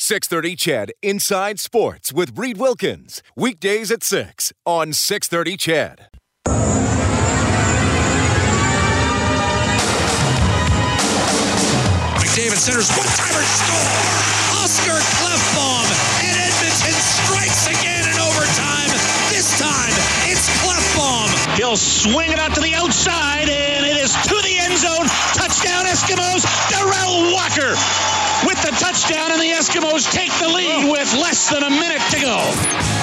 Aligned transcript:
630 0.00 0.54
CHED 0.54 0.92
Inside 1.02 1.58
Sports 1.58 2.12
with 2.12 2.38
Reed 2.38 2.56
Wilkins. 2.56 3.20
Weekdays 3.34 3.90
at 3.90 4.04
6 4.04 4.52
on 4.64 4.92
630 4.92 5.56
CHED. 5.56 6.06
McDavid 12.14 12.62
centers 12.62 12.86
one 12.94 13.10
timer 13.18 13.42
score. 13.42 13.98
Oscar 14.62 15.02
Klefbom 15.18 15.82
and 16.22 16.36
Edmonton 16.46 16.94
strikes 16.94 17.66
again 17.66 18.06
in 18.06 18.14
overtime. 18.22 18.94
This 19.34 19.50
time 19.58 19.90
it's 20.30 20.46
Klefbom. 20.62 21.26
He'll 21.58 21.76
swing 21.76 22.30
it 22.30 22.38
out 22.38 22.54
to 22.54 22.60
the 22.60 22.74
outside 22.76 23.50
and 23.50 23.84
it 23.84 23.96
is 23.98 24.14
to 24.14 24.36
the 24.46 24.58
end 24.62 24.78
zone. 24.78 25.10
Touchdown 25.34 25.90
Eskimos. 25.90 26.46
Darrell 26.70 27.34
Walker 27.34 27.74
with 28.46 28.60
the 28.62 28.70
touchdown 28.78 29.32
and 29.32 29.40
the 29.40 29.50
Eskimos 29.50 30.10
take 30.12 30.32
the 30.38 30.48
lead 30.48 30.90
with 30.90 31.12
less 31.14 31.50
than 31.50 31.62
a 31.62 31.70
minute 31.70 32.02
to 32.10 32.20
go. 32.20 32.98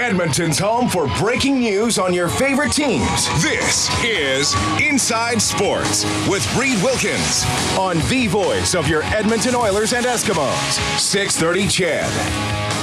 Edmonton's 0.00 0.58
home 0.58 0.88
for 0.88 1.06
breaking 1.16 1.60
news 1.60 1.98
on 1.98 2.12
your 2.12 2.28
favorite 2.28 2.72
teams. 2.72 3.26
This 3.42 3.88
is 4.04 4.54
Inside 4.80 5.40
Sports 5.40 6.04
with 6.28 6.44
Reed 6.56 6.82
Wilkins 6.82 7.44
on 7.78 7.98
the 8.10 8.26
voice 8.26 8.74
of 8.74 8.86
your 8.86 9.02
Edmonton 9.04 9.54
Oilers 9.54 9.94
and 9.94 10.04
Eskimos. 10.04 10.98
630 10.98 11.68
CHED. 11.68 12.74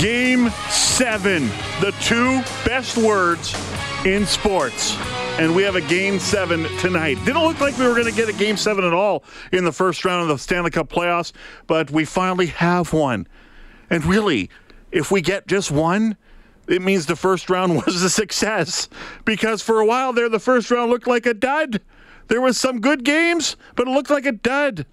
Game 0.00 0.50
seven, 0.68 1.46
the 1.80 1.94
two 2.00 2.42
best 2.64 2.96
words 2.96 3.54
in 4.04 4.26
sports. 4.26 4.96
And 5.40 5.56
we 5.56 5.62
have 5.62 5.74
a 5.74 5.80
game 5.80 6.18
seven 6.18 6.64
tonight. 6.80 7.16
Didn't 7.24 7.42
look 7.42 7.60
like 7.62 7.78
we 7.78 7.86
were 7.88 7.94
going 7.94 8.04
to 8.04 8.12
get 8.12 8.28
a 8.28 8.32
game 8.34 8.58
seven 8.58 8.84
at 8.84 8.92
all 8.92 9.24
in 9.52 9.64
the 9.64 9.72
first 9.72 10.04
round 10.04 10.20
of 10.20 10.28
the 10.28 10.36
Stanley 10.36 10.70
Cup 10.70 10.90
playoffs, 10.90 11.32
but 11.66 11.90
we 11.90 12.04
finally 12.04 12.48
have 12.48 12.92
one. 12.92 13.26
And 13.88 14.04
really, 14.04 14.50
if 14.92 15.10
we 15.10 15.22
get 15.22 15.46
just 15.46 15.70
one, 15.70 16.18
it 16.68 16.82
means 16.82 17.06
the 17.06 17.16
first 17.16 17.48
round 17.48 17.76
was 17.86 18.02
a 18.02 18.10
success. 18.10 18.90
Because 19.24 19.62
for 19.62 19.80
a 19.80 19.86
while 19.86 20.12
there, 20.12 20.28
the 20.28 20.38
first 20.38 20.70
round 20.70 20.90
looked 20.90 21.06
like 21.06 21.24
a 21.24 21.32
dud. 21.32 21.80
There 22.28 22.42
was 22.42 22.58
some 22.58 22.82
good 22.82 23.02
games, 23.02 23.56
but 23.76 23.88
it 23.88 23.92
looked 23.92 24.10
like 24.10 24.26
a 24.26 24.32
dud. 24.32 24.84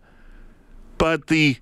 But 0.98 1.28
the 1.28 1.58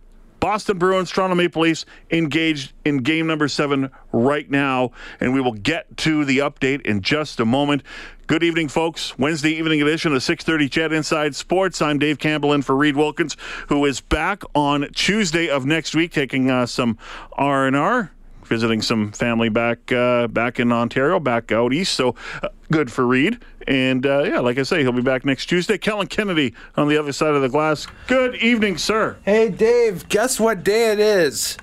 Boston 0.45 0.78
Bruins, 0.78 1.09
Toronto 1.09 1.36
Maple 1.36 1.63
Leafs 1.63 1.88
engaged 2.11 2.73
in 2.86 3.00
game 3.00 3.25
number 3.25 3.47
seven 3.47 3.89
right 4.11 4.47
now, 4.47 4.91
and 5.19 5.33
we 5.33 5.41
will 5.41 5.53
get 5.53 5.97
to 5.97 6.23
the 6.23 6.38
update 6.38 6.81
in 6.81 7.02
just 7.02 7.39
a 7.39 7.45
moment. 7.45 7.81
Good 8.28 8.42
evening, 8.42 8.70
folks. 8.70 9.16
Wednesday 9.20 9.52
evening 9.52 9.84
edition 9.84 10.16
of 10.16 10.23
6:30 10.23 10.68
CHED 10.68 10.92
Inside 10.92 11.36
Sports. 11.36 11.80
I'm 11.80 12.00
Dave 12.00 12.18
Campbell 12.18 12.54
in 12.54 12.64
for 12.64 12.76
Reed 12.76 12.95
Wilkins, 12.95 13.38
who 13.68 13.86
is 13.86 14.02
back 14.02 14.42
on 14.56 14.88
Tuesday 14.95 15.48
of 15.48 15.68
next 15.68 15.94
week, 15.94 16.12
taking 16.12 16.50
uh, 16.50 16.66
some 16.66 16.98
R 17.34 17.68
and 17.68 17.76
R 17.76 18.12
visiting 18.46 18.81
some 18.81 19.12
family 19.12 19.50
back 19.50 19.91
uh, 19.91 20.28
back 20.28 20.59
in 20.59 20.72
Ontario, 20.72 21.19
back 21.19 21.52
out 21.52 21.72
east. 21.72 21.94
So 21.94 22.16
uh, 22.41 22.47
good 22.72 22.91
for 22.91 23.06
Reed. 23.06 23.38
And 23.68 24.08
uh, 24.08 24.24
yeah, 24.24 24.40
like 24.40 24.58
I 24.58 24.64
say, 24.64 24.81
he'll 24.81 24.91
be 24.91 25.03
back 25.03 25.24
next 25.24 25.46
Tuesday. 25.46 25.78
Kellen 25.78 26.08
Kennedy 26.08 26.56
on 26.75 26.88
the 26.88 26.97
other 26.97 27.12
side 27.12 27.35
of 27.35 27.44
the 27.44 27.50
glass. 27.50 27.85
Good 28.08 28.38
evening, 28.38 28.80
sir. 28.80 29.18
Hey, 29.24 29.50
Dave, 29.50 30.09
guess 30.09 30.40
what 30.40 30.64
day 30.64 30.91
it 30.91 31.00
is? 31.00 31.58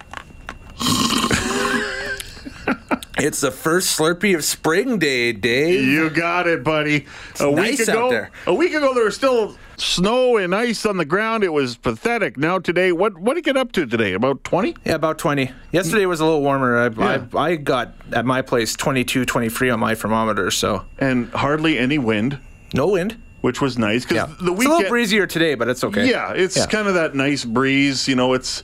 it's 3.22 3.40
the 3.40 3.50
first 3.50 3.98
Slurpee 3.98 4.34
of 4.34 4.44
Spring 4.44 4.98
Day, 4.98 5.32
Dave. 5.32 5.84
You 5.84 6.10
got 6.10 6.46
it, 6.46 6.62
buddy. 6.64 7.06
a 7.40 7.50
nice 7.50 7.78
week 7.78 7.88
out 7.88 7.94
ago, 7.94 8.10
there. 8.10 8.30
a 8.46 8.54
week 8.54 8.74
ago, 8.74 8.94
there 8.94 9.04
was 9.04 9.14
still 9.14 9.56
snow 9.76 10.36
and 10.36 10.54
ice 10.54 10.84
on 10.86 10.96
the 10.96 11.04
ground. 11.04 11.44
It 11.44 11.52
was 11.52 11.76
pathetic. 11.76 12.36
Now 12.36 12.58
today, 12.58 12.92
what 12.92 13.16
what 13.18 13.34
did 13.34 13.46
you 13.46 13.52
get 13.54 13.56
up 13.60 13.72
to 13.72 13.86
today? 13.86 14.12
About 14.14 14.42
twenty? 14.44 14.74
Yeah, 14.84 14.94
about 14.94 15.18
20. 15.18 15.50
Yesterday 15.72 16.06
was 16.06 16.20
a 16.20 16.24
little 16.24 16.42
warmer. 16.42 16.78
I, 16.78 16.88
Yeah. 16.88 17.26
I, 17.34 17.38
I 17.38 17.56
got 17.56 17.94
at 18.12 18.24
my 18.24 18.42
place 18.42 18.74
22, 18.74 19.24
23 19.24 19.70
on 19.70 19.80
my 19.80 19.94
thermometer, 19.94 20.50
so 20.50 20.84
and 20.98 21.28
hardly 21.30 21.78
any 21.78 21.98
wind, 21.98 22.38
no 22.74 22.88
wind. 22.88 23.20
which 23.40 23.60
was 23.60 23.76
nice 23.78 24.04
because 24.04 24.28
Yeah. 24.28 24.34
the 24.46 24.52
it's 24.52 24.64
a 24.64 24.68
little 24.68 24.88
breezier 24.88 25.26
today, 25.26 25.54
but 25.56 25.68
it's 25.68 25.82
okay. 25.82 26.08
Yeah, 26.08 26.32
it's 26.32 26.56
Yeah. 26.56 26.66
kind 26.66 26.86
of 26.86 26.94
that 26.94 27.14
nice 27.16 27.44
breeze. 27.44 28.06
You 28.06 28.14
know, 28.14 28.34
it's 28.34 28.62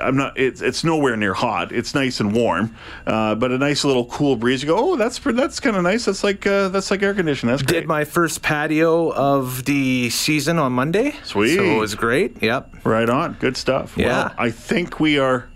I'm 0.00 0.16
not. 0.16 0.38
It's 0.38 0.62
it's 0.62 0.82
nowhere 0.84 1.16
near 1.16 1.34
hot. 1.34 1.72
It's 1.72 1.94
nice 1.94 2.20
and 2.20 2.34
warm, 2.34 2.74
uh, 3.06 3.34
but 3.34 3.50
a 3.52 3.58
nice 3.58 3.84
little 3.84 4.06
cool 4.06 4.36
breeze. 4.36 4.62
You 4.62 4.68
go, 4.68 4.76
oh, 4.78 4.96
that's 4.96 5.18
that's 5.18 5.60
kind 5.60 5.76
of 5.76 5.82
nice. 5.82 6.06
That's 6.06 6.24
like 6.24 6.46
uh, 6.46 6.68
that's 6.68 6.90
like 6.90 7.02
air 7.02 7.12
conditioning. 7.14 7.52
That's 7.52 7.62
great. 7.62 7.80
Did 7.80 7.88
my 7.88 8.04
first 8.04 8.40
patio 8.42 9.12
of 9.12 9.64
the 9.66 10.08
season 10.10 10.58
on 10.58 10.72
Monday. 10.72 11.14
Sweet. 11.24 11.56
So 11.56 11.62
it 11.62 11.78
was 11.78 11.94
great. 11.94 12.42
Yep. 12.42 12.84
Right 12.86 13.08
on. 13.10 13.34
Good 13.34 13.56
stuff. 13.56 13.94
Yeah. 13.96 14.06
Well, 14.06 14.34
I 14.38 14.50
think 14.50 15.00
we 15.00 15.18
are. 15.18 15.48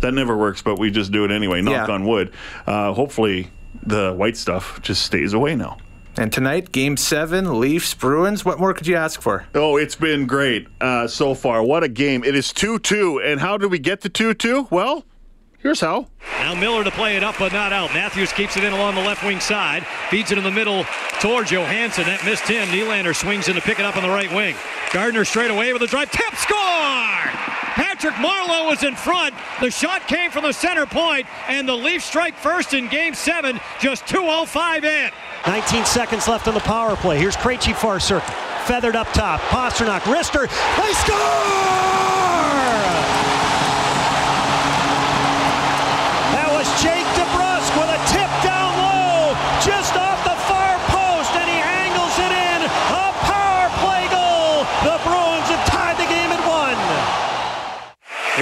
That 0.00 0.14
never 0.14 0.36
works, 0.36 0.62
but 0.62 0.78
we 0.78 0.90
just 0.90 1.12
do 1.12 1.24
it 1.24 1.30
anyway. 1.30 1.62
Knock 1.62 1.88
Yeah. 1.88 1.94
on 1.94 2.04
wood. 2.04 2.32
Uh, 2.66 2.92
hopefully, 2.92 3.50
the 3.82 4.12
white 4.12 4.36
stuff 4.36 4.82
just 4.82 5.02
stays 5.02 5.32
away 5.32 5.54
now. 5.54 5.78
And 6.16 6.30
tonight, 6.30 6.72
game 6.72 6.96
seven, 6.98 7.58
Leafs, 7.58 7.94
Bruins. 7.94 8.44
What 8.44 8.58
more 8.60 8.74
could 8.74 8.86
you 8.86 8.96
ask 8.96 9.22
for? 9.22 9.46
Oh, 9.54 9.76
it's 9.78 9.94
been 9.94 10.26
great 10.26 10.68
uh, 10.80 11.06
so 11.06 11.34
far. 11.34 11.62
What 11.62 11.82
a 11.82 11.88
game. 11.88 12.22
It 12.22 12.34
is 12.34 12.52
2 12.52 12.80
2. 12.80 13.20
And 13.22 13.40
how 13.40 13.56
did 13.56 13.70
we 13.70 13.78
get 13.78 14.02
to 14.02 14.10
2 14.10 14.34
2? 14.34 14.68
Well, 14.70 15.06
here's 15.58 15.80
how. 15.80 16.08
Now 16.38 16.54
Miller 16.54 16.84
to 16.84 16.90
play 16.90 17.16
it 17.16 17.24
up, 17.24 17.36
but 17.38 17.52
not 17.52 17.72
out. 17.72 17.94
Matthews 17.94 18.30
keeps 18.32 18.58
it 18.58 18.64
in 18.64 18.74
along 18.74 18.94
the 18.94 19.00
left 19.00 19.24
wing 19.24 19.40
side. 19.40 19.86
Feeds 20.10 20.30
it 20.32 20.38
in 20.38 20.44
the 20.44 20.50
middle 20.50 20.84
towards 21.20 21.50
Johansson. 21.50 22.04
That 22.04 22.24
missed 22.26 22.46
him. 22.46 22.68
Nylander 22.68 23.16
swings 23.16 23.48
in 23.48 23.54
to 23.54 23.62
pick 23.62 23.78
it 23.78 23.86
up 23.86 23.96
on 23.96 24.02
the 24.02 24.10
right 24.10 24.30
wing. 24.34 24.54
Gardiner 24.92 25.24
straight 25.24 25.50
away 25.50 25.72
with 25.72 25.80
a 25.80 25.86
drive. 25.86 26.10
Tip 26.10 26.34
score! 26.34 27.51
Patrick 28.02 28.20
Marleau 28.20 28.66
was 28.66 28.82
in 28.82 28.96
front. 28.96 29.32
The 29.60 29.70
shot 29.70 30.08
came 30.08 30.32
from 30.32 30.42
the 30.42 30.52
center 30.52 30.86
point, 30.86 31.24
and 31.46 31.68
the 31.68 31.76
Leafs 31.76 32.04
strike 32.04 32.36
first 32.36 32.74
in 32.74 32.88
game 32.88 33.14
seven, 33.14 33.60
just 33.78 34.06
2.05 34.06 34.82
in. 34.82 35.12
19 35.46 35.84
seconds 35.84 36.26
left 36.26 36.48
on 36.48 36.54
the 36.54 36.60
power 36.60 36.96
play. 36.96 37.16
Here's 37.16 37.36
Krejci 37.36 37.76
far 37.76 38.00
circle. 38.00 38.34
Feathered 38.64 38.96
up 38.96 39.06
top. 39.12 39.40
Pastrnak, 39.42 40.00
wrister. 40.00 40.48
They 40.82 40.92
score! 40.94 42.21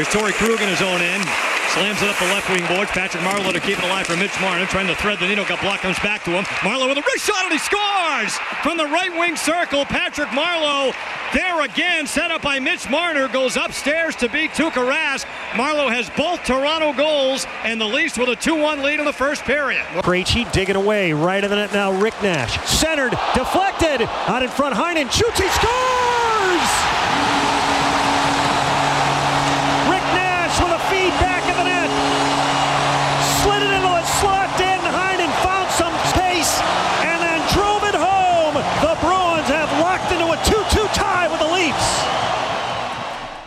Here's 0.00 0.14
Torey 0.14 0.32
Krug 0.32 0.62
in 0.62 0.68
his 0.70 0.80
own 0.80 1.02
end. 1.02 1.28
Slams 1.74 2.00
it 2.00 2.08
up 2.08 2.16
the 2.16 2.24
left 2.32 2.48
wing 2.48 2.66
boards. 2.68 2.90
Patrick 2.90 3.22
Marleau 3.22 3.52
to 3.52 3.60
keep 3.60 3.76
it 3.76 3.84
alive 3.84 4.06
for 4.06 4.16
Mitch 4.16 4.32
Marner. 4.40 4.64
Trying 4.64 4.86
to 4.86 4.94
thread 4.94 5.18
the 5.18 5.28
needle. 5.28 5.44
Got 5.44 5.60
blocked. 5.60 5.82
Comes 5.82 5.98
back 5.98 6.24
to 6.24 6.30
him. 6.30 6.44
Marleau 6.64 6.88
with 6.88 6.96
a 6.96 7.02
wrist 7.02 7.26
shot 7.26 7.44
and 7.44 7.52
he 7.52 7.58
scores! 7.58 8.32
From 8.62 8.78
the 8.78 8.86
right 8.86 9.12
wing 9.12 9.36
circle, 9.36 9.84
Patrick 9.84 10.30
Marleau 10.30 10.94
there 11.34 11.60
again. 11.60 12.06
Set 12.06 12.30
up 12.30 12.40
by 12.40 12.58
Mitch 12.58 12.88
Marner. 12.88 13.28
Goes 13.28 13.58
upstairs 13.58 14.16
to 14.16 14.30
beat 14.30 14.52
Tuukka 14.52 14.80
Rask. 14.88 15.26
Marleau 15.50 15.90
has 15.90 16.08
both 16.16 16.42
Toronto 16.44 16.94
goals 16.94 17.46
and 17.62 17.78
the 17.78 17.84
Leafs 17.84 18.16
with 18.16 18.30
a 18.30 18.36
2-1 18.36 18.82
lead 18.82 19.00
in 19.00 19.04
the 19.04 19.12
first 19.12 19.44
period. 19.44 19.84
Krejci 20.00 20.50
digging 20.50 20.76
away. 20.76 21.12
Right 21.12 21.44
of 21.44 21.50
the 21.50 21.56
net 21.56 21.74
now, 21.74 21.92
Rick 21.92 22.14
Nash. 22.22 22.58
Centered, 22.66 23.12
deflected. 23.34 24.08
Out 24.28 24.42
in 24.42 24.48
front, 24.48 24.74
Heinen 24.74 25.12
shoots, 25.12 25.38
he 25.38 25.48
scores! 25.48 26.70
Rick 29.90 30.06
Nash 30.14 30.54
with 30.62 30.70
a 30.70 30.82
feed 30.86 31.10
back 31.18 31.42
of 31.50 31.56
the 31.58 31.64
net. 31.64 31.90
Slid 33.42 33.62
it 33.62 33.72
into 33.74 33.90
the 33.90 34.04
slot. 34.22 34.46
Dan 34.54 34.78
Heinen 34.86 35.32
found 35.42 35.66
some 35.74 35.90
space 36.14 36.60
and 37.02 37.18
then 37.18 37.40
drove 37.50 37.82
it 37.90 37.96
home. 37.98 38.54
The 38.54 38.94
Bruins 39.02 39.48
have 39.50 39.70
locked 39.82 40.12
into 40.12 40.30
a 40.30 40.38
2-2 40.46 40.94
tie 40.94 41.26
with 41.26 41.40
the 41.40 41.50
Leafs. 41.50 41.90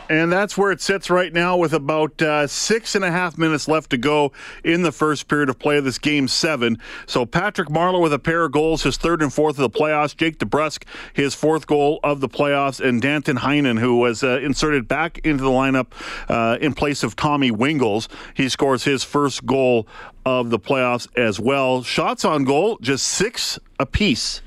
And 0.09 0.31
that's 0.31 0.57
where 0.57 0.71
it 0.71 0.81
sits 0.81 1.09
right 1.09 1.31
now 1.31 1.57
with 1.57 1.73
about 1.73 2.21
uh, 2.21 2.47
six 2.47 2.95
and 2.95 3.03
a 3.03 3.11
half 3.11 3.37
minutes 3.37 3.67
left 3.67 3.89
to 3.91 3.97
go 3.97 4.31
in 4.63 4.83
the 4.83 4.91
first 4.91 5.27
period 5.27 5.49
of 5.49 5.59
play 5.59 5.77
of 5.77 5.83
this 5.83 5.97
game 5.97 6.27
seven. 6.27 6.77
So 7.05 7.25
Patrick 7.25 7.69
Marleau 7.69 8.01
with 8.01 8.13
a 8.13 8.19
pair 8.19 8.45
of 8.45 8.51
goals, 8.51 8.83
his 8.83 8.97
third 8.97 9.21
and 9.21 9.33
fourth 9.33 9.57
of 9.59 9.71
the 9.71 9.77
playoffs. 9.77 10.15
Jake 10.15 10.37
DeBrusk, 10.39 10.83
his 11.13 11.35
fourth 11.35 11.67
goal 11.67 11.99
of 12.03 12.19
the 12.19 12.29
playoffs, 12.29 12.79
and 12.79 13.01
Danton 13.01 13.37
Heinen, 13.37 13.79
who 13.79 13.97
was 13.97 14.23
uh, 14.23 14.39
inserted 14.41 14.87
back 14.87 15.19
into 15.19 15.43
the 15.43 15.49
lineup 15.49 15.87
uh, 16.29 16.57
in 16.59 16.73
place 16.73 17.03
of 17.03 17.15
Tommy 17.15 17.51
Wingels. 17.51 18.07
He 18.33 18.49
scores 18.49 18.83
his 18.83 19.03
first 19.03 19.45
goal 19.45 19.87
of 20.25 20.49
the 20.49 20.59
playoffs 20.59 21.07
as 21.17 21.39
well. 21.39 21.83
Shots 21.83 22.23
on 22.25 22.43
goal, 22.43 22.77
just 22.81 23.05
six 23.05 23.59
apiece. 23.79 24.41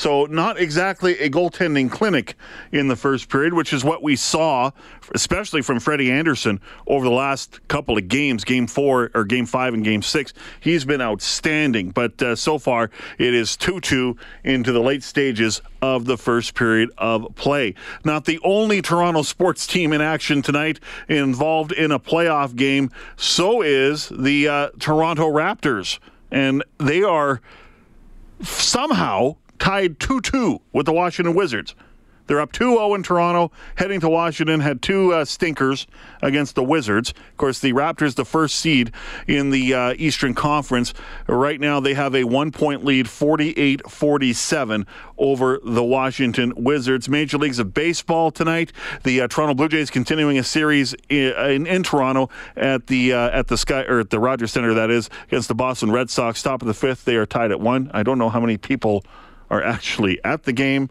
So, 0.00 0.24
not 0.24 0.58
exactly 0.58 1.18
a 1.18 1.28
goaltending 1.28 1.90
clinic 1.90 2.34
in 2.72 2.88
the 2.88 2.96
first 2.96 3.28
period, 3.28 3.52
which 3.52 3.74
is 3.74 3.84
what 3.84 4.02
we 4.02 4.16
saw, 4.16 4.70
especially 5.14 5.60
from 5.60 5.78
Freddie 5.78 6.10
Andersen 6.10 6.58
over 6.86 7.04
the 7.04 7.14
last 7.14 7.60
couple 7.68 7.98
of 7.98 8.08
games, 8.08 8.42
game 8.42 8.66
four 8.66 9.10
or 9.14 9.26
game 9.26 9.44
five 9.44 9.74
and 9.74 9.84
game 9.84 10.00
six. 10.00 10.32
He's 10.58 10.86
been 10.86 11.02
outstanding, 11.02 11.90
but 11.90 12.22
uh, 12.22 12.34
so 12.34 12.58
far 12.58 12.90
it 13.18 13.34
is 13.34 13.58
2 13.58 13.78
2 13.78 14.16
into 14.42 14.72
the 14.72 14.80
late 14.80 15.02
stages 15.02 15.60
of 15.82 16.06
the 16.06 16.16
first 16.16 16.54
period 16.54 16.88
of 16.96 17.34
play. 17.34 17.74
Not 18.02 18.24
the 18.24 18.40
only 18.42 18.80
Toronto 18.80 19.20
sports 19.20 19.66
team 19.66 19.92
in 19.92 20.00
action 20.00 20.40
tonight 20.40 20.80
involved 21.08 21.72
in 21.72 21.92
a 21.92 22.00
playoff 22.00 22.56
game, 22.56 22.90
so 23.16 23.60
is 23.60 24.08
the 24.08 24.48
uh, 24.48 24.70
Toronto 24.78 25.26
Raptors. 25.30 25.98
And 26.30 26.64
they 26.78 27.02
are 27.02 27.42
somehow 28.40 29.36
tied 29.60 30.00
2 30.00 30.20
2 30.20 30.60
with 30.72 30.86
the 30.86 30.92
Washington 30.92 31.34
Wizards. 31.34 31.76
They're 32.30 32.40
up 32.40 32.52
2 32.52 32.74
0 32.74 32.94
in 32.94 33.02
Toronto, 33.02 33.50
heading 33.74 33.98
to 34.02 34.08
Washington, 34.08 34.60
had 34.60 34.82
two 34.82 35.12
uh, 35.12 35.24
stinkers 35.24 35.88
against 36.22 36.54
the 36.54 36.62
Wizards. 36.62 37.10
Of 37.10 37.36
course, 37.36 37.58
the 37.58 37.72
Raptors, 37.72 38.14
the 38.14 38.24
first 38.24 38.54
seed 38.54 38.92
in 39.26 39.50
the 39.50 39.74
uh, 39.74 39.94
Eastern 39.98 40.34
Conference. 40.34 40.94
Right 41.26 41.58
now, 41.58 41.80
they 41.80 41.94
have 41.94 42.14
a 42.14 42.22
one 42.22 42.52
point 42.52 42.84
lead, 42.84 43.10
48 43.10 43.90
47 43.90 44.86
over 45.18 45.58
the 45.64 45.82
Washington 45.82 46.52
Wizards. 46.56 47.08
Major 47.08 47.36
Leagues 47.36 47.58
of 47.58 47.74
Baseball 47.74 48.30
tonight. 48.30 48.72
The 49.02 49.22
uh, 49.22 49.26
Toronto 49.26 49.54
Blue 49.54 49.68
Jays 49.68 49.90
continuing 49.90 50.38
a 50.38 50.44
series 50.44 50.94
in, 51.08 51.32
in, 51.32 51.66
in 51.66 51.82
Toronto 51.82 52.30
at 52.54 52.86
the 52.86 53.12
uh, 53.12 53.30
at 53.30 53.48
the 53.48 53.58
Sky 53.58 53.82
or 53.82 53.98
at 53.98 54.10
the 54.10 54.20
Rogers 54.20 54.52
Center, 54.52 54.72
that 54.74 54.88
is, 54.88 55.10
against 55.26 55.48
the 55.48 55.56
Boston 55.56 55.90
Red 55.90 56.10
Sox. 56.10 56.44
Top 56.44 56.62
of 56.62 56.68
the 56.68 56.74
fifth, 56.74 57.04
they 57.04 57.16
are 57.16 57.26
tied 57.26 57.50
at 57.50 57.60
one. 57.60 57.90
I 57.92 58.04
don't 58.04 58.18
know 58.18 58.28
how 58.28 58.38
many 58.38 58.56
people 58.56 59.04
are 59.50 59.62
actually 59.62 60.22
at 60.24 60.44
the 60.44 60.52
game. 60.52 60.88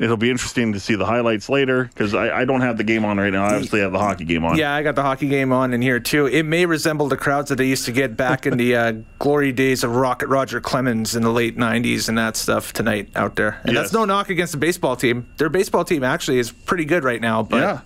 It'll 0.00 0.16
be 0.16 0.30
interesting 0.30 0.72
to 0.72 0.80
see 0.80 0.94
the 0.94 1.04
highlights 1.04 1.50
later 1.50 1.84
because 1.84 2.14
I, 2.14 2.40
I, 2.40 2.44
don't 2.46 2.62
have 2.62 2.78
the 2.78 2.84
game 2.84 3.04
on 3.04 3.18
right 3.18 3.30
now. 3.30 3.44
I 3.44 3.54
obviously 3.56 3.80
have 3.80 3.92
the 3.92 3.98
hockey 3.98 4.24
game 4.24 4.42
on. 4.42 4.56
Yeah, 4.56 4.74
I 4.74 4.82
got 4.82 4.94
the 4.94 5.02
hockey 5.02 5.28
game 5.28 5.52
on 5.52 5.74
in 5.74 5.82
here 5.82 6.00
too. 6.00 6.24
It 6.24 6.44
may 6.44 6.64
resemble 6.64 7.08
the 7.08 7.18
crowds 7.18 7.50
that 7.50 7.60
I 7.60 7.64
used 7.64 7.84
to 7.84 7.92
get 7.92 8.16
back 8.16 8.46
in 8.46 8.56
the 8.56 8.74
uh, 8.74 8.92
glory 9.18 9.52
days 9.52 9.84
of 9.84 9.94
Rocket 9.94 10.28
Roger 10.28 10.62
Clemens 10.62 11.14
in 11.14 11.22
the 11.22 11.30
late 11.30 11.58
'90s 11.58 12.08
and 12.08 12.16
that 12.16 12.36
stuff 12.36 12.72
tonight 12.72 13.10
out 13.14 13.36
there. 13.36 13.60
And 13.64 13.74
yes. 13.74 13.82
that's 13.82 13.92
no 13.92 14.06
knock 14.06 14.30
against 14.30 14.52
the 14.52 14.58
baseball 14.58 14.96
team. 14.96 15.30
Their 15.36 15.50
baseball 15.50 15.84
team 15.84 16.04
actually 16.04 16.38
is 16.38 16.50
pretty 16.50 16.86
good 16.86 17.04
right 17.04 17.20
now. 17.20 17.42
But 17.42 17.60
yeah, 17.60 17.80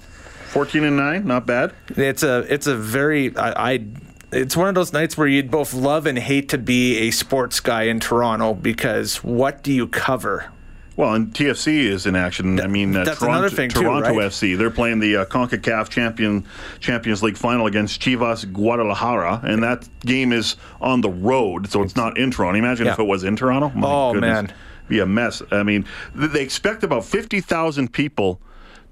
14 0.51 0.85
and 0.85 0.97
nine, 0.97 1.27
not 1.27 1.45
bad. 1.45 1.75
It's 1.89 2.23
a 2.23 2.47
it's 2.49 2.69
a 2.69 2.77
very 2.77 3.37
I, 3.37 3.73
I 3.75 3.87
it's 4.33 4.57
one 4.57 4.69
of 4.69 4.75
those 4.75 4.93
nights 4.93 5.17
where 5.17 5.27
you'd 5.29 5.51
both 5.51 5.73
love 5.75 6.07
and 6.07 6.19
hate 6.19 6.49
to 6.51 6.59
be 6.59 6.99
a 6.99 7.11
sports 7.11 7.61
guy 7.61 7.85
in 7.85 8.01
Toronto 8.01 8.55
because 8.55 9.23
what 9.23 9.63
do 9.63 9.73
you 9.73 9.87
cover? 9.87 10.51
Well, 10.97 11.13
and 11.13 11.33
TFC 11.33 11.81
is 11.85 12.07
in 12.07 12.17
action. 12.17 12.59
I 12.59 12.69
mean, 12.69 12.97
uh, 12.97 13.05
that's 13.05 13.19
Toronto, 13.19 13.51
Toronto 13.51 14.09
too, 14.09 14.19
right? 14.19 14.31
FC. 14.31 14.57
They're 14.57 14.71
playing 14.71 14.99
the 15.01 15.17
uh, 15.19 15.25
Concacaf 15.27 15.91
Champion 15.91 16.47
Champions 16.81 17.23
League 17.23 17.37
final 17.37 17.67
against 17.67 18.01
Chivas 18.01 18.51
Guadalajara, 18.51 19.43
and 19.45 19.63
that 19.63 19.87
game 20.07 20.33
is 20.33 20.57
on 20.81 21.03
the 21.03 21.11
road, 21.11 21.69
so 21.71 21.83
it's 21.83 21.97
not 21.97 22.17
in 22.17 22.31
Toronto. 22.31 22.59
Imagine 22.59 22.87
Yeah. 22.87 22.93
if 22.95 22.99
it 22.99 23.07
was 23.07 23.25
in 23.25 23.37
Toronto. 23.37 23.71
My 23.75 23.87
Oh, 23.87 24.13
goodness. 24.15 24.31
man. 24.49 24.53
be 24.89 25.01
a 25.01 25.07
mess. 25.07 25.43
I 25.51 25.63
mean, 25.65 25.85
they 26.15 26.41
expect 26.43 26.83
about 26.83 27.05
fifty 27.05 27.41
thousand 27.43 27.93
people 27.93 28.41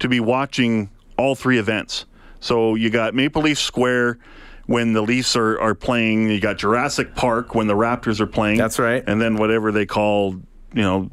to 0.01 0.09
be 0.09 0.21
watching 0.21 0.91
all 1.17 1.35
three 1.35 1.57
events. 1.59 2.05
So 2.41 2.75
you 2.75 2.91
got 2.91 3.15
Maple 3.15 3.41
Leaf 3.43 3.59
Square 3.59 4.19
when 4.67 4.93
the 4.93 5.03
Leafs 5.03 5.37
are, 5.37 5.61
are 5.61 5.75
playing. 5.75 6.31
You 6.31 6.41
got 6.41 6.59
Jurassic 6.59 7.15
Park 7.15 7.55
when 7.55 7.67
the 7.67 7.75
Raptors 7.75 8.21
are 8.21 8.27
playing. 8.27 8.59
That's 8.59 8.79
right. 8.79 9.03
And 9.07 9.21
then 9.21 9.37
whatever 9.37 9.73
they 9.73 9.87
call. 9.87 10.37
You 10.77 10.83
know, 10.83 11.09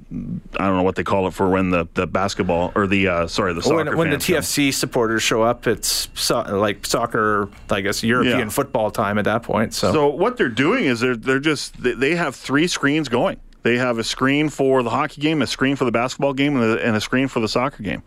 I 0.60 0.66
don't 0.66 0.78
know 0.78 0.82
what 0.82 0.96
they 0.96 1.04
call 1.04 1.28
it 1.28 1.36
for 1.36 1.48
when 1.48 1.70
the, 1.70 1.88
the 1.94 2.08
basketball 2.08 2.72
or 2.74 2.88
the 2.88 3.08
uh, 3.08 3.28
sorry 3.28 3.54
the 3.54 3.62
soccer 3.62 3.76
when, 3.76 3.96
when 3.96 4.10
the 4.10 4.14
fans 4.20 4.26
come. 4.26 4.36
TFC 4.38 4.74
supporters 4.74 5.22
show 5.22 5.44
up, 5.44 5.68
it's 5.68 6.10
so, 6.16 6.42
like 6.42 6.84
soccer, 6.84 7.48
I 7.70 7.82
guess 7.82 8.02
European 8.04 8.40
Yeah. 8.40 8.50
football 8.50 8.90
time 8.90 9.20
at 9.20 9.26
that 9.26 9.44
point. 9.44 9.76
So, 9.76 9.94
So 9.94 10.08
what 10.08 10.38
they're 10.38 10.50
doing 10.50 10.86
is 10.86 11.00
they're 11.00 11.16
they're 11.16 11.40
just 11.40 11.80
they- 11.84 11.94
they 11.94 12.16
have 12.16 12.36
three 12.36 12.66
screens 12.66 13.08
going. 13.08 13.38
They 13.62 13.78
have 13.78 14.00
a 14.00 14.04
screen 14.04 14.50
for 14.50 14.82
the 14.82 14.90
hockey 14.90 15.22
game, 15.22 15.44
a 15.44 15.46
screen 15.48 15.76
for 15.76 15.86
the 15.86 15.92
basketball 15.92 16.34
game, 16.34 16.56
and 16.60 16.80
a, 16.80 16.84
and 16.84 16.96
a 16.96 17.02
screen 17.02 17.28
for 17.28 17.40
the 17.40 17.48
soccer 17.48 17.84
game. 17.84 18.02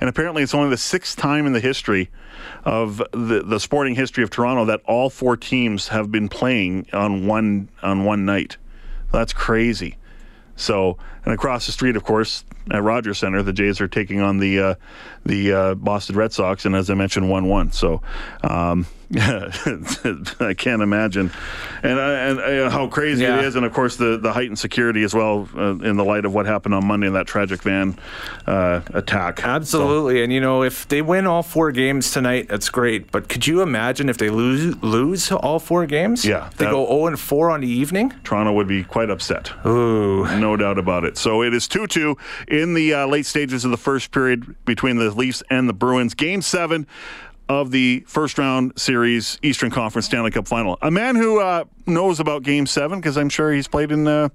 And 0.00 0.08
apparently, 0.08 0.42
it's 0.42 0.54
only 0.54 0.70
the 0.70 0.78
sixth 0.78 1.18
time 1.18 1.44
in 1.46 1.52
the 1.52 1.60
history 1.60 2.08
of 2.66 2.98
the, 3.12 3.44
the 3.46 3.60
sporting 3.60 3.94
history 3.94 4.24
of 4.24 4.30
Toronto 4.30 4.64
that 4.64 4.82
all 4.86 5.08
four 5.08 5.36
teams 5.36 5.86
have 5.88 6.10
been 6.10 6.28
playing 6.28 6.88
on 6.92 7.26
one 7.28 7.68
on 7.80 8.04
one 8.04 8.26
night. 8.26 8.56
That's 9.12 9.32
crazy. 9.32 9.96
So, 10.56 10.98
and 11.24 11.32
across 11.32 11.66
the 11.66 11.72
street, 11.72 11.94
of 11.96 12.02
course, 12.02 12.44
at 12.72 12.82
Rogers 12.82 13.18
Center, 13.18 13.42
the 13.44 13.52
Jays 13.52 13.80
are 13.80 13.86
taking 13.86 14.20
on 14.20 14.38
the 14.38 14.58
uh, 14.58 14.74
the 15.24 15.52
uh, 15.52 15.74
Boston 15.76 16.16
Red 16.16 16.32
Sox, 16.32 16.64
and 16.64 16.74
as 16.74 16.90
I 16.90 16.94
mentioned, 16.94 17.30
one-one. 17.30 17.70
So, 17.70 18.02
um, 18.42 18.86
I 19.14 20.54
can't 20.56 20.82
imagine, 20.82 21.30
and 21.82 21.98
uh, 21.98 22.02
and 22.02 22.40
uh, 22.40 22.70
how 22.70 22.88
crazy 22.88 23.22
Yeah. 23.22 23.38
it 23.38 23.44
is, 23.44 23.54
and 23.56 23.64
of 23.64 23.72
course 23.72 23.96
the 23.96 24.18
the 24.18 24.32
heightened 24.32 24.58
security 24.58 25.04
as 25.04 25.14
well 25.14 25.48
uh, 25.56 25.76
in 25.78 25.96
the 25.96 26.04
light 26.04 26.24
of 26.24 26.34
what 26.34 26.46
happened 26.46 26.74
on 26.74 26.84
Monday 26.86 27.06
in 27.06 27.12
that 27.12 27.26
tragic 27.26 27.62
van 27.62 27.96
uh, 28.46 28.80
attack. 28.94 29.44
absolutely. 29.44 30.22
And 30.24 30.32
you 30.32 30.40
know, 30.40 30.62
if 30.64 30.88
they 30.88 31.02
win 31.02 31.26
all 31.26 31.42
four 31.44 31.70
games 31.72 32.10
tonight, 32.10 32.48
that's 32.48 32.68
great. 32.68 33.12
But 33.12 33.28
could 33.28 33.46
you 33.46 33.62
imagine 33.62 34.08
if 34.08 34.18
they 34.18 34.30
lose 34.30 34.74
lose 34.82 35.30
all 35.30 35.58
four 35.60 35.86
games? 35.86 36.24
Yeah, 36.24 36.50
they 36.56 36.64
go 36.64 36.84
zero 36.86 37.06
and 37.06 37.18
four 37.20 37.50
on 37.50 37.60
the 37.60 37.68
evening. 37.68 38.12
Toronto 38.24 38.52
would 38.54 38.68
be 38.68 38.82
quite 38.82 39.10
upset. 39.10 39.52
Ooh, 39.64 40.24
No 40.38 40.56
doubt 40.56 40.78
about 40.78 41.04
it. 41.04 41.16
So 41.16 41.42
it 41.42 41.54
is 41.54 41.68
2 41.68 41.86
2 41.86 42.16
in 42.48 42.74
the 42.74 42.92
uh, 42.94 43.06
late 43.06 43.26
stages 43.26 43.64
of 43.64 43.70
the 43.70 43.76
first 43.76 44.10
period 44.10 44.56
between 44.64 44.96
the 44.96 45.10
Leafs 45.10 45.42
and 45.50 45.68
the 45.68 45.72
Bruins. 45.72 46.14
Game 46.14 46.42
seven 46.42 46.86
of 47.48 47.70
the 47.70 48.04
first 48.06 48.38
round 48.38 48.72
series 48.78 49.38
Eastern 49.42 49.70
Conference 49.70 50.06
Stanley 50.06 50.30
Cup 50.30 50.48
final. 50.48 50.78
A 50.82 50.90
man 50.90 51.16
who 51.16 51.40
uh, 51.40 51.64
knows 51.86 52.20
about 52.20 52.42
game 52.42 52.66
seven 52.66 53.00
because 53.00 53.16
I'm 53.16 53.28
sure 53.28 53.52
he's 53.52 53.68
played 53.68 53.92
in 53.92 54.06
uh, 54.06 54.28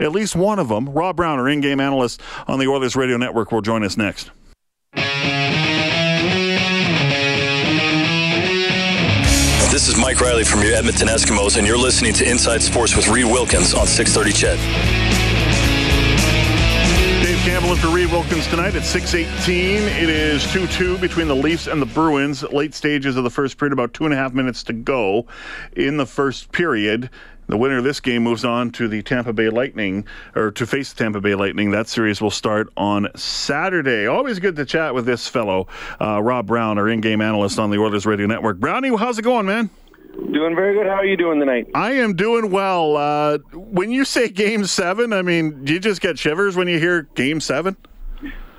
at 0.00 0.12
least 0.12 0.34
one 0.36 0.58
of 0.58 0.68
them. 0.68 0.88
Rob 0.88 1.16
Brown, 1.16 1.38
our 1.38 1.48
in 1.48 1.60
game 1.60 1.80
analyst 1.80 2.20
on 2.46 2.58
the 2.58 2.66
Oilers 2.66 2.96
Radio 2.96 3.16
Network, 3.16 3.52
will 3.52 3.62
join 3.62 3.84
us 3.84 3.96
next. 3.96 4.30
This 9.76 9.88
is 9.88 9.98
Mike 9.98 10.20
Reilly 10.20 10.44
from 10.44 10.62
your 10.62 10.72
Edmonton 10.72 11.08
Eskimos, 11.08 11.58
and 11.58 11.66
you're 11.66 11.76
listening 11.76 12.14
to 12.14 12.28
Inside 12.28 12.62
Sports 12.62 12.96
with 12.96 13.08
Reed 13.08 13.26
Wilkins 13.26 13.74
on 13.74 13.86
630 13.86 14.32
CHED. 14.32 15.15
For 17.66 17.88
Reed 17.88 18.12
Wilkins 18.12 18.46
tonight 18.46 18.76
at 18.76 18.84
6:18. 18.84 19.82
It 20.00 20.08
is 20.08 20.44
2-2 20.44 20.98
between 20.98 21.26
the 21.26 21.34
Leafs 21.34 21.66
and 21.66 21.82
the 21.82 21.86
Bruins. 21.86 22.44
Late 22.44 22.72
stages 22.74 23.16
of 23.16 23.24
the 23.24 23.30
first 23.30 23.58
period, 23.58 23.72
about 23.72 23.92
two 23.92 24.04
and 24.04 24.14
a 24.14 24.16
half 24.16 24.32
minutes 24.32 24.62
to 24.64 24.72
go 24.72 25.26
in 25.74 25.96
the 25.96 26.06
first 26.06 26.52
period. 26.52 27.10
The 27.48 27.56
winner 27.56 27.78
of 27.78 27.84
this 27.84 27.98
game 27.98 28.22
moves 28.22 28.44
on 28.44 28.70
to 28.72 28.86
the 28.86 29.02
Tampa 29.02 29.32
Bay 29.32 29.50
Lightning, 29.50 30.06
or 30.36 30.52
to 30.52 30.64
face 30.64 30.92
the 30.92 31.02
Tampa 31.02 31.20
Bay 31.20 31.34
Lightning. 31.34 31.72
That 31.72 31.88
series 31.88 32.20
will 32.20 32.30
start 32.30 32.68
on 32.76 33.08
Saturday. 33.16 34.06
Always 34.06 34.38
good 34.38 34.54
to 34.56 34.64
chat 34.64 34.94
with 34.94 35.04
this 35.04 35.26
fellow, 35.26 35.66
uh, 36.00 36.22
Rob 36.22 36.46
Brown, 36.46 36.78
our 36.78 36.88
in-game 36.88 37.20
analyst 37.20 37.58
on 37.58 37.70
the 37.70 37.78
Oilers 37.78 38.06
Radio 38.06 38.26
Network. 38.26 38.58
Brownie, 38.58 38.96
how's 38.96 39.18
it 39.18 39.22
going, 39.22 39.44
man? 39.44 39.70
Doing 40.16 40.54
very 40.54 40.74
good. 40.74 40.86
How 40.86 40.94
are 40.94 41.04
you 41.04 41.16
doing 41.16 41.40
tonight? 41.40 41.68
I 41.74 41.92
am 41.92 42.16
doing 42.16 42.50
well. 42.50 42.96
Uh, 42.96 43.38
when 43.52 43.90
you 43.90 44.04
say 44.06 44.28
Game 44.28 44.64
Seven, 44.64 45.12
I 45.12 45.20
mean, 45.20 45.64
do 45.64 45.74
you 45.74 45.80
just 45.80 46.00
get 46.00 46.18
shivers 46.18 46.56
when 46.56 46.68
you 46.68 46.78
hear 46.78 47.02
Game 47.02 47.38
Seven? 47.38 47.76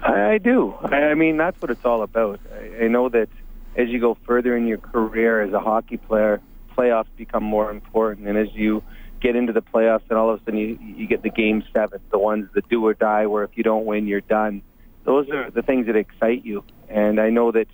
I, 0.04 0.34
I 0.34 0.38
do. 0.38 0.76
I, 0.84 1.16
mean, 1.16 1.38
that's 1.38 1.60
what 1.60 1.72
it's 1.72 1.84
all 1.84 2.04
about. 2.04 2.40
I, 2.54 2.86
I 2.86 2.88
know 2.88 3.10
that 3.10 3.30
as 3.76 3.90
you 3.90 4.00
go 4.00 4.16
further 4.26 4.56
in 4.56 4.68
your 4.68 4.78
career 4.78 5.42
as 5.42 5.52
a 5.52 5.60
hockey 5.60 5.98
player, 5.98 6.42
playoffs 6.78 7.08
become 7.16 7.44
more 7.44 7.72
important, 7.72 8.28
and 8.28 8.38
as 8.38 8.54
you 8.54 8.84
get 9.20 9.36
into 9.36 9.52
the 9.52 9.64
playoffs, 9.64 10.04
and 10.10 10.18
all 10.20 10.30
of 10.30 10.40
a 10.40 10.46
sudden 10.46 10.60
you, 10.60 10.78
you 10.80 11.08
get 11.08 11.24
the 11.24 11.32
Game 11.32 11.64
Seven, 11.74 12.00
the 12.12 12.20
ones 12.20 12.50
that 12.54 12.70
do 12.70 12.86
or 12.86 12.94
die, 12.94 13.26
where 13.26 13.44
if 13.44 13.52
you 13.56 13.64
don't 13.64 13.86
win, 13.86 14.06
you're 14.06 14.22
done. 14.22 14.62
Those 15.06 15.28
are 15.32 15.50
the 15.50 15.64
things 15.64 15.88
that 15.88 15.96
excite 15.96 16.46
you, 16.46 16.64
and 16.88 17.20
I 17.20 17.32
know 17.32 17.52
that 17.52 17.68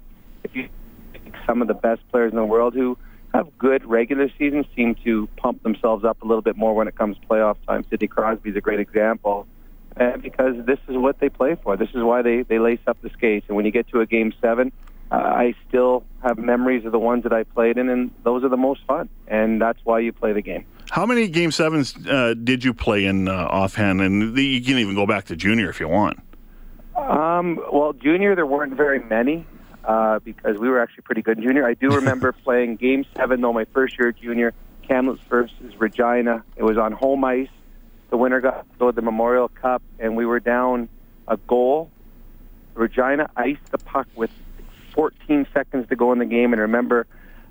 if 0.46 0.56
you 0.56 0.70
some 1.46 1.62
of 1.62 1.68
the 1.68 1.74
best 1.74 2.02
players 2.12 2.32
in 2.32 2.38
the 2.38 2.46
world 2.46 2.74
who 2.74 2.98
have 3.34 3.58
good 3.58 3.86
regular 3.86 4.30
seasons 4.38 4.66
seem 4.76 4.96
to 5.04 5.28
pump 5.38 5.64
themselves 5.64 6.06
up 6.06 6.22
a 6.22 6.26
little 6.26 6.42
bit 6.42 6.56
more 6.56 6.74
when 6.74 6.88
it 6.88 6.96
comes 6.96 7.18
playoff 7.30 7.58
time. 7.68 7.84
Sidney 7.90 8.08
Crosby 8.08 8.52
is 8.52 8.56
a 8.56 8.62
great 8.62 8.80
example. 8.80 9.48
Uh, 9.96 10.18
because 10.18 10.56
this 10.66 10.80
is 10.88 10.98
what 10.98 11.20
they 11.20 11.30
play 11.30 11.56
for. 11.62 11.78
This 11.78 11.90
is 11.90 12.02
why 12.02 12.24
they, 12.24 12.42
they 12.42 12.58
lace 12.58 12.80
up 12.88 13.00
the 13.04 13.12
skates. 13.12 13.46
And 13.48 13.56
when 13.56 13.64
you 13.64 13.72
get 13.72 13.88
to 13.90 14.02
a 14.02 14.08
game 14.08 14.34
seven, 14.42 14.72
uh, 15.12 15.18
I 15.18 15.54
still 15.68 16.04
have 16.24 16.40
memories 16.40 16.84
of 16.86 16.92
the 16.92 16.98
ones 16.98 17.22
that 17.24 17.34
I 17.34 17.44
played 17.44 17.78
in, 17.78 17.90
and 17.90 18.10
those 18.24 18.44
are 18.44 18.50
the 18.50 18.58
most 18.58 18.82
fun. 18.88 19.08
And 19.28 19.62
that's 19.62 19.78
why 19.84 20.00
you 20.00 20.12
play 20.12 20.34
the 20.34 20.42
game. 20.42 20.66
How 20.90 21.06
many 21.06 21.28
Game 21.28 21.52
Sevens 21.52 21.96
uh, 22.08 22.34
did 22.34 22.64
you 22.64 22.74
play 22.74 23.06
in 23.06 23.28
uh, 23.28 23.34
offhand? 23.34 24.02
And 24.02 24.36
the, 24.36 24.44
you 24.44 24.62
can 24.62 24.80
even 24.80 24.96
go 24.96 25.06
back 25.06 25.26
to 25.26 25.36
junior 25.36 25.70
if 25.70 25.80
you 25.80 25.88
want. 25.88 26.20
Um, 26.96 27.60
well, 27.72 27.94
junior 27.94 28.36
there 28.36 28.48
weren't 28.48 28.76
very 28.76 29.00
many 29.00 29.46
uh, 29.84 30.20
because 30.20 30.58
we 30.58 30.70
were 30.70 30.82
actually 30.82 31.04
pretty 31.04 31.22
good 31.22 31.38
in 31.38 31.44
junior. 31.44 31.66
I 31.66 31.74
do 31.74 31.90
remember 31.96 32.32
playing 32.32 32.78
Game 32.78 33.06
Seven 33.16 33.42
though 33.42 33.54
my 33.54 33.66
first 33.66 33.98
year 33.98 34.10
at 34.10 34.18
junior. 34.18 34.54
Kamloops 34.88 35.22
versus 35.30 35.80
Regina. 35.80 36.44
It 36.58 36.64
was 36.64 36.78
on 36.78 36.92
home 36.92 37.24
ice. 37.24 37.48
The 38.10 38.18
winner 38.18 38.42
got 38.42 38.70
to 38.70 38.78
go 38.78 38.92
to 38.92 38.96
the 38.96 39.02
Memorial 39.02 39.48
Cup, 39.48 39.82
and 39.98 40.16
we 40.16 40.26
were 40.26 40.40
down 40.40 40.90
a 41.28 41.38
goal. 41.38 41.90
Regina 42.74 43.30
iced 43.36 43.72
the 43.72 43.78
puck 43.78 44.08
with 44.16 44.30
14 44.94 45.48
seconds 45.54 45.88
to 45.90 45.96
go 45.96 46.12
in 46.12 46.20
the 46.20 46.26
game, 46.26 46.54
and 46.54 46.62
remember, 46.62 47.08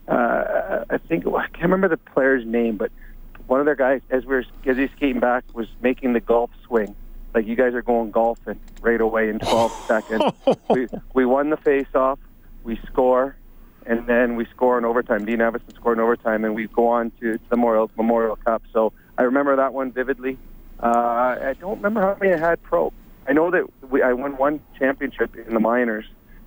uh, 0.09 0.85
I 0.91 0.99
think 0.99 1.27
I 1.27 1.49
can't 1.49 1.63
remember 1.63 1.89
the 1.89 1.97
player's 1.97 2.45
name, 2.47 2.77
but 2.77 2.93
one 3.47 3.61
of 3.61 3.67
their 3.67 3.75
guys, 3.75 4.03
as 4.11 4.25
we 4.25 4.35
were 4.35 4.45
as 4.67 4.77
he 4.77 4.89
skating 4.89 5.21
back, 5.21 5.45
was 5.53 5.67
making 5.81 6.13
the 6.13 6.21
golf 6.21 6.51
swing. 6.67 6.95
Like 7.35 7.47
you 7.47 7.57
guys 7.57 7.75
are 7.75 7.83
going 7.83 8.11
golfing 8.11 8.61
right 8.81 9.01
away 9.01 9.29
in 9.29 9.39
12 9.39 9.73
seconds. 9.87 10.25
We 10.69 10.87
we 11.15 11.25
won 11.25 11.51
the 11.51 11.57
face-off. 11.57 12.19
We 12.65 12.79
score, 12.87 13.37
and 13.87 14.07
then 14.07 14.37
we 14.37 14.47
score 14.47 14.79
in 14.79 14.85
overtime. 14.85 15.25
Dean 15.25 15.39
Evason 15.39 15.75
scored 15.75 15.99
in 15.99 16.05
overtime, 16.05 16.45
and 16.45 16.55
we 16.55 16.67
go 16.69 16.89
on 16.89 17.11
to 17.21 17.39
the 17.49 17.57
Memorial 17.57 17.91
Memorial 17.97 18.37
Cup. 18.37 18.63
So 18.73 18.93
I 19.19 19.23
remember 19.23 19.57
that 19.57 19.73
one 19.73 19.93
vividly. 19.93 20.39
Uh, 20.81 21.39
I 21.41 21.55
don't 21.61 21.77
remember 21.77 22.01
how 22.01 22.17
many 22.21 22.35
I 22.35 22.39
had 22.39 22.63
pro. 22.63 22.93
I 23.29 23.33
know 23.33 23.51
that 23.51 23.65
we, 23.89 24.03
I 24.03 24.13
won 24.13 24.37
one 24.37 24.61
championship 24.79 25.37
in 25.37 25.55
the 25.55 25.61
minors, 25.61 26.05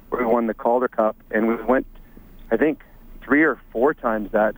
where 0.10 0.26
we 0.26 0.32
won 0.32 0.48
the 0.48 0.54
Calder 0.54 0.90
Cup, 0.90 1.16
and 1.32 1.48
we 1.48 1.56
went, 1.56 1.88
I 2.52 2.58
think, 2.58 2.84
three 3.24 3.44
or 3.44 3.60
four 3.72 3.94
times 3.94 4.32
that 4.34 4.56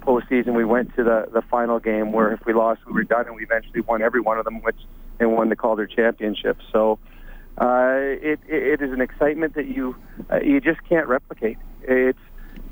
postseason. 0.00 0.54
We 0.54 0.64
went 0.64 0.94
to 0.96 1.04
the 1.04 1.28
the 1.32 1.42
final 1.42 1.78
game 1.78 2.12
where 2.12 2.32
if 2.32 2.44
we 2.44 2.52
lost, 2.52 2.84
we 2.86 2.92
were 2.92 3.04
done, 3.04 3.26
and 3.26 3.36
we 3.36 3.44
eventually 3.44 3.80
won 3.80 4.02
every 4.02 4.20
one 4.20 4.38
of 4.38 4.44
them, 4.44 4.62
which 4.62 4.78
and 5.20 5.32
won 5.32 5.48
the 5.48 5.56
Calder 5.56 5.86
Championship. 5.86 6.58
So 6.72 6.98
uh, 7.58 7.96
it, 7.98 8.40
it 8.48 8.82
is 8.82 8.92
an 8.92 9.00
excitement 9.00 9.54
that 9.54 9.66
you 9.66 9.96
uh, 10.30 10.40
you 10.40 10.60
just 10.60 10.82
can't 10.88 11.06
replicate. 11.06 11.58
It's 11.82 12.18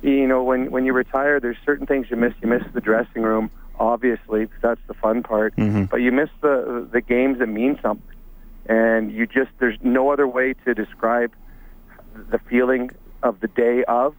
you 0.03 0.27
know 0.27 0.43
when 0.43 0.71
when 0.71 0.85
you 0.85 0.93
retire, 0.93 1.39
there's 1.41 1.59
certain 1.65 1.87
things 1.87 2.09
you 2.11 2.17
miss. 2.17 2.33
You 2.43 2.49
miss 2.49 2.63
the 2.73 2.81
dressing 2.81 3.23
room, 3.23 3.51
obviously, 3.79 4.47
because 4.47 4.61
that's 4.61 4.81
the 4.89 4.95
fun 4.95 5.23
part. 5.23 5.55
Mm-hmm. 5.57 5.85
But 5.85 5.99
you 5.99 6.11
miss 6.11 6.31
the 6.41 6.89
the 6.91 7.01
games 7.01 7.39
that 7.39 7.47
mean 7.47 7.79
something, 7.81 8.17
and 8.67 9.13
you 9.13 9.27
just 9.27 9.51
there's 9.61 9.79
no 9.83 10.11
other 10.11 10.27
way 10.27 10.55
to 10.65 10.75
describe 10.75 11.33
the 12.31 12.39
feeling 12.39 12.91
of 13.23 13.41
the 13.41 13.49
day 13.49 13.85
of 13.85 14.15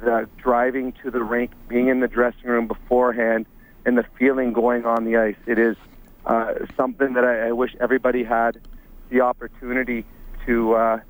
the 0.00 0.28
driving 0.36 0.92
to 1.04 1.10
the 1.10 1.22
rink, 1.22 1.52
being 1.68 1.88
in 1.88 2.00
the 2.00 2.08
dressing 2.08 2.50
room 2.50 2.66
beforehand, 2.66 3.46
and 3.86 3.96
the 3.96 4.04
feeling 4.18 4.52
going 4.52 4.84
on 4.84 5.04
the 5.04 5.16
ice. 5.16 5.36
It 5.46 5.58
is 5.58 5.76
uh, 6.26 6.54
something 6.76 7.14
that 7.14 7.24
I, 7.24 7.48
I 7.48 7.52
wish 7.52 7.74
everybody 7.80 8.24
had 8.24 8.60
the 9.10 9.20
opportunity 9.20 10.04
to, 10.46 10.74
uh, 10.74 11.00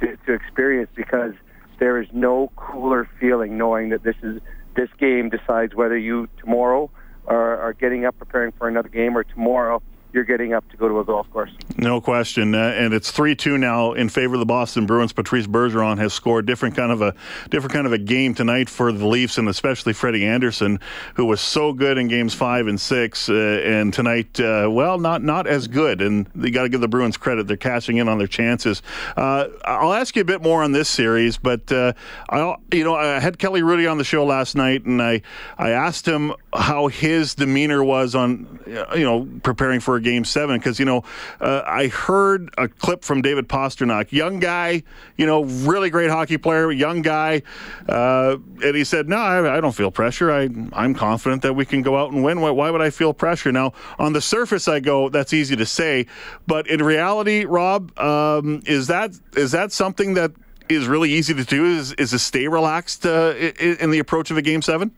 to 0.00 0.16
to 0.26 0.32
experience 0.32 0.90
because 0.94 1.34
there 1.78 2.00
is 2.00 2.08
no 2.12 2.50
cooler 2.56 3.08
feeling 3.20 3.56
knowing 3.56 3.90
that 3.90 4.02
this 4.02 4.16
is 4.22 4.40
this 4.76 4.88
game 4.98 5.28
decides 5.28 5.74
whether 5.74 5.96
you 5.96 6.28
tomorrow 6.38 6.90
are, 7.26 7.58
are 7.58 7.72
getting 7.72 8.04
up 8.04 8.16
preparing 8.18 8.52
for 8.52 8.68
another 8.68 8.88
game 8.88 9.16
or 9.16 9.24
tomorrow 9.24 9.82
you're 10.12 10.24
getting 10.24 10.54
up 10.54 10.68
to 10.70 10.76
go 10.76 10.88
to 10.88 11.00
a 11.00 11.04
golf 11.04 11.30
course. 11.30 11.50
No 11.76 12.00
question, 12.00 12.54
uh, 12.54 12.74
and 12.76 12.94
it's 12.94 13.10
three 13.10 13.34
two 13.34 13.58
now 13.58 13.92
in 13.92 14.08
favor 14.08 14.34
of 14.34 14.40
the 14.40 14.46
Boston 14.46 14.86
Bruins. 14.86 15.12
Patrice 15.12 15.46
Bergeron 15.46 15.98
has 15.98 16.14
scored 16.14 16.46
different 16.46 16.74
kind 16.76 16.90
of 16.90 17.02
a 17.02 17.14
different 17.50 17.72
kind 17.72 17.86
of 17.86 17.92
a 17.92 17.98
game 17.98 18.34
tonight 18.34 18.68
for 18.68 18.90
the 18.90 19.06
Leafs, 19.06 19.38
and 19.38 19.48
especially 19.48 19.92
Freddie 19.92 20.24
Andersen, 20.24 20.80
who 21.14 21.26
was 21.26 21.40
so 21.40 21.72
good 21.72 21.98
in 21.98 22.08
games 22.08 22.34
five 22.34 22.66
and 22.66 22.80
six, 22.80 23.28
uh, 23.28 23.34
and 23.64 23.92
tonight, 23.92 24.40
uh, 24.40 24.68
well, 24.70 24.98
not 24.98 25.22
not 25.22 25.46
as 25.46 25.68
good. 25.68 26.00
And 26.00 26.26
you 26.34 26.50
got 26.50 26.62
to 26.62 26.68
give 26.68 26.80
the 26.80 26.88
Bruins 26.88 27.16
credit; 27.16 27.46
they're 27.46 27.56
cashing 27.56 27.98
in 27.98 28.08
on 28.08 28.18
their 28.18 28.26
chances. 28.26 28.82
Uh, 29.16 29.48
I'll 29.64 29.92
ask 29.92 30.16
you 30.16 30.22
a 30.22 30.24
bit 30.26 30.42
more 30.42 30.62
on 30.62 30.72
this 30.72 30.88
series, 30.88 31.36
but 31.36 31.70
uh, 31.70 31.92
I, 32.30 32.56
you 32.72 32.84
know, 32.84 32.94
I 32.94 33.20
had 33.20 33.38
Kelly 33.38 33.60
Hrudey 33.60 33.90
on 33.90 33.98
the 33.98 34.04
show 34.04 34.24
last 34.24 34.56
night, 34.56 34.84
and 34.84 35.02
I 35.02 35.22
I 35.58 35.70
asked 35.70 36.08
him 36.08 36.32
how 36.54 36.86
his 36.86 37.34
demeanor 37.34 37.84
was 37.84 38.14
on 38.14 38.58
you 38.66 39.04
know 39.04 39.28
preparing 39.42 39.80
for 39.80 39.97
Game 39.98 40.24
Seven 40.24 40.58
because 40.58 40.78
you 40.78 40.84
know 40.84 41.04
uh, 41.40 41.62
I 41.66 41.88
heard 41.88 42.50
a 42.58 42.68
clip 42.68 43.04
from 43.04 43.22
David 43.22 43.48
Pastrnak, 43.48 44.12
young 44.12 44.38
guy, 44.38 44.82
you 45.16 45.26
know, 45.26 45.44
really 45.44 45.90
great 45.90 46.10
hockey 46.10 46.38
player, 46.38 46.70
young 46.70 47.02
guy, 47.02 47.42
uh, 47.88 48.36
and 48.62 48.76
he 48.76 48.84
said, 48.84 49.08
"No, 49.08 49.16
I, 49.16 49.56
I, 49.56 49.60
don't 49.60 49.74
feel 49.74 49.90
pressure. 49.90 50.30
I 50.30 50.48
I'm 50.72 50.94
confident 50.94 51.42
that 51.42 51.54
we 51.54 51.64
can 51.64 51.82
go 51.82 51.96
out 51.96 52.12
and 52.12 52.22
win. 52.22 52.40
Why, 52.40 52.50
why 52.50 52.70
would 52.70 52.82
I 52.82 52.90
feel 52.90 53.12
pressure?" 53.12 53.52
Now, 53.52 53.72
on 53.98 54.12
the 54.12 54.20
surface, 54.20 54.68
I 54.68 54.80
go, 54.80 55.08
"That's 55.08 55.32
easy 55.32 55.56
to 55.56 55.66
say," 55.66 56.06
but 56.46 56.66
in 56.66 56.82
reality, 56.82 57.44
Rob, 57.44 57.98
um, 57.98 58.62
is 58.66 58.86
that 58.88 59.12
is 59.34 59.52
that 59.52 59.72
something 59.72 60.14
that 60.14 60.32
is 60.68 60.86
really 60.86 61.10
easy 61.10 61.34
to 61.34 61.44
do? 61.44 61.64
Is 61.64 61.92
is 61.94 62.10
to 62.10 62.18
stay 62.18 62.48
relaxed 62.48 63.06
uh, 63.06 63.34
in 63.60 63.90
the 63.90 63.98
approach 63.98 64.30
of 64.30 64.36
a 64.36 64.42
Game 64.42 64.62
Seven? 64.62 64.92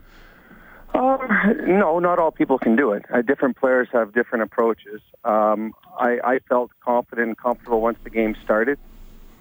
Um, 0.94 1.18
no, 1.66 1.99
not 1.99 2.18
all 2.18 2.32
people 2.32 2.59
can 2.59 2.76
do 2.76 2.92
it. 2.92 3.04
Uh, 3.12 3.23
different 3.23 3.56
players 3.56 3.88
have 3.92 4.12
different 4.12 4.42
approaches. 4.42 5.00
Um, 5.25 5.73
I, 5.99 6.18
I 6.25 6.38
felt 6.49 6.70
confident 6.80 7.28
and 7.28 7.38
comfortable 7.38 7.80
once 7.80 7.99
the 8.02 8.11
game 8.11 8.35
started 8.44 8.78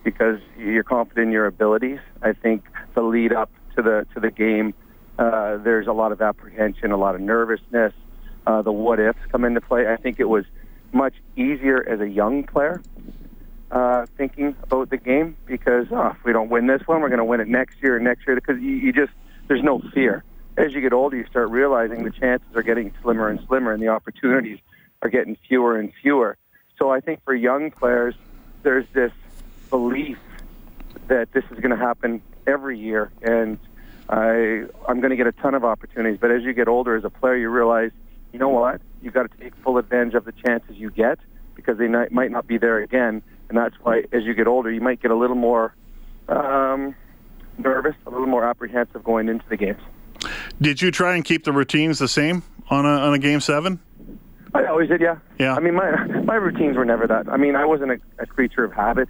because 0.03 0.39
you're 0.57 0.83
confident 0.83 1.27
in 1.27 1.31
your 1.31 1.47
abilities. 1.47 1.99
I 2.21 2.33
think 2.33 2.65
the 2.93 3.01
lead 3.01 3.33
up 3.33 3.51
to 3.75 3.81
the 3.81 4.07
to 4.13 4.19
the 4.19 4.31
game, 4.31 4.73
uh, 5.17 5.57
there's 5.57 5.87
a 5.87 5.91
lot 5.91 6.11
of 6.11 6.21
apprehension, 6.21 6.91
a 6.91 6.97
lot 6.97 7.15
of 7.15 7.21
nervousness. 7.21 7.93
Uh, 8.45 8.61
the 8.61 8.71
what 8.71 8.99
ifs 8.99 9.19
come 9.31 9.43
into 9.43 9.61
play. 9.61 9.87
I 9.87 9.97
think 9.97 10.19
it 10.19 10.29
was 10.29 10.45
much 10.91 11.13
easier 11.35 11.87
as 11.87 11.99
a 11.99 12.07
young 12.07 12.43
player 12.43 12.81
uh, 13.71 14.05
thinking 14.17 14.55
about 14.63 14.89
the 14.89 14.97
game 14.97 15.35
because 15.45 15.87
oh, 15.91 16.07
if 16.07 16.23
we 16.23 16.33
don't 16.33 16.49
win 16.49 16.67
this 16.67 16.81
one, 16.85 17.01
we're 17.01 17.09
going 17.09 17.19
to 17.19 17.25
win 17.25 17.39
it 17.39 17.47
next 17.47 17.77
year 17.81 17.95
and 17.95 18.05
next 18.05 18.25
year 18.27 18.35
because 18.35 18.61
you, 18.61 18.71
you 18.71 18.93
just 18.93 19.11
there's 19.47 19.63
no 19.63 19.81
fear 19.93 20.23
as 20.59 20.73
you 20.73 20.81
get 20.81 20.91
older, 20.91 21.15
you 21.15 21.25
start 21.27 21.49
realizing 21.49 22.03
the 22.03 22.11
chances 22.11 22.53
are 22.53 22.61
getting 22.61 22.93
slimmer 23.01 23.29
and 23.29 23.39
slimmer, 23.47 23.71
and 23.71 23.81
the 23.81 23.87
opportunities 23.87 24.59
are 25.01 25.09
getting 25.09 25.37
fewer 25.47 25.79
and 25.79 25.93
fewer. 26.01 26.37
So 26.77 26.91
I 26.91 26.99
think 26.99 27.23
for 27.23 27.33
young 27.33 27.71
players, 27.71 28.13
there's 28.61 28.85
this 28.93 29.13
belief 29.69 30.17
that 31.07 31.31
this 31.31 31.45
is 31.45 31.59
going 31.59 31.71
to 31.71 31.77
happen 31.77 32.21
every 32.45 32.77
year, 32.77 33.09
and 33.21 33.57
I, 34.09 34.65
I'm 34.87 34.99
going 34.99 35.11
to 35.11 35.15
get 35.15 35.27
a 35.27 35.31
ton 35.31 35.55
of 35.55 35.63
opportunities. 35.63 36.19
But 36.19 36.31
as 36.31 36.43
you 36.43 36.53
get 36.53 36.67
older 36.67 36.97
as 36.97 37.05
a 37.05 37.09
player, 37.09 37.37
you 37.37 37.49
realize, 37.49 37.91
you 38.33 38.39
know 38.39 38.49
what? 38.49 38.81
You've 39.01 39.13
got 39.13 39.31
to 39.31 39.37
take 39.37 39.55
full 39.63 39.77
advantage 39.77 40.13
of 40.13 40.25
the 40.25 40.33
chances 40.33 40.75
you 40.75 40.91
get 40.91 41.19
because 41.55 41.77
they 41.77 41.87
might, 41.87 42.11
might 42.11 42.31
not 42.31 42.47
be 42.47 42.57
there 42.57 42.79
again. 42.79 43.21
And 43.47 43.57
that's 43.57 43.75
why, 43.81 44.03
as 44.11 44.23
you 44.23 44.33
get 44.33 44.47
older, 44.47 44.69
you 44.69 44.81
might 44.81 45.01
get 45.01 45.11
a 45.11 45.15
little 45.15 45.37
more 45.37 45.73
um, 46.27 46.95
nervous, 47.57 47.95
a 48.05 48.09
little 48.09 48.27
more 48.27 48.43
apprehensive 48.43 49.05
going 49.05 49.29
into 49.29 49.47
the 49.47 49.55
games. 49.55 49.81
Did 50.61 50.81
you 50.81 50.91
try 50.91 51.15
and 51.15 51.23
keep 51.23 51.45
the 51.45 51.53
routines 51.53 51.99
the 51.99 52.07
same 52.07 52.43
on 52.69 52.85
a 52.85 52.89
on 52.89 53.13
a 53.13 53.19
game 53.19 53.39
seven? 53.39 53.79
I 54.53 54.65
always 54.65 54.89
did, 54.89 54.99
yeah. 54.99 55.17
Yeah. 55.37 55.55
I 55.55 55.59
mean, 55.59 55.75
my 55.75 55.91
my 56.23 56.35
routines 56.35 56.75
were 56.75 56.85
never 56.85 57.07
that. 57.07 57.29
I 57.29 57.37
mean, 57.37 57.55
I 57.55 57.65
wasn't 57.65 57.91
a, 57.91 57.99
a 58.19 58.25
creature 58.25 58.63
of 58.63 58.73
habit. 58.73 59.07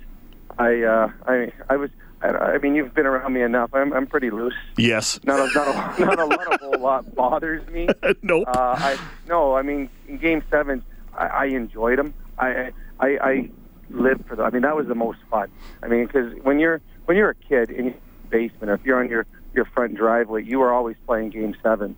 I 0.57 0.81
uh, 0.81 1.11
I 1.25 1.51
I 1.69 1.77
was. 1.77 1.89
I, 2.21 2.27
I 2.27 2.57
mean, 2.57 2.75
you've 2.75 2.93
been 2.93 3.05
around 3.05 3.33
me 3.33 3.41
enough. 3.41 3.73
I'm 3.73 3.93
I'm 3.93 4.05
pretty 4.05 4.29
loose. 4.29 4.53
Yes. 4.77 5.19
Not 5.23 5.39
a 5.39 5.53
not 5.53 5.67
a, 5.99 6.05
not 6.05 6.19
a 6.19 6.25
lot 6.25 6.53
of 6.53 6.59
whole 6.59 6.79
lot 6.79 7.15
bothers 7.15 7.65
me. 7.69 7.87
nope. 8.21 8.47
Uh, 8.47 8.75
I 8.77 8.99
no. 9.27 9.55
I 9.55 9.61
mean, 9.61 9.89
in 10.07 10.17
Game 10.17 10.43
Seven, 10.51 10.83
I, 11.15 11.27
I 11.27 11.45
enjoyed 11.45 11.97
them. 11.97 12.13
I 12.37 12.71
I 12.99 13.07
I 13.17 13.49
lived 13.89 14.25
for 14.27 14.35
them. 14.35 14.45
I 14.45 14.49
mean, 14.49 14.63
that 14.63 14.75
was 14.75 14.87
the 14.87 14.95
most 14.95 15.19
fun. 15.31 15.49
I 15.81 15.87
mean, 15.87 16.05
because 16.05 16.33
when 16.43 16.59
you're 16.59 16.81
when 17.05 17.15
you're 17.15 17.29
a 17.29 17.35
kid 17.35 17.69
in 17.69 17.85
your 17.85 17.95
basement, 18.29 18.69
or 18.69 18.73
if 18.73 18.83
you're 18.83 18.99
on 18.99 19.09
your 19.09 19.25
your 19.53 19.65
front 19.65 19.95
driveway, 19.95 20.43
you 20.43 20.59
were 20.59 20.71
always 20.73 20.95
playing 21.05 21.31
Game 21.31 21.55
Seven. 21.61 21.95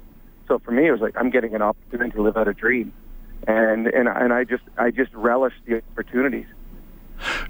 So 0.47 0.59
for 0.59 0.71
me, 0.71 0.87
it 0.87 0.91
was 0.91 1.01
like 1.01 1.15
I'm 1.17 1.29
getting 1.29 1.55
an 1.55 1.61
opportunity 1.61 2.11
to 2.11 2.21
live 2.21 2.37
out 2.37 2.47
a 2.47 2.53
dream, 2.53 2.93
and 3.47 3.87
and 3.87 4.07
and 4.07 4.33
I 4.33 4.43
just 4.43 4.63
I 4.77 4.91
just 4.91 5.13
relished 5.13 5.57
the 5.65 5.81
opportunities. 5.91 6.45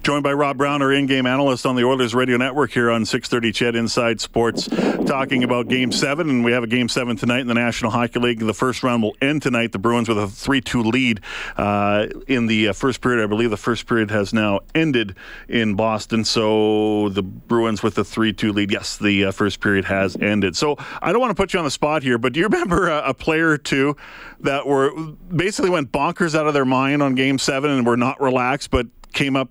Joined 0.04 0.24
by 0.24 0.34
Rob 0.34 0.58
Brown, 0.58 0.82
our 0.82 0.92
in-game 0.92 1.26
analyst 1.26 1.66
on 1.66 1.76
the 1.76 1.84
Oilers 1.84 2.16
Radio 2.16 2.38
Network 2.38 2.72
here 2.72 2.90
on 2.90 3.04
6:30 3.04 3.52
CHED 3.54 3.76
Inside 3.76 4.22
Sports, 4.22 4.68
talking 5.06 5.44
about 5.44 5.68
Game 5.68 5.92
Seven, 5.92 6.30
and 6.30 6.46
we 6.46 6.52
have 6.52 6.64
a 6.64 6.68
Game 6.68 6.90
Seven 6.90 7.16
tonight 7.16 7.40
in 7.40 7.48
the 7.48 7.54
National 7.54 7.92
Hockey 7.92 8.20
League. 8.20 8.40
The 8.40 8.54
first 8.54 8.84
round 8.84 9.04
will 9.04 9.16
end 9.22 9.42
tonight. 9.42 9.72
The 9.72 9.80
Bruins 9.80 10.10
with 10.10 10.18
a 10.18 10.28
3-2 10.28 10.92
lead 10.92 11.22
uh, 11.58 12.08
in 12.28 12.48
the 12.48 12.70
uh, 12.70 12.74
first 12.74 13.02
period. 13.02 13.24
I 13.24 13.28
believe 13.28 13.50
the 13.50 13.58
first 13.58 13.88
period 13.88 14.12
has 14.12 14.34
now 14.34 14.62
ended 14.74 15.16
in 15.48 15.76
Boston. 15.76 16.26
So 16.26 17.10
the 17.10 17.24
Bruins 17.24 17.84
with 17.84 17.98
a 17.98 18.04
3-2 18.04 18.54
lead. 18.54 18.72
Yes, 18.72 18.98
the 18.98 19.26
uh, 19.26 19.32
first 19.32 19.60
period 19.60 19.86
has 19.86 20.16
ended. 20.18 20.56
So 20.56 20.78
I 21.02 21.12
don't 21.12 21.22
want 21.22 21.32
to 21.32 21.36
put 21.36 21.54
you 21.54 21.60
on 21.60 21.66
the 21.66 21.72
spot 21.72 22.04
here, 22.04 22.18
but 22.18 22.34
do 22.34 22.40
you 22.40 22.48
remember 22.48 22.90
a, 22.90 23.10
a 23.10 23.14
player 23.14 23.50
or 23.50 23.58
two 23.58 23.96
that 24.42 24.66
were 24.66 24.92
basically 25.36 25.70
went 25.70 25.92
bonkers 25.92 26.38
out 26.38 26.48
of 26.48 26.54
their 26.54 26.66
mind 26.66 27.02
on 27.02 27.16
Game 27.16 27.38
Seven 27.38 27.72
and 27.72 27.86
were 27.86 27.98
not 27.98 28.20
relaxed, 28.22 28.72
but 28.72 28.88
came 29.14 29.36
up 29.36 29.50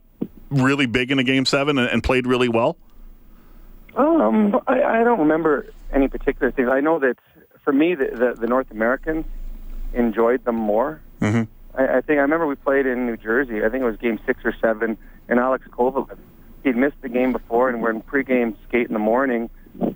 really 0.51 0.87
big 0.87 1.11
in 1.11 1.19
a 1.19 1.25
game 1.25 1.47
seven 1.47 1.79
and, 1.79 1.89
and 1.89 2.03
played 2.03 2.27
really 2.27 2.49
well? 2.49 2.77
Um, 3.97 4.61
I, 4.67 4.83
I 4.83 5.05
don't 5.05 5.21
remember 5.21 5.73
any 5.93 6.09
particular 6.09 6.51
things. 6.53 6.69
I 6.71 6.81
know 6.81 6.99
that 7.01 7.17
for 7.65 7.73
me, 7.73 7.95
the, 7.95 8.07
the, 8.07 8.41
the 8.41 8.47
North 8.47 8.71
Americans 8.71 9.27
enjoyed 9.93 10.45
them 10.45 10.57
more. 10.57 11.01
Mm-hmm. 11.21 11.43
I, 11.79 11.99
I 11.99 12.01
think 12.01 12.19
I 12.19 12.23
remember 12.23 12.47
we 12.47 12.55
played 12.55 12.87
in 12.87 13.07
New 13.07 13.17
Jersey. 13.17 13.65
I 13.65 13.69
think 13.69 13.83
it 13.83 13.87
was 13.87 13.97
game 13.97 14.19
six 14.27 14.41
or 14.45 14.55
seven, 14.61 14.97
and 15.29 15.39
Alex 15.39 15.67
Kovalev. 15.71 16.17
He'd 16.63 16.77
missed 16.77 17.01
the 17.01 17.09
game 17.09 17.33
before, 17.33 17.69
and 17.69 17.83
we're 17.83 17.91
in 17.91 18.03
pregame 18.03 18.55
skate 18.69 18.87
in 18.87 18.93
the 18.93 18.99
morning, 18.99 19.49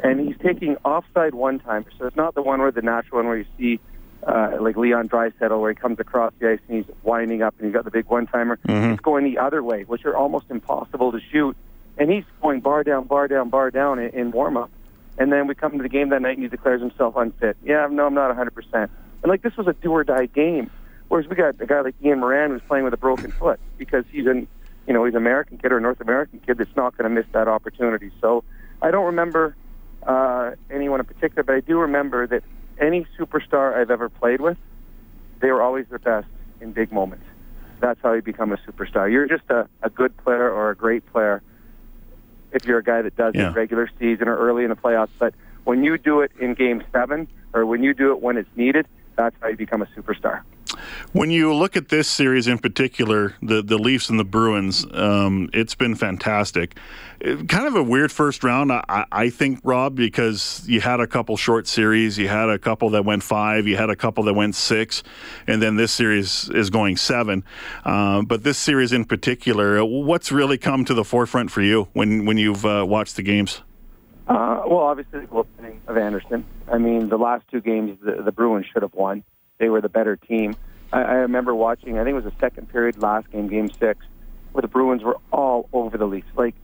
and 0.02 0.20
he's 0.20 0.36
taking 0.38 0.76
offside 0.84 1.34
one 1.34 1.58
time. 1.58 1.84
So 1.98 2.06
it's 2.06 2.16
not 2.16 2.34
the 2.34 2.42
one 2.42 2.60
where 2.60 2.72
the 2.72 2.82
natural 2.82 3.18
one 3.18 3.26
where 3.26 3.36
you 3.36 3.46
see 3.58 3.80
uh, 4.26 4.56
like 4.60 4.76
Leon 4.76 5.08
Draisaitl 5.08 5.60
where 5.60 5.70
he 5.70 5.76
comes 5.76 6.00
across 6.00 6.32
the 6.38 6.50
ice 6.50 6.58
and 6.68 6.78
he's 6.78 6.94
winding 7.02 7.42
up 7.42 7.54
and 7.58 7.66
he's 7.66 7.74
got 7.74 7.84
the 7.84 7.90
big 7.90 8.06
one 8.06 8.26
timer. 8.26 8.58
Mhm. 8.66 8.92
It's 8.92 9.00
going 9.02 9.24
the 9.24 9.38
other 9.38 9.62
way, 9.62 9.82
which 9.84 10.04
are 10.04 10.16
almost 10.16 10.46
impossible 10.50 11.12
to 11.12 11.20
shoot. 11.32 11.56
And 11.98 12.10
he's 12.10 12.24
going 12.42 12.60
bar 12.60 12.82
down, 12.82 13.04
bar 13.04 13.28
down, 13.28 13.50
bar 13.50 13.70
down 13.70 13.98
in, 13.98 14.10
in 14.10 14.30
warm 14.30 14.56
up. 14.56 14.70
And 15.18 15.32
then 15.32 15.46
we 15.46 15.54
come 15.54 15.72
to 15.76 15.82
the 15.82 15.88
game 15.88 16.08
that 16.08 16.22
night 16.22 16.36
and 16.36 16.42
he 16.42 16.48
declares 16.48 16.80
himself 16.80 17.14
unfit. 17.16 17.56
Yeah, 17.64 17.86
no, 17.90 18.06
I'm 18.06 18.14
not 18.14 18.34
100%. 18.36 18.50
And 18.74 18.90
like 19.24 19.42
this 19.42 19.56
was 19.56 19.66
a 19.68 19.72
do 19.74 19.92
or 19.92 20.04
die 20.04 20.26
game. 20.26 20.70
Whereas 21.08 21.28
we 21.28 21.36
got 21.36 21.54
a 21.60 21.66
guy 21.66 21.82
like 21.82 21.94
Ian 22.02 22.20
Moran 22.20 22.50
who's 22.50 22.62
playing 22.62 22.84
with 22.84 22.94
a 22.94 22.98
broken 22.98 23.30
foot 23.30 23.60
because 23.78 24.04
he's 24.10 24.26
an, 24.26 24.48
you 24.86 24.92
know, 24.94 25.04
he's 25.04 25.14
an 25.14 25.18
American 25.18 25.58
kid 25.58 25.70
or 25.70 25.78
a 25.78 25.80
North 25.80 26.00
American 26.00 26.40
kid 26.40 26.58
that's 26.58 26.74
not 26.76 26.96
going 26.96 27.08
to 27.08 27.14
miss 27.14 27.26
that 27.32 27.46
opportunity. 27.46 28.10
So 28.20 28.42
I 28.82 28.90
don't 28.90 29.06
remember 29.06 29.54
uh, 30.02 30.52
anyone 30.70 30.98
in 31.00 31.06
particular, 31.06 31.42
but 31.42 31.54
I 31.54 31.60
do 31.60 31.78
remember 31.78 32.26
that 32.26 32.42
any 32.80 33.06
superstar 33.18 33.74
I've 33.74 33.90
ever 33.90 34.08
played 34.08 34.40
with, 34.40 34.58
they 35.40 35.50
were 35.50 35.62
always 35.62 35.86
their 35.88 35.98
best 35.98 36.26
in 36.60 36.72
big 36.72 36.92
moments. 36.92 37.24
That's 37.80 38.00
how 38.02 38.12
you 38.12 38.22
become 38.22 38.52
a 38.52 38.56
superstar. 38.58 39.10
You're 39.10 39.26
just 39.26 39.44
a, 39.50 39.68
a 39.82 39.90
good 39.90 40.16
player 40.18 40.50
or 40.50 40.70
a 40.70 40.76
great 40.76 41.04
player 41.12 41.42
if 42.52 42.64
you're 42.64 42.78
a 42.78 42.84
guy 42.84 43.02
that 43.02 43.16
does 43.16 43.34
Yeah. 43.34 43.50
it 43.50 43.54
regular 43.56 43.90
season 43.98 44.28
or 44.28 44.36
early 44.38 44.62
in 44.64 44.70
the 44.70 44.76
playoffs. 44.76 45.10
But 45.18 45.34
when 45.64 45.82
you 45.84 45.98
do 45.98 46.20
it 46.20 46.30
in 46.40 46.54
game 46.54 46.82
seven 46.92 47.28
or 47.52 47.66
when 47.66 47.82
you 47.82 47.92
do 47.94 48.12
it 48.12 48.22
when 48.22 48.36
it's 48.36 48.48
needed, 48.56 48.86
that's 49.16 49.36
how 49.40 49.48
you 49.48 49.56
become 49.56 49.82
a 49.82 49.86
superstar. 49.86 50.42
When 51.12 51.30
you 51.30 51.54
look 51.54 51.76
at 51.76 51.88
this 51.88 52.08
series 52.08 52.46
in 52.46 52.58
particular, 52.58 53.34
the 53.42 53.62
the 53.62 53.78
Leafs 53.78 54.10
and 54.10 54.18
the 54.18 54.24
Bruins, 54.24 54.86
um, 54.92 55.50
it's 55.52 55.74
been 55.74 55.94
fantastic. 55.94 56.76
It- 57.20 57.48
kind 57.48 57.66
of 57.66 57.74
a 57.74 57.82
weird 57.82 58.12
first 58.12 58.44
round, 58.44 58.72
I, 58.72 59.06
I 59.10 59.30
think, 59.30 59.60
Rob, 59.64 59.94
because 59.94 60.62
you 60.66 60.80
had 60.80 61.00
a 61.00 61.06
couple 61.06 61.36
short 61.36 61.66
series, 61.66 62.18
you 62.18 62.28
had 62.28 62.48
a 62.48 62.58
couple 62.58 62.90
that 62.90 63.04
went 63.04 63.22
five, 63.22 63.66
you 63.66 63.76
had 63.76 63.90
a 63.90 63.96
couple 63.96 64.24
that 64.24 64.34
went 64.34 64.54
six, 64.54 65.02
and 65.46 65.62
then 65.62 65.76
this 65.76 65.92
series 65.92 66.50
is 66.50 66.70
going 66.70 66.96
seven. 66.96 67.44
Um, 67.84 68.26
but 68.26 68.42
this 68.42 68.58
series 68.58 68.92
in 68.92 69.04
particular, 69.04 69.84
what's 69.84 70.30
really 70.32 70.58
come 70.58 70.84
to 70.84 70.94
the 70.94 71.04
forefront 71.04 71.50
for 71.50 71.62
you 71.62 71.88
when 71.92 72.26
when 72.26 72.36
you've 72.38 72.64
uh, 72.66 72.84
watched 72.86 73.16
the 73.16 73.22
games? 73.22 73.62
Uh, 74.26 74.62
well, 74.66 74.78
obviously 74.78 75.20
the 75.20 75.26
goaltending 75.26 75.78
of 75.86 75.96
Andersen. 75.98 76.44
I 76.66 76.78
mean, 76.78 77.10
the 77.10 77.18
last 77.18 77.44
two 77.50 77.60
games, 77.60 77.98
the, 78.02 78.22
the 78.22 78.32
Bruins 78.32 78.66
should 78.72 78.82
have 78.82 78.94
won. 78.94 79.22
They 79.58 79.68
were 79.68 79.82
the 79.82 79.90
better 79.90 80.16
team. 80.16 80.56
I, 80.94 81.02
I 81.02 81.14
remember 81.14 81.54
watching. 81.54 81.98
I 81.98 82.04
think 82.04 82.12
it 82.12 82.24
was 82.24 82.32
the 82.32 82.40
second 82.40 82.68
period 82.70 83.02
last 83.02 83.30
game, 83.30 83.48
Game 83.48 83.70
Six, 83.78 84.04
where 84.52 84.62
the 84.62 84.68
Bruins 84.68 85.02
were 85.02 85.18
all 85.32 85.68
over 85.72 85.98
the 85.98 86.06
Leafs, 86.06 86.28
like 86.36 86.54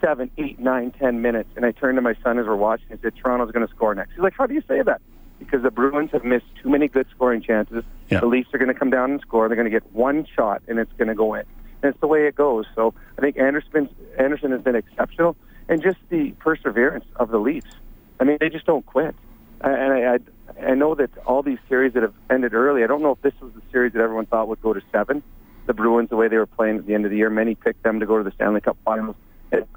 seven, 0.00 0.30
eight, 0.38 0.58
nine, 0.58 0.90
ten 0.90 1.22
minutes. 1.22 1.48
And 1.56 1.64
I 1.64 1.72
turned 1.72 1.96
to 1.96 2.02
my 2.02 2.14
son 2.22 2.38
as 2.38 2.46
we're 2.46 2.56
watching 2.56 2.86
and 2.90 3.00
said, 3.00 3.14
"Toronto's 3.16 3.50
going 3.50 3.66
to 3.66 3.74
score 3.74 3.94
next." 3.94 4.12
He's 4.12 4.20
like, 4.20 4.34
"How 4.36 4.46
do 4.46 4.54
you 4.54 4.62
say 4.68 4.82
that?" 4.82 5.00
Because 5.38 5.62
the 5.62 5.70
Bruins 5.70 6.10
have 6.12 6.24
missed 6.24 6.44
too 6.62 6.68
many 6.68 6.86
good 6.86 7.06
scoring 7.10 7.40
chances. 7.40 7.82
Yeah. 8.10 8.20
The 8.20 8.26
Leafs 8.26 8.52
are 8.52 8.58
going 8.58 8.68
to 8.68 8.78
come 8.78 8.90
down 8.90 9.12
and 9.12 9.20
score. 9.22 9.48
They're 9.48 9.56
going 9.56 9.70
to 9.70 9.70
get 9.70 9.90
one 9.92 10.26
shot, 10.36 10.62
and 10.68 10.78
it's 10.78 10.92
going 10.98 11.08
to 11.08 11.14
go 11.14 11.32
in. 11.32 11.46
And 11.82 11.90
it's 11.90 12.00
the 12.00 12.06
way 12.06 12.26
it 12.26 12.34
goes. 12.34 12.66
So 12.74 12.92
I 13.16 13.22
think 13.22 13.38
Andersen 13.38 13.88
Andersen 14.18 14.50
has 14.50 14.60
been 14.60 14.76
exceptional, 14.76 15.36
and 15.70 15.82
just 15.82 15.98
the 16.10 16.32
perseverance 16.32 17.06
of 17.16 17.30
the 17.30 17.38
Leafs. 17.38 17.72
I 18.20 18.24
mean, 18.24 18.36
they 18.38 18.50
just 18.50 18.66
don't 18.66 18.84
quit. 18.84 19.14
And 19.60 19.92
I, 19.92 20.14
I, 20.14 20.70
I 20.70 20.74
know 20.74 20.94
that 20.94 21.10
all 21.26 21.42
these 21.42 21.58
series 21.68 21.92
that 21.94 22.02
have 22.02 22.14
ended 22.30 22.54
early. 22.54 22.82
I 22.82 22.86
don't 22.86 23.02
know 23.02 23.12
if 23.12 23.22
this 23.22 23.34
was 23.40 23.52
the 23.52 23.62
series 23.70 23.92
that 23.92 24.00
everyone 24.00 24.26
thought 24.26 24.48
would 24.48 24.62
go 24.62 24.72
to 24.72 24.80
seven. 24.90 25.22
The 25.66 25.74
Bruins, 25.74 26.08
the 26.08 26.16
way 26.16 26.28
they 26.28 26.38
were 26.38 26.46
playing 26.46 26.78
at 26.78 26.86
the 26.86 26.94
end 26.94 27.04
of 27.04 27.10
the 27.10 27.16
year, 27.16 27.30
many 27.30 27.54
picked 27.54 27.82
them 27.82 28.00
to 28.00 28.06
go 28.06 28.18
to 28.18 28.24
the 28.24 28.32
Stanley 28.32 28.60
Cup 28.60 28.76
Finals, 28.84 29.16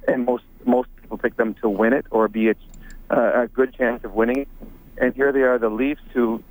and, 0.07 0.25
most 0.25 0.43
most 0.65 0.89
people 1.01 1.17
picked 1.17 1.37
them 1.37 1.53
to 1.55 1.69
win 1.69 1.93
it 1.93 2.05
or 2.09 2.27
be 2.27 2.49
a, 2.49 2.55
uh, 3.09 3.43
a 3.43 3.47
good 3.47 3.75
chance 3.75 4.03
of 4.03 4.13
winning. 4.13 4.45
And 4.97 5.13
here 5.13 5.31
they 5.31 5.41
are, 5.41 5.59
the 5.59 5.69
Leafs, 5.69 6.01
who, 6.13 6.41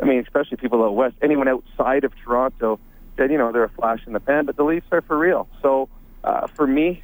I 0.00 0.04
mean, 0.04 0.18
especially 0.18 0.56
people 0.56 0.82
out 0.82 0.94
west, 0.94 1.14
anyone 1.22 1.46
outside 1.46 2.04
of 2.04 2.12
Toronto 2.24 2.80
said, 3.16 3.30
you 3.30 3.38
know, 3.38 3.52
they're 3.52 3.64
a 3.64 3.70
flash 3.70 4.00
in 4.06 4.12
the 4.12 4.20
pan, 4.20 4.46
but 4.46 4.56
the 4.56 4.64
Leafs 4.64 4.86
are 4.90 5.02
for 5.02 5.16
real. 5.16 5.48
So 5.62 5.88
uh, 6.24 6.48
for 6.48 6.66
me, 6.66 7.02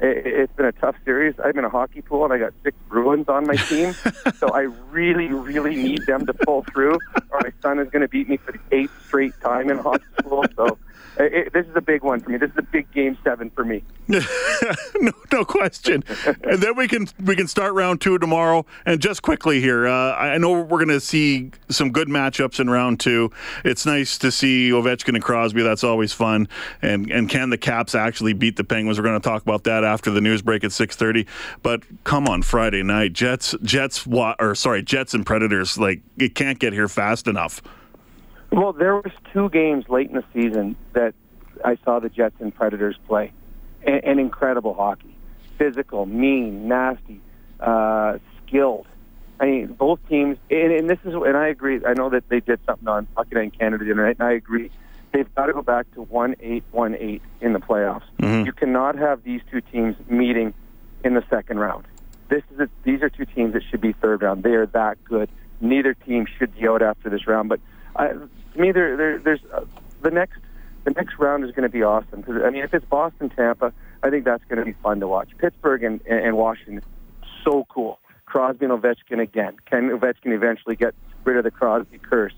it's 0.00 0.52
been 0.54 0.66
a 0.66 0.72
tough 0.72 0.96
series. 1.04 1.34
I'm 1.44 1.58
in 1.58 1.64
a 1.64 1.68
hockey 1.68 2.02
pool 2.02 2.24
and 2.24 2.32
I 2.32 2.38
got 2.38 2.52
six 2.62 2.76
Bruins 2.88 3.28
on 3.28 3.46
my 3.46 3.56
team, 3.56 3.94
so 4.38 4.48
I 4.48 4.62
really, 4.90 5.28
really 5.28 5.76
need 5.76 6.06
them 6.06 6.26
to 6.26 6.34
pull 6.34 6.64
through, 6.72 6.98
or 7.30 7.40
my 7.42 7.52
son 7.62 7.78
is 7.78 7.90
going 7.90 8.02
to 8.02 8.08
beat 8.08 8.28
me 8.28 8.36
for 8.36 8.52
the 8.52 8.60
eighth 8.70 8.92
straight 9.06 9.38
time 9.40 9.70
in 9.70 9.78
hockey 9.78 10.04
school. 10.20 10.44
So 10.56 10.78
it, 11.18 11.52
this 11.52 11.66
is 11.66 11.76
a 11.76 11.80
big 11.80 12.02
one 12.02 12.20
for 12.20 12.30
me. 12.30 12.38
This 12.38 12.50
is 12.50 12.58
a 12.58 12.62
big 12.62 12.90
game 12.92 13.18
seven 13.24 13.50
for 13.50 13.64
me. 13.64 13.82
no, 14.08 14.20
no 15.32 15.44
question. 15.44 16.04
and 16.44 16.60
then 16.62 16.76
we 16.76 16.88
can 16.88 17.08
we 17.24 17.36
can 17.36 17.48
start 17.48 17.74
round 17.74 18.00
two 18.00 18.18
tomorrow. 18.18 18.64
And 18.86 19.00
just 19.00 19.22
quickly 19.22 19.60
here, 19.60 19.86
uh, 19.86 20.14
I 20.14 20.38
know 20.38 20.52
we're 20.62 20.84
going 20.84 20.88
to 20.88 21.00
see 21.00 21.50
some 21.68 21.90
good 21.90 22.08
matchups 22.08 22.60
in 22.60 22.70
round 22.70 23.00
two. 23.00 23.30
It's 23.64 23.84
nice 23.84 24.16
to 24.18 24.30
see 24.30 24.70
Ovechkin 24.70 25.14
and 25.14 25.22
Crosby. 25.22 25.62
That's 25.62 25.84
always 25.84 26.12
fun. 26.12 26.48
And 26.82 27.10
and 27.10 27.28
can 27.28 27.50
the 27.50 27.58
Caps 27.58 27.94
actually 27.94 28.32
beat 28.32 28.56
the 28.56 28.64
Penguins? 28.64 28.98
We're 28.98 29.04
going 29.04 29.20
to 29.20 29.28
talk 29.28 29.42
about 29.42 29.64
that 29.64 29.84
after 29.84 30.10
the 30.10 30.20
news 30.20 30.42
break 30.42 30.64
at 30.64 30.72
six 30.72 30.96
thirty. 30.96 31.26
But 31.62 31.82
come 32.04 32.28
on, 32.28 32.42
Friday 32.42 32.82
night, 32.82 33.12
Jets 33.12 33.54
Jets 33.62 34.06
or 34.06 34.54
sorry 34.54 34.82
Jets 34.82 35.14
and 35.14 35.26
Predators. 35.26 35.78
Like 35.78 36.00
it 36.16 36.34
can't 36.34 36.58
get 36.58 36.72
here 36.72 36.88
fast 36.88 37.26
enough. 37.26 37.60
Well, 38.50 38.72
there 38.72 38.96
was 38.96 39.12
two 39.32 39.48
games 39.50 39.88
late 39.88 40.08
in 40.08 40.16
the 40.16 40.24
season 40.32 40.76
that 40.94 41.14
I 41.64 41.76
saw 41.84 41.98
the 42.00 42.08
Jets 42.08 42.36
and 42.40 42.54
Predators 42.54 42.96
play, 43.06 43.32
and, 43.86 44.02
and 44.04 44.20
incredible 44.20 44.74
hockey, 44.74 45.14
physical, 45.58 46.06
mean, 46.06 46.68
nasty, 46.68 47.20
uh, 47.60 48.18
skilled. 48.46 48.86
I 49.40 49.46
mean, 49.46 49.66
both 49.68 50.00
teams, 50.08 50.38
and, 50.50 50.72
and 50.72 50.90
this 50.90 50.98
is, 51.04 51.14
and 51.14 51.36
I 51.36 51.48
agree. 51.48 51.80
I 51.86 51.94
know 51.94 52.10
that 52.10 52.28
they 52.28 52.40
did 52.40 52.58
something 52.66 52.88
on 52.88 53.06
Hockey 53.16 53.34
Night 53.34 53.44
in 53.44 53.50
Canada 53.52 53.84
the 53.84 53.92
other 53.92 54.06
night, 54.06 54.16
and 54.18 54.28
I 54.28 54.32
agree. 54.32 54.70
They've 55.12 55.32
got 55.34 55.46
to 55.46 55.52
go 55.52 55.62
back 55.62 55.90
to 55.94 56.02
one 56.02 56.34
eight 56.40 56.64
one 56.70 56.94
eight 56.94 57.22
in 57.40 57.52
the 57.52 57.60
playoffs. 57.60 58.02
You 58.44 58.52
cannot 58.52 58.96
have 58.96 59.22
these 59.22 59.40
two 59.50 59.60
teams 59.60 59.96
meeting 60.08 60.54
in 61.04 61.14
the 61.14 61.24
second 61.30 61.58
round. 61.60 61.86
This 62.28 62.42
is 62.52 62.60
a, 62.60 62.68
these 62.82 63.02
are 63.02 63.08
two 63.08 63.24
teams 63.24 63.54
that 63.54 63.62
should 63.70 63.80
be 63.80 63.92
third 63.92 64.22
round. 64.22 64.42
They 64.42 64.54
are 64.54 64.66
that 64.66 65.02
good. 65.04 65.30
Neither 65.60 65.94
team 65.94 66.26
should 66.38 66.54
be 66.54 66.68
out 66.68 66.82
after 66.82 67.08
this 67.08 67.26
round. 67.26 67.48
But 67.48 67.60
I, 67.96 68.12
to 68.58 68.62
me, 68.62 68.72
there, 68.72 68.96
there, 68.96 69.18
there's 69.18 69.40
uh, 69.52 69.64
the 70.02 70.10
next 70.10 70.38
the 70.84 70.90
next 70.90 71.18
round 71.18 71.44
is 71.44 71.50
going 71.50 71.62
to 71.62 71.68
be 71.68 71.82
awesome. 71.82 72.22
'Cause, 72.22 72.40
I 72.44 72.50
mean, 72.50 72.62
if 72.62 72.74
it's 72.74 72.84
Boston 72.84 73.30
Tampa, 73.30 73.72
I 74.02 74.10
think 74.10 74.24
that's 74.24 74.44
going 74.44 74.58
to 74.58 74.64
be 74.64 74.74
fun 74.82 75.00
to 75.00 75.08
watch. 75.08 75.30
Pittsburgh 75.38 75.82
and, 75.82 76.00
and, 76.06 76.36
Washington, 76.36 76.82
so 77.44 77.66
cool. 77.68 77.98
Crosby 78.26 78.66
and 78.66 78.74
Ovechkin 78.74 79.20
again. 79.20 79.56
Can 79.66 79.90
Ovechkin 79.90 80.32
eventually 80.32 80.76
get 80.76 80.94
rid 81.24 81.36
of 81.36 81.44
the 81.44 81.50
Crosby 81.50 81.98
curse? 81.98 82.34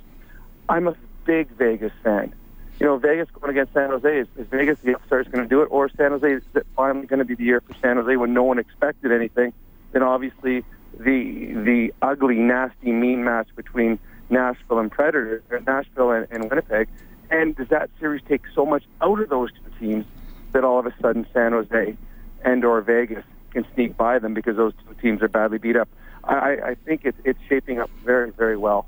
I'm 0.68 0.87
a 0.88 0.94
big 1.24 1.48
Vegas 1.50 1.92
fan. 2.02 2.33
You 2.78 2.87
know, 2.87 2.96
Vegas 2.96 3.28
going 3.38 3.50
against 3.50 3.74
San 3.74 3.90
Jose 3.90 4.18
is, 4.20 4.26
is 4.37 4.46
Vegas 4.48 4.78
the 4.80 4.94
upstart's 4.94 5.28
going 5.28 5.44
to 5.44 5.48
do 5.48 5.62
it, 5.62 5.66
or 5.66 5.88
San 5.90 6.12
Jose 6.12 6.33
is 6.33 6.42
it 6.54 6.66
finally 6.76 7.06
going 7.06 7.18
to 7.18 7.24
be 7.24 7.35
the 7.35 7.44
year 7.44 7.61
for 7.61 7.74
San 7.74 7.96
Jose 7.96 8.16
when 8.16 8.33
no 8.33 8.42
one 8.42 8.59
expected 8.59 9.12
anything? 9.12 9.52
Then 9.92 10.02
obviously 10.02 10.64
the 10.98 11.52
the 11.52 11.94
ugly, 12.00 12.37
nasty, 12.37 12.90
mean 12.92 13.22
match 13.24 13.48
between 13.54 13.98
Nashville 14.31 14.79
and 14.79 14.90
Predator, 14.90 15.43
Nashville 15.66 16.11
and, 16.12 16.27
and 16.31 16.49
Winnipeg, 16.49 16.88
and 17.31 17.55
does 17.57 17.69
that 17.69 17.90
series 17.99 18.23
take 18.29 18.43
so 18.55 18.64
much 18.64 18.85
out 19.03 19.21
of 19.21 19.29
those 19.29 19.51
two 19.53 19.79
teams 19.87 20.05
that 20.53 20.64
all 20.64 20.79
of 20.79 20.87
a 20.87 20.95
sudden 21.01 21.27
San 21.33 21.53
Jose 21.53 21.97
and 22.45 22.64
or 22.64 22.81
Vegas 22.81 23.25
can 23.53 23.66
sneak 23.75 23.97
by 23.97 24.19
them 24.19 24.35
because 24.35 24.57
those 24.57 24.73
two 24.87 24.95
teams 25.01 25.23
are 25.23 25.29
badly 25.29 25.59
beat 25.59 25.77
up? 25.77 25.88
I, 26.25 26.57
I- 26.64 26.75
think 26.85 27.03
it's 27.05 27.19
it's 27.25 27.38
shaping 27.49 27.79
up 27.81 27.90
very, 28.05 28.31
very 28.31 28.57
well 28.57 28.87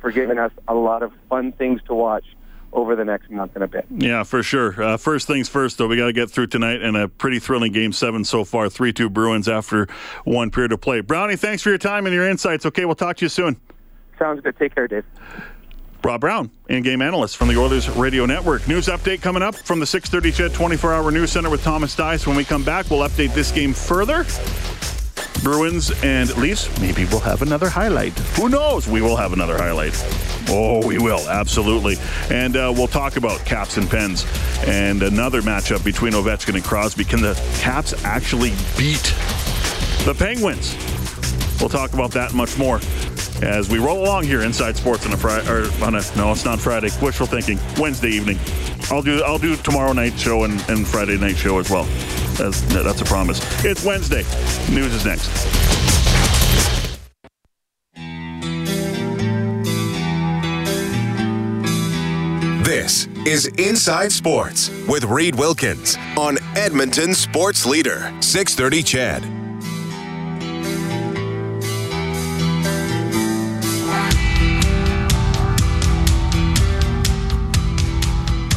for 0.00 0.10
giving 0.12 0.38
us 0.38 0.52
a 0.68 0.74
lot 0.74 1.02
of 1.02 1.12
fun 1.28 1.52
things 1.52 1.80
to 1.86 1.94
watch 1.94 2.24
over 2.72 2.96
the 2.96 3.04
next 3.04 3.30
month 3.30 3.52
and 3.54 3.62
a 3.62 3.68
bit. 3.68 3.86
Yeah, 3.88 4.24
for 4.24 4.42
sure. 4.42 4.82
Uh, 4.82 4.96
first 4.96 5.28
things 5.28 5.48
first, 5.48 5.78
though, 5.78 5.86
we 5.86 5.96
got 5.96 6.06
to 6.06 6.12
get 6.12 6.28
through 6.28 6.48
tonight, 6.48 6.82
and 6.82 6.96
a 6.96 7.06
pretty 7.06 7.38
thrilling 7.38 7.70
game 7.72 7.92
seven 7.92 8.24
so 8.24 8.44
far. 8.44 8.68
Three 8.68 8.92
two 8.92 9.08
Bruins 9.08 9.48
after 9.48 9.86
one 10.24 10.50
period 10.50 10.72
of 10.72 10.80
play. 10.80 11.00
Brownie, 11.00 11.36
thanks 11.36 11.62
for 11.62 11.68
your 11.68 11.78
time 11.78 12.04
and 12.06 12.14
your 12.14 12.28
insights. 12.28 12.66
Okay, 12.66 12.84
we'll 12.84 12.96
talk 12.96 13.16
to 13.18 13.24
you 13.24 13.28
soon. 13.28 13.56
Sounds 14.24 14.40
good. 14.40 14.56
Take 14.56 14.74
care, 14.74 14.88
Dave. 14.88 15.04
Rob 16.02 16.22
Brown, 16.22 16.50
in-game 16.70 17.02
analyst 17.02 17.36
from 17.36 17.48
the 17.48 17.58
Oilers 17.58 17.90
Radio 17.90 18.24
Network. 18.24 18.66
News 18.66 18.86
update 18.86 19.20
coming 19.20 19.42
up 19.42 19.54
from 19.54 19.80
the 19.80 19.84
6:30 19.84 20.32
CHED 20.32 20.52
24-hour 20.52 21.10
news 21.10 21.30
center 21.30 21.50
with 21.50 21.62
Thomas 21.62 21.94
Dice. 21.94 22.26
When 22.26 22.34
we 22.34 22.42
come 22.42 22.64
back, 22.64 22.88
we'll 22.88 23.06
update 23.06 23.34
this 23.34 23.52
game 23.52 23.74
further. 23.74 24.24
Bruins 25.42 25.92
and 26.02 26.34
Leafs. 26.38 26.70
Maybe 26.80 27.04
we'll 27.04 27.20
have 27.20 27.42
another 27.42 27.68
highlight. 27.68 28.18
Who 28.38 28.48
knows? 28.48 28.88
We 28.88 29.02
will 29.02 29.16
have 29.16 29.34
another 29.34 29.58
highlight. 29.58 29.92
Oh, 30.48 30.86
we 30.86 30.96
will 30.96 31.28
absolutely. 31.28 31.96
And 32.30 32.56
uh, 32.56 32.72
we'll 32.74 32.86
talk 32.86 33.18
about 33.18 33.44
Caps 33.44 33.76
and 33.76 33.90
Pens 33.90 34.24
and 34.66 35.02
another 35.02 35.42
matchup 35.42 35.84
between 35.84 36.14
Ovechkin 36.14 36.54
and 36.54 36.64
Crosby. 36.64 37.04
Can 37.04 37.20
the 37.20 37.34
Caps 37.58 37.92
actually 38.04 38.54
beat 38.78 39.12
the 40.06 40.14
Penguins. 40.18 41.03
We'll 41.60 41.68
talk 41.68 41.92
about 41.94 42.10
that 42.12 42.34
much 42.34 42.58
more 42.58 42.80
as 43.42 43.68
we 43.68 43.78
roll 43.78 44.02
along 44.02 44.24
here 44.24 44.42
inside 44.42 44.76
sports 44.76 45.06
on 45.06 45.12
a 45.12 45.16
Friday 45.16 45.48
or 45.48 45.64
on 45.84 45.94
a 45.94 46.02
no, 46.16 46.32
it's 46.32 46.44
not 46.44 46.60
Friday. 46.60 46.88
Wishful 47.02 47.26
thinking. 47.26 47.58
Wednesday 47.78 48.10
evening. 48.10 48.38
I'll 48.90 49.02
do 49.02 49.22
I'll 49.22 49.38
do 49.38 49.56
tomorrow 49.56 49.92
night 49.92 50.18
show 50.18 50.44
and, 50.44 50.52
and 50.68 50.86
Friday 50.86 51.18
night 51.18 51.36
show 51.36 51.58
as 51.58 51.70
well. 51.70 51.84
That's, 52.34 53.00
a 53.00 53.04
promise. 53.04 53.40
It's 53.64 53.84
Wednesday. 53.84 54.24
News 54.74 54.92
is 54.92 55.04
next. 55.04 55.30
This 62.64 63.06
is 63.26 63.46
Inside 63.58 64.10
Sports 64.10 64.70
with 64.88 65.04
Reed 65.04 65.36
Wilkins 65.36 65.96
on 66.18 66.38
Edmonton 66.56 67.14
Sports 67.14 67.66
Leader 67.66 68.12
630 68.20 68.82
CHED. 68.82 69.43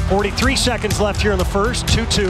43 0.10 0.56
seconds 0.56 1.00
left 1.02 1.22
here 1.22 1.34
in 1.34 1.38
the 1.38 1.46
first. 1.46 1.88
2 1.89 2.06
2. 2.06 2.30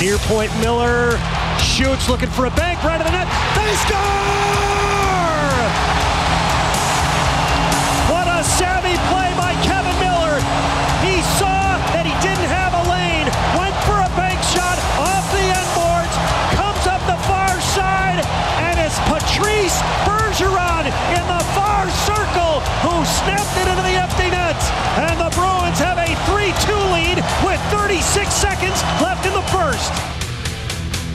Near 0.00 0.18
point 0.18 0.52
Miller 0.60 1.18
shoots, 1.58 2.08
looking 2.08 2.30
for 2.30 2.46
a 2.46 2.50
bank 2.50 2.82
right 2.84 3.00
of 3.00 3.06
the 3.06 3.12
net. 3.12 3.26
They 3.56 3.74
score! 3.76 4.75
36 27.96 28.34
seconds 28.34 28.82
left 29.00 29.24
in 29.24 29.32
the 29.32 29.40
first. 29.44 29.90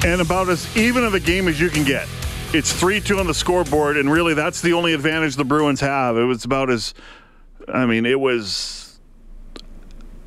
And 0.04 0.20
about 0.20 0.50
as 0.50 0.76
even 0.76 1.04
of 1.04 1.13
a 1.13 1.20
game 1.20 1.48
as 1.48 1.60
you 1.60 1.70
can 1.70 1.84
get. 1.84 2.08
It's 2.56 2.74
3 2.74 3.00
2 3.00 3.20
on 3.20 3.28
the 3.28 3.36
scoreboard, 3.36 3.98
and 3.98 4.12
really 4.12 4.34
that's 4.34 4.62
the 4.62 4.74
only 4.74 4.96
advantage 4.96 5.36
the 5.36 5.46
Bruins 5.46 5.80
have. 5.82 6.17
It 6.17 6.24
was 6.24 6.44
about 6.44 6.72
as, 6.72 6.96
I 7.67 7.86
mean, 7.86 8.08
it 8.08 8.20
was 8.20 9.00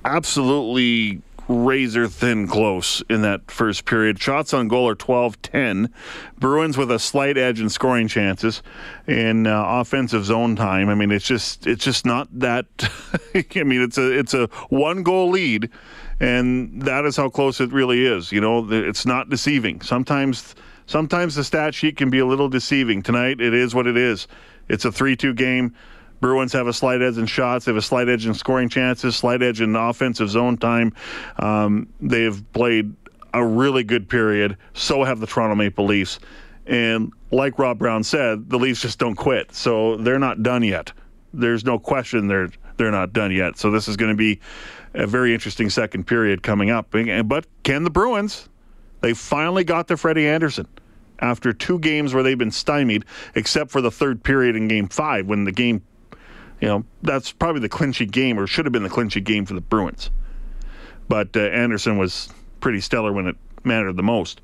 absolutely 0.04 1.22
razor 1.48 2.06
thin 2.06 2.46
close 2.46 3.02
in 3.10 3.22
that 3.22 3.50
first 3.50 3.84
period. 3.84 4.22
Shots 4.22 4.54
on 4.54 4.68
goal 4.68 4.88
are 4.88 4.94
12 4.94 5.42
10. 5.42 5.92
Bruins 6.38 6.78
with 6.78 6.92
a 6.92 7.00
slight 7.00 7.36
edge 7.36 7.60
in 7.60 7.68
scoring 7.68 8.06
chances 8.06 8.62
in 9.08 9.48
uh, 9.48 9.80
offensive 9.80 10.24
zone 10.24 10.54
time. 10.54 10.88
I 10.88 10.94
mean, 10.94 11.10
it's 11.10 11.26
just 11.26 11.66
it's 11.66 11.84
just 11.84 12.06
not 12.06 12.28
that 12.38 12.66
I 13.56 13.64
mean, 13.64 13.82
it's 13.82 13.98
a 13.98 14.16
it's 14.16 14.34
a 14.34 14.46
one 14.68 15.02
goal 15.02 15.30
lead 15.30 15.68
and 16.20 16.82
that 16.82 17.04
is 17.04 17.16
how 17.16 17.28
close 17.28 17.60
it 17.60 17.72
really 17.72 18.04
is. 18.04 18.32
You 18.32 18.40
know, 18.40 18.66
it's 18.70 19.06
not 19.06 19.28
deceiving. 19.28 19.80
Sometimes 19.80 20.54
sometimes 20.86 21.34
the 21.34 21.44
stat 21.44 21.74
sheet 21.74 21.96
can 21.96 22.10
be 22.10 22.18
a 22.18 22.26
little 22.26 22.48
deceiving. 22.48 23.02
Tonight 23.02 23.40
it 23.40 23.54
is 23.54 23.74
what 23.74 23.86
it 23.86 23.96
is. 23.96 24.26
It's 24.68 24.84
a 24.84 24.90
3-2 24.90 25.34
game. 25.36 25.74
Bruins 26.20 26.52
have 26.52 26.66
a 26.66 26.72
slight 26.72 27.02
edge 27.02 27.18
in 27.18 27.26
shots. 27.26 27.64
They 27.64 27.70
have 27.72 27.76
a 27.76 27.82
slight 27.82 28.08
edge 28.08 28.26
in 28.26 28.34
scoring 28.34 28.68
chances, 28.68 29.16
slight 29.16 29.42
edge 29.42 29.60
in 29.60 29.76
offensive 29.76 30.30
zone 30.30 30.56
time. 30.56 30.94
Um, 31.38 31.88
they've 32.00 32.42
played 32.52 32.94
a 33.34 33.44
really 33.44 33.84
good 33.84 34.08
period. 34.08 34.56
So 34.72 35.04
have 35.04 35.20
the 35.20 35.26
Toronto 35.26 35.54
Maple 35.54 35.84
Leafs. 35.84 36.20
And 36.66 37.12
like 37.30 37.58
Rob 37.58 37.78
Brown 37.78 38.04
said, 38.04 38.48
the 38.48 38.58
Leafs 38.58 38.80
just 38.80 38.98
don't 38.98 39.16
quit. 39.16 39.54
So 39.54 39.96
they're 39.96 40.18
not 40.18 40.42
done 40.42 40.62
yet. 40.62 40.92
There's 41.34 41.64
no 41.64 41.78
question 41.78 42.28
they're 42.28 42.50
they're 42.76 42.90
not 42.90 43.12
done 43.12 43.32
yet. 43.32 43.58
So 43.58 43.70
this 43.70 43.88
is 43.88 43.96
going 43.96 44.10
to 44.10 44.16
be 44.16 44.40
a 44.94 45.06
very 45.06 45.34
interesting 45.34 45.70
second 45.70 46.06
period 46.06 46.42
coming 46.42 46.70
up. 46.70 46.90
But 46.90 47.46
can 47.62 47.84
the 47.84 47.90
Bruins? 47.90 48.48
They 49.00 49.14
finally 49.14 49.64
got 49.64 49.88
to 49.88 49.96
Freddie 49.96 50.26
Andersen 50.26 50.66
after 51.18 51.52
two 51.52 51.78
games 51.78 52.14
where 52.14 52.22
they've 52.22 52.38
been 52.38 52.50
stymied, 52.50 53.04
except 53.34 53.70
for 53.70 53.80
the 53.80 53.90
third 53.90 54.22
period 54.22 54.56
in 54.56 54.68
Game 54.68 54.88
Five 54.88 55.26
when 55.26 55.44
the 55.44 55.52
game 55.52 55.82
you 56.60 56.68
know, 56.68 56.84
that's 57.02 57.32
probably 57.32 57.60
the 57.60 57.68
clinching 57.68 58.08
game, 58.08 58.38
or 58.38 58.46
should 58.46 58.64
have 58.64 58.72
been 58.72 58.84
the 58.84 58.88
clinching 58.88 59.24
game 59.24 59.44
for 59.44 59.54
the 59.54 59.60
Bruins. 59.60 60.10
But 61.08 61.36
uh, 61.36 61.40
Andersen 61.40 61.98
was 61.98 62.30
pretty 62.60 62.80
stellar 62.80 63.12
when 63.12 63.26
it 63.26 63.36
mattered 63.64 63.96
the 63.96 64.02
most. 64.02 64.40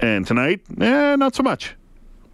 And 0.00 0.26
tonight, 0.26 0.60
eh, 0.80 1.16
not 1.16 1.34
so 1.34 1.42
much 1.42 1.74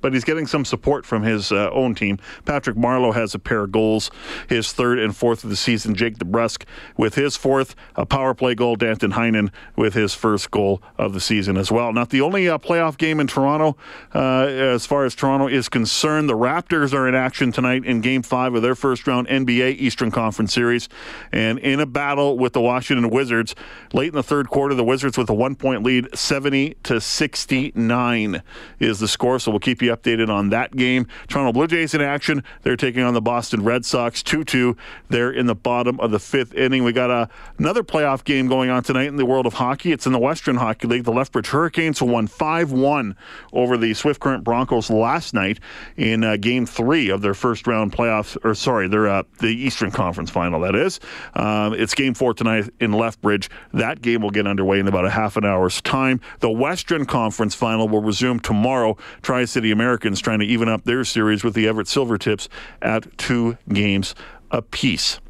but 0.01 0.13
he's 0.13 0.25
getting 0.25 0.47
some 0.47 0.65
support 0.65 1.07
from 1.07 1.23
his 1.23 1.53
uh, 1.53 1.71
own 1.71 1.95
team. 1.95 2.19
Patrick 2.45 2.77
Marleau 2.77 3.15
has 3.15 3.35
a 3.35 3.39
pair 3.39 3.65
of 3.65 3.73
goals, 3.73 4.11
his 4.49 4.73
third 4.73 4.99
and 4.99 5.17
fourth 5.17 5.45
of 5.45 5.51
the 5.51 5.57
season. 5.57 5.95
Jake 5.95 6.19
DeBrusk 6.19 6.65
with 6.97 7.15
his 7.15 7.37
fourth, 7.37 7.75
a 7.97 8.07
power 8.07 8.35
play 8.35 8.55
goal. 8.55 8.77
Danton 8.77 9.13
Heinen 9.13 9.51
with 9.77 9.95
his 9.95 10.15
first 10.15 10.51
goal 10.51 10.83
of 10.97 11.13
the 11.13 11.21
season 11.21 11.57
as 11.57 11.71
well. 11.71 11.93
Not 11.93 12.11
the 12.11 12.21
only 12.21 12.49
uh, 12.49 12.59
playoff 12.59 12.97
game 12.97 13.21
in 13.21 13.27
Toronto, 13.27 13.77
uh, 14.15 14.47
as 14.47 14.87
far 14.87 15.05
as 15.05 15.15
Toronto 15.15 15.47
is 15.47 15.69
concerned. 15.69 16.29
The 16.29 16.37
Raptors 16.37 16.93
are 16.93 17.09
in 17.09 17.15
action 17.15 17.53
tonight 17.53 17.85
in 17.85 18.01
Game 18.01 18.23
Five 18.23 18.55
of 18.55 18.63
their 18.63 18.75
first 18.75 19.07
round 19.07 19.29
NBA 19.29 19.77
Eastern 19.77 20.11
Conference 20.11 20.53
Series, 20.53 20.89
and 21.33 21.59
in 21.59 21.81
a 21.81 21.87
battle 21.87 22.39
with 22.39 22.53
the 22.53 22.61
Washington 22.61 23.11
Wizards 23.11 23.55
late 23.93 24.09
in 24.09 24.15
the 24.15 24.23
third 24.23 24.49
quarter. 24.49 24.75
The 24.75 24.85
Wizards 24.85 25.19
with 25.19 25.29
a 25.29 25.35
one-point 25.35 25.83
lead, 25.83 26.09
70 26.17 26.77
to 26.85 27.01
69 27.01 28.43
is 28.79 28.99
the 29.01 29.09
score. 29.09 29.39
So 29.39 29.51
we'll 29.51 29.61
keep 29.61 29.83
you 29.83 29.90
updated 29.91 30.29
on 30.29 30.51
that 30.51 30.75
game. 30.75 31.07
Toronto 31.29 31.53
Blue 31.53 31.67
Jays 31.67 31.95
in 31.95 32.01
action. 32.01 32.43
They're 32.63 32.77
taking 32.77 33.03
on 33.03 33.15
the 33.15 33.21
Boston 33.21 33.63
Red 33.63 33.85
Sox 33.85 34.23
2 34.23 34.45
2. 34.45 34.77
They're 35.09 35.31
in 35.31 35.47
the 35.47 35.55
bottom 35.55 36.01
of 36.01 36.11
the 36.11 36.19
fifth 36.19 36.55
inning. 36.55 36.85
We 36.85 36.93
got 36.93 37.11
a, 37.11 37.29
another 37.59 37.83
playoff 37.83 38.25
game 38.25 38.49
going 38.49 38.71
on 38.71 38.83
tonight 38.83 39.09
in 39.09 39.17
the 39.17 39.27
world 39.27 39.47
of 39.47 39.55
hockey. 39.55 39.93
It's 39.93 40.07
in 40.07 40.13
the 40.13 40.19
Western 40.19 40.57
Hockey 40.57 40.89
League. 40.89 41.05
The 41.05 41.13
Lethbridge 41.13 41.49
Hurricanes 41.49 42.01
won 42.01 42.27
5 42.27 42.73
1 42.73 43.17
over 43.53 43.77
the 43.77 43.95
Swift 43.95 44.21
Current 44.21 44.45
Broncos 44.45 44.91
last 44.91 45.35
night 45.35 45.61
in 45.97 46.25
uh, 46.25 46.37
game 46.37 46.67
three 46.67 47.11
of 47.11 47.23
their 47.23 47.35
first 47.35 47.67
round 47.67 47.93
playoffs, 47.93 48.37
or 48.45 48.55
sorry, 48.55 48.89
their, 48.89 49.09
uh, 49.09 49.23
the 49.39 49.49
Eastern 49.49 49.91
Conference 49.91 50.31
final, 50.31 50.61
that 50.61 50.75
is. 50.75 51.01
Um, 51.35 51.75
it's 51.75 51.95
game 51.95 52.15
four 52.15 52.35
tonight 52.35 52.71
in 52.81 52.93
Lethbridge. 52.93 53.51
That 53.73 54.03
game 54.03 54.23
will 54.23 54.31
get 54.31 54.47
underway 54.47 54.79
in 54.79 54.89
about 54.89 55.05
a 55.05 55.11
half 55.11 55.37
an 55.37 55.45
hour's 55.45 55.81
time. 55.83 56.21
The 56.41 56.51
Western 56.51 57.07
Conference 57.07 57.55
final 57.55 57.89
will 57.89 58.03
resume 58.03 58.41
tomorrow. 58.41 58.97
Tri 59.23 59.45
City 59.45 59.73
Americans 59.81 60.21
trying 60.21 60.41
to 60.41 60.45
even 60.45 60.69
up 60.69 60.85
their 60.85 61.05
series 61.05 61.43
with 61.43 61.55
the 61.55 61.67
Everett 61.67 61.87
Silvertips 61.87 62.49
at 62.83 63.17
two 63.17 63.57
games 63.73 64.15
apiece. 64.51 65.21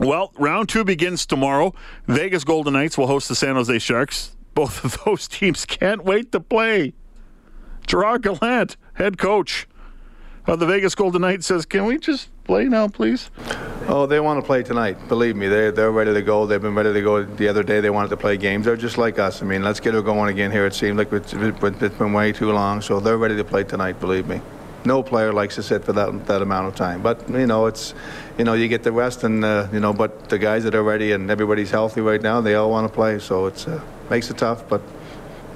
Well, 0.00 0.32
round 0.36 0.68
two 0.68 0.82
begins 0.82 1.24
tomorrow. 1.24 1.72
Vegas 2.08 2.42
Golden 2.42 2.72
Knights 2.72 2.98
will 2.98 3.06
host 3.06 3.28
the 3.28 3.36
San 3.36 3.54
Jose 3.54 3.78
Sharks. 3.78 4.34
Both 4.54 4.84
of 4.84 4.98
those 5.04 5.28
teams 5.28 5.64
can't 5.64 6.04
wait 6.04 6.32
to 6.32 6.40
play. 6.40 6.94
Gerard 7.86 8.24
Gallant, 8.24 8.76
head 8.94 9.18
coach 9.18 9.68
of 10.46 10.58
the 10.58 10.66
Vegas 10.66 10.94
Golden 10.94 11.22
Knights, 11.22 11.46
says, 11.46 11.66
Can 11.66 11.84
we 11.84 11.98
just 11.98 12.28
play 12.44 12.64
now, 12.64 12.88
please? 12.88 13.30
Oh, 13.88 14.06
they 14.06 14.20
want 14.20 14.40
to 14.40 14.46
play 14.46 14.62
tonight. 14.62 14.96
Believe 15.08 15.36
me, 15.36 15.48
they're, 15.48 15.72
they're 15.72 15.90
ready 15.90 16.12
to 16.14 16.22
go. 16.22 16.46
They've 16.46 16.60
been 16.60 16.74
ready 16.74 16.92
to 16.92 17.02
go 17.02 17.24
the 17.24 17.48
other 17.48 17.62
day. 17.62 17.80
They 17.80 17.90
wanted 17.90 18.08
to 18.08 18.16
play 18.16 18.36
games. 18.36 18.66
They're 18.66 18.76
just 18.76 18.98
like 18.98 19.18
us. 19.18 19.42
I 19.42 19.46
mean, 19.46 19.62
let's 19.62 19.80
get 19.80 19.94
it 19.94 20.04
going 20.04 20.30
again 20.30 20.50
here. 20.50 20.66
It 20.66 20.74
seems 20.74 20.96
like 20.96 21.12
it's, 21.12 21.32
it's 21.32 21.98
been 21.98 22.12
way 22.12 22.32
too 22.32 22.52
long, 22.52 22.80
so 22.80 23.00
they're 23.00 23.18
ready 23.18 23.36
to 23.36 23.44
play 23.44 23.64
tonight, 23.64 24.00
believe 24.00 24.26
me. 24.26 24.40
No 24.84 25.02
player 25.02 25.32
likes 25.32 25.56
to 25.56 25.62
sit 25.62 25.84
for 25.84 25.92
that, 25.92 26.26
that 26.26 26.40
amount 26.40 26.68
of 26.68 26.74
time. 26.74 27.02
But, 27.02 27.28
you 27.28 27.46
know, 27.46 27.66
it's, 27.66 27.94
you 28.38 28.44
know, 28.44 28.54
you 28.54 28.66
get 28.68 28.82
the 28.82 28.92
rest 28.92 29.24
and, 29.24 29.44
uh, 29.44 29.68
you 29.72 29.80
know, 29.80 29.92
but 29.92 30.30
the 30.30 30.38
guys 30.38 30.64
that 30.64 30.74
are 30.74 30.82
ready 30.82 31.12
and 31.12 31.30
everybody's 31.30 31.70
healthy 31.70 32.00
right 32.00 32.22
now, 32.22 32.40
they 32.40 32.54
all 32.54 32.70
want 32.70 32.88
to 32.88 32.92
play. 32.92 33.18
So 33.18 33.46
it 33.46 33.68
uh, 33.68 33.80
makes 34.08 34.30
it 34.30 34.38
tough, 34.38 34.66
but 34.68 34.80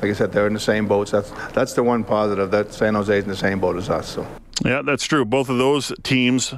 like 0.03 0.11
I 0.11 0.15
said, 0.15 0.33
they're 0.33 0.47
in 0.47 0.53
the 0.53 0.61
same 0.61 0.87
boats. 0.87 1.13
That's 1.13 1.31
that's 1.55 1.73
the 1.73 1.83
one 1.83 2.05
positive. 2.05 2.51
That 2.51 2.75
San 2.75 2.95
Jose's 2.95 3.25
in 3.25 3.31
the 3.31 3.37
same 3.37 3.59
boat 3.59 3.77
as 3.77 3.89
us. 3.89 4.07
So. 4.07 4.27
Yeah, 4.63 4.83
that's 4.83 5.05
true. 5.05 5.25
Both 5.25 5.49
of 5.49 5.59
those 5.59 5.93
teams 6.03 6.55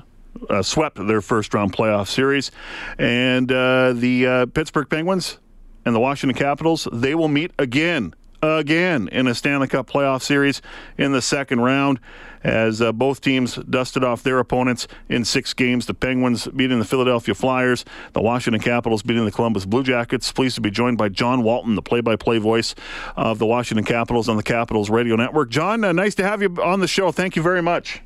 uh, 0.50 0.62
swept 0.62 1.04
their 1.06 1.20
first 1.20 1.54
round 1.54 1.72
playoff 1.72 2.08
series. 2.08 2.50
And 2.98 3.50
uh, 3.50 3.92
the 3.94 4.26
uh, 4.26 4.46
Pittsburgh 4.46 4.88
Penguins 4.88 5.38
and 5.84 5.94
the 5.94 6.00
Washington 6.00 6.36
Capitals, 6.36 6.88
they 6.92 7.14
will 7.14 7.28
meet 7.28 7.52
again, 7.58 8.14
again 8.42 9.08
in 9.08 9.26
a 9.26 9.34
Stanley 9.34 9.68
Cup 9.68 9.88
playoff 9.88 10.22
series 10.22 10.62
in 10.98 11.12
the 11.12 11.22
second 11.22 11.60
round 11.60 12.00
as 12.44 12.80
uh, 12.80 12.92
both 12.92 13.20
teams 13.20 13.56
dusted 13.56 14.04
off 14.04 14.22
their 14.22 14.38
opponents 14.38 14.86
in 15.08 15.24
six 15.24 15.52
games. 15.52 15.86
The 15.86 15.94
Penguins 15.94 16.46
beating 16.46 16.78
the 16.78 16.84
Philadelphia 16.84 17.34
Flyers, 17.34 17.84
the 18.12 18.22
Washington 18.22 18.62
Capitals 18.62 19.02
beating 19.02 19.24
the 19.24 19.32
Columbus 19.32 19.64
Blue 19.64 19.82
Jackets. 19.82 20.30
Pleased 20.30 20.54
to 20.54 20.60
be 20.60 20.70
joined 20.70 20.96
by 20.96 21.08
John 21.08 21.42
Walton, 21.42 21.74
the 21.74 21.82
play 21.82 22.00
by 22.00 22.14
play 22.16 22.38
voice 22.38 22.74
of 23.16 23.38
the 23.38 23.46
Washington 23.46 23.84
Capitals 23.84 24.28
on 24.28 24.36
the 24.36 24.44
Capitals 24.44 24.90
Radio 24.90 25.16
Network. 25.16 25.50
John, 25.50 25.82
uh, 25.82 25.92
nice 25.92 26.14
to 26.16 26.22
have 26.22 26.40
you 26.40 26.56
on 26.62 26.80
the 26.80 26.88
show. 26.88 27.10
Thank 27.10 27.34
you 27.36 27.42
very 27.42 27.62
much. 27.62 28.02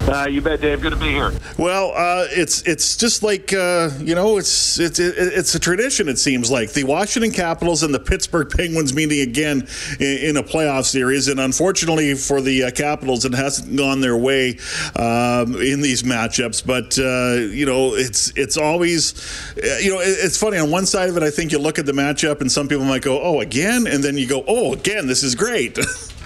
Uh, 0.00 0.26
you 0.26 0.40
bet, 0.40 0.60
Dave. 0.60 0.80
Good 0.80 0.90
to 0.90 0.96
be 0.96 1.10
here. 1.10 1.32
Well, 1.58 1.92
uh, 1.94 2.24
it's 2.30 2.62
it's 2.62 2.96
just 2.96 3.22
like 3.22 3.52
uh, 3.52 3.90
you 3.98 4.14
know, 4.14 4.38
it's 4.38 4.78
it's 4.78 4.98
it's 4.98 5.54
a 5.54 5.58
tradition. 5.58 6.08
It 6.08 6.18
seems 6.18 6.50
like 6.50 6.72
the 6.72 6.84
Washington 6.84 7.30
Capitals 7.30 7.82
and 7.82 7.92
the 7.92 8.00
Pittsburgh 8.00 8.48
Penguins 8.48 8.94
meeting 8.94 9.20
again 9.20 9.68
in, 10.00 10.18
in 10.30 10.36
a 10.38 10.42
playoff 10.42 10.86
series, 10.86 11.28
and 11.28 11.38
unfortunately 11.38 12.14
for 12.14 12.40
the 12.40 12.64
uh, 12.64 12.70
Capitals, 12.70 13.26
it 13.26 13.34
hasn't 13.34 13.76
gone 13.76 14.00
their 14.00 14.16
way 14.16 14.58
um, 14.96 15.60
in 15.60 15.82
these 15.82 16.04
matchups. 16.04 16.64
But 16.64 16.98
uh, 16.98 17.52
you 17.52 17.66
know, 17.66 17.94
it's 17.94 18.32
it's 18.34 18.56
always 18.56 19.12
uh, 19.58 19.76
you 19.82 19.90
know, 19.90 20.00
it's 20.00 20.38
funny. 20.38 20.56
On 20.56 20.70
one 20.70 20.86
side 20.86 21.10
of 21.10 21.18
it, 21.18 21.22
I 21.22 21.30
think 21.30 21.52
you 21.52 21.58
look 21.58 21.78
at 21.78 21.84
the 21.84 21.92
matchup, 21.92 22.40
and 22.40 22.50
some 22.50 22.66
people 22.66 22.86
might 22.86 23.02
go, 23.02 23.20
"Oh, 23.20 23.40
again," 23.40 23.86
and 23.86 24.02
then 24.02 24.16
you 24.16 24.26
go, 24.26 24.42
"Oh, 24.48 24.72
again, 24.72 25.06
this 25.06 25.22
is 25.22 25.34
great." 25.34 25.78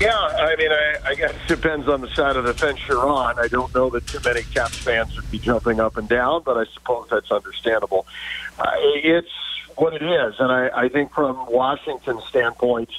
Yeah, 0.00 0.16
I 0.16 0.54
mean, 0.56 0.70
I, 0.70 0.96
I 1.06 1.14
guess 1.16 1.32
it 1.32 1.48
depends 1.48 1.88
on 1.88 2.00
the 2.00 2.08
side 2.10 2.36
of 2.36 2.44
the 2.44 2.54
fence 2.54 2.78
you're 2.86 3.04
on. 3.04 3.36
I 3.38 3.48
don't 3.48 3.74
know 3.74 3.90
that 3.90 4.06
too 4.06 4.20
many 4.24 4.42
Caps 4.42 4.78
fans 4.78 5.16
would 5.16 5.28
be 5.28 5.40
jumping 5.40 5.80
up 5.80 5.96
and 5.96 6.08
down, 6.08 6.42
but 6.44 6.56
I 6.56 6.66
suppose 6.72 7.08
that's 7.10 7.32
understandable. 7.32 8.06
Uh, 8.60 8.70
it's 8.76 9.28
what 9.74 9.94
it 9.94 10.02
is, 10.02 10.34
and 10.38 10.52
I, 10.52 10.84
I 10.84 10.88
think 10.88 11.12
from 11.12 11.46
Washington's 11.50 12.24
standpoint, 12.24 12.90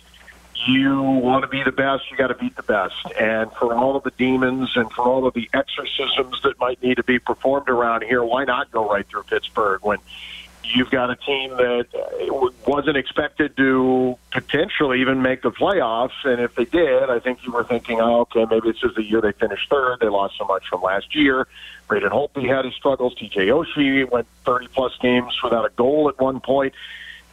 you 0.68 1.02
want 1.02 1.44
to 1.44 1.48
be 1.48 1.64
the 1.64 1.72
best, 1.72 2.12
you 2.12 2.18
got 2.18 2.28
to 2.28 2.36
beat 2.36 2.58
the 2.58 2.64
best. 2.64 2.96
And 3.18 3.50
for 3.54 3.74
all 3.74 3.96
of 3.96 4.04
the 4.04 4.12
demons 4.12 4.76
and 4.76 4.92
for 4.92 5.04
all 5.04 5.26
of 5.26 5.34
the 5.34 5.50
exorcisms 5.54 6.42
that 6.44 6.60
might 6.60 6.84
need 6.84 6.96
to 6.96 7.04
be 7.04 7.18
performed 7.18 7.70
around 7.70 8.04
here, 8.04 8.24
why 8.24 8.44
not 8.44 8.72
go 8.72 8.90
right 8.90 9.08
through 9.08 9.24
Pittsburgh 9.24 9.80
when 9.84 10.00
you've 10.63 10.89
got 10.89 11.10
a 11.10 11.15
team 11.15 11.52
that 11.52 11.88
uh, 11.93 12.50
wasn't 12.67 12.98
expected 12.98 13.56
to 13.58 14.17
potentially 14.32 15.02
even 15.02 15.22
make 15.22 15.41
the 15.41 15.52
playoffs. 15.52 16.24
And 16.24 16.39
if 16.41 16.56
they 16.56 16.65
did, 16.65 17.10
I 17.10 17.19
think 17.19 17.45
you 17.45 17.52
were 17.52 17.63
thinking, 17.63 18.00
oh, 18.02 18.22
okay, 18.22 18.45
maybe 18.50 18.72
this 18.72 18.84
is 18.84 18.95
the 18.95 19.04
year 19.04 19.22
they 19.22 19.32
finished 19.32 19.69
third. 19.69 20.00
They 20.00 20.10
lost 20.10 20.38
so 20.38 20.45
much 20.45 20.67
from 20.67 20.82
last 20.82 21.15
year. 21.15 21.48
Braden 21.88 22.10
Holtby 22.10 22.48
had 22.48 22.65
his 22.65 22.76
struggles. 22.76 23.15
TJ 23.15 23.48
Oshie 23.48 24.10
went 24.10 24.28
30 24.45 24.67
plus 24.67 24.95
games 25.02 25.38
without 25.43 25.65
a 25.65 25.69
goal 25.69 26.10
at 26.10 26.19
one 26.19 26.39
point. 26.39 26.74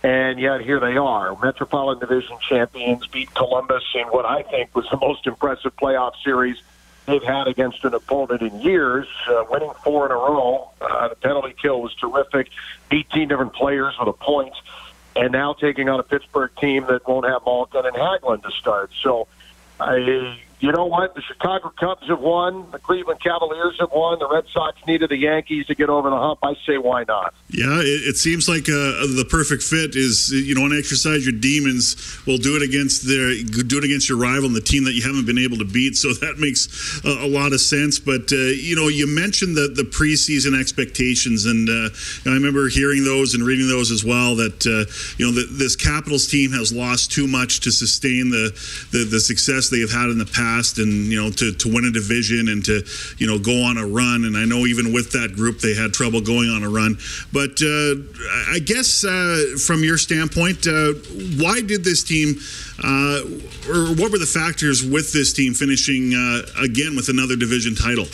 And 0.02 0.38
yet 0.38 0.60
here 0.60 0.78
they 0.78 0.96
are, 0.96 1.36
Metropolitan 1.42 2.06
Division 2.06 2.36
champions, 2.48 3.06
beat 3.08 3.34
Columbus 3.34 3.82
in 3.94 4.04
what 4.08 4.24
I 4.24 4.42
think 4.42 4.74
was 4.74 4.86
the 4.90 4.98
most 4.98 5.26
impressive 5.26 5.74
playoff 5.76 6.12
series 6.22 6.58
they've 7.06 7.22
had 7.22 7.48
against 7.48 7.84
an 7.84 7.94
opponent 7.94 8.42
in 8.42 8.60
years, 8.60 9.06
uh, 9.28 9.44
winning 9.50 9.72
four 9.82 10.06
in 10.06 10.12
a 10.12 10.14
row. 10.14 10.70
Uh, 10.80 11.08
the 11.08 11.16
penalty 11.16 11.54
kill 11.60 11.80
was 11.80 11.94
terrific. 11.94 12.50
18 12.90 13.28
different 13.28 13.54
players 13.54 13.94
with 13.98 14.08
a 14.08 14.12
point, 14.12 14.54
and 15.14 15.32
now 15.32 15.54
taking 15.54 15.88
on 15.88 16.00
a 16.00 16.02
Pittsburgh 16.02 16.50
team 16.60 16.86
that 16.86 17.06
won't 17.06 17.26
have 17.26 17.42
Malkin 17.46 17.86
and 17.86 17.96
Hagelin 17.96 18.42
to 18.42 18.50
start. 18.50 18.90
So 19.02 19.28
I 19.80 20.36
you 20.58 20.72
know 20.72 20.86
what? 20.86 21.14
The 21.14 21.20
Chicago 21.20 21.70
Cubs 21.78 22.08
have 22.08 22.20
won. 22.20 22.70
The 22.70 22.78
Cleveland 22.78 23.20
Cavaliers 23.20 23.76
have 23.78 23.92
won. 23.92 24.18
The 24.18 24.28
Red 24.28 24.44
Sox 24.52 24.78
needed 24.86 25.10
the 25.10 25.16
Yankees 25.16 25.66
to 25.66 25.74
get 25.74 25.90
over 25.90 26.08
the 26.08 26.16
hump. 26.16 26.38
I 26.42 26.54
say, 26.66 26.78
why 26.78 27.04
not? 27.04 27.34
Yeah, 27.50 27.80
it, 27.80 28.08
it 28.08 28.16
seems 28.16 28.48
like 28.48 28.68
uh, 28.68 29.04
the 29.04 29.26
perfect 29.28 29.62
fit 29.62 29.94
is 29.94 30.32
you 30.32 30.54
know, 30.54 30.62
want 30.62 30.72
to 30.72 30.78
exercise 30.78 31.26
your 31.26 31.38
demons. 31.38 31.96
Well, 32.26 32.38
do 32.38 32.56
it 32.56 32.62
against 32.62 33.06
their 33.06 33.36
do 33.44 33.78
it 33.78 33.84
against 33.84 34.08
your 34.08 34.16
rival 34.16 34.46
and 34.46 34.56
the 34.56 34.62
team 34.62 34.84
that 34.84 34.94
you 34.94 35.02
haven't 35.02 35.26
been 35.26 35.38
able 35.38 35.58
to 35.58 35.66
beat. 35.66 35.96
So 35.96 36.14
that 36.14 36.38
makes 36.38 37.04
a, 37.04 37.28
lot 37.28 37.52
of 37.52 37.60
sense. 37.60 37.98
But 37.98 38.32
uh, 38.32 38.56
you 38.56 38.76
know, 38.76 38.88
you 38.88 39.06
mentioned 39.06 39.56
the 39.56 39.68
the 39.68 39.84
preseason 39.84 40.58
expectations, 40.58 41.44
and 41.44 41.68
uh, 41.68 41.90
I 42.24 42.32
remember 42.32 42.68
hearing 42.68 43.04
those 43.04 43.34
and 43.34 43.44
reading 43.44 43.68
those 43.68 43.90
as 43.90 44.04
well. 44.04 44.36
That 44.36 44.64
uh, 44.64 44.88
you 45.18 45.26
know, 45.26 45.32
the, 45.32 45.46
this 45.52 45.76
Capitals 45.76 46.26
team 46.26 46.52
has 46.52 46.72
lost 46.72 47.12
too 47.12 47.26
much 47.26 47.60
to 47.60 47.70
sustain 47.70 48.30
the, 48.30 48.56
the 48.92 49.04
the 49.04 49.20
success 49.20 49.68
they 49.68 49.80
have 49.80 49.92
had 49.92 50.08
in 50.08 50.16
the 50.16 50.24
past 50.24 50.45
past 50.46 50.78
and 50.78 51.10
you 51.10 51.20
know 51.20 51.30
to, 51.30 51.52
to 51.52 51.68
win 51.68 51.84
a 51.84 51.90
division 51.90 52.48
and 52.48 52.64
to 52.64 52.82
you 53.18 53.26
know 53.26 53.38
go 53.38 53.64
on 53.64 53.76
a 53.76 53.86
run. 53.86 54.24
And 54.24 54.36
I 54.36 54.44
know 54.44 54.66
even 54.66 54.92
with 54.92 55.12
that 55.12 55.34
group 55.34 55.58
they 55.58 55.74
had 55.74 55.92
trouble 55.92 56.20
going 56.20 56.50
on 56.50 56.62
a 56.62 56.68
run. 56.68 56.98
But 57.32 57.58
uh, 57.62 57.94
I 58.54 58.58
guess 58.64 59.04
uh, 59.04 59.56
from 59.66 59.82
your 59.82 59.98
standpoint 59.98 60.66
uh, 60.66 60.92
why 61.42 61.60
did 61.60 61.84
this 61.84 62.02
team 62.04 62.36
uh, 62.82 63.20
or 63.70 63.94
what 63.98 64.12
were 64.12 64.18
the 64.18 64.32
factors 64.40 64.82
with 64.82 65.12
this 65.12 65.32
team 65.32 65.54
finishing 65.54 66.14
uh, 66.14 66.42
again 66.62 66.94
with 66.96 67.08
another 67.08 67.36
division 67.36 67.74
title 67.74 68.06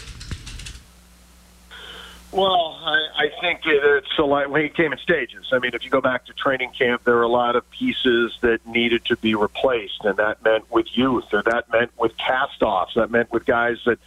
well, 2.33 2.79
I, 2.83 3.25
I 3.25 3.40
think 3.40 3.61
it's 3.64 4.18
a 4.18 4.23
lot. 4.23 4.51
When 4.51 4.62
it 4.62 4.75
came 4.75 4.92
in 4.92 4.99
stages. 4.99 5.47
I 5.53 5.59
mean, 5.59 5.75
if 5.75 5.85
you 5.85 5.90
go 5.90 6.01
back 6.01 6.27
to 6.27 6.33
training 6.33 6.73
camp, 6.77 7.05
there 7.05 7.14
were 7.14 7.23
a 7.23 7.29
lot 7.29 7.57
of 7.57 7.71
pieces 7.71 8.37
that 8.40 8.66
needed 8.66 9.05
to 9.07 9.16
be 9.16 9.35
replaced, 9.35 10.05
and 10.05 10.16
that 10.16 10.42
meant 10.42 10.71
with 10.71 10.87
youth, 10.97 11.33
or 11.33 11.42
that 11.42 11.71
meant 11.71 11.90
with 11.99 12.16
cast-offs. 12.16 12.95
That 12.95 13.11
meant 13.11 13.31
with 13.33 13.45
guys 13.45 13.79
that 13.85 13.99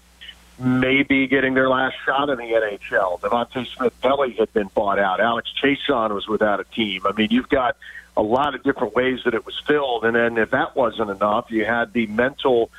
may 0.57 1.03
be 1.03 1.27
getting 1.27 1.53
their 1.53 1.69
last 1.69 1.95
shot 2.05 2.29
in 2.29 2.37
the 2.37 2.43
NHL. 2.43 3.19
Devante 3.19 3.67
Smith-Pelly 3.75 4.33
had 4.33 4.51
been 4.53 4.69
bought 4.73 4.99
out. 4.99 5.19
Alex 5.19 5.51
Chiasson 5.61 6.13
was 6.13 6.27
without 6.27 6.59
a 6.59 6.63
team. 6.63 7.01
I 7.05 7.11
mean, 7.11 7.29
you've 7.29 7.49
got 7.49 7.77
a 8.17 8.21
lot 8.21 8.55
of 8.55 8.63
different 8.63 8.95
ways 8.95 9.19
that 9.25 9.33
it 9.33 9.45
was 9.45 9.59
filled, 9.67 10.05
and 10.05 10.15
then 10.15 10.37
if 10.37 10.51
that 10.51 10.75
wasn't 10.75 11.09
enough, 11.09 11.51
you 11.51 11.65
had 11.65 11.93
the 11.93 12.07
mental 12.07 12.71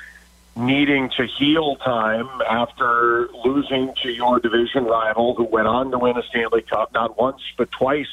needing 0.56 1.10
to 1.10 1.26
heal 1.26 1.76
time 1.76 2.28
after 2.48 3.28
losing 3.44 3.92
to 4.02 4.10
your 4.10 4.40
division 4.40 4.84
rival 4.84 5.34
who 5.34 5.44
went 5.44 5.68
on 5.68 5.90
to 5.90 5.98
win 5.98 6.16
a 6.16 6.22
Stanley 6.22 6.62
Cup 6.62 6.92
not 6.94 7.18
once 7.18 7.42
but 7.58 7.70
twice 7.70 8.08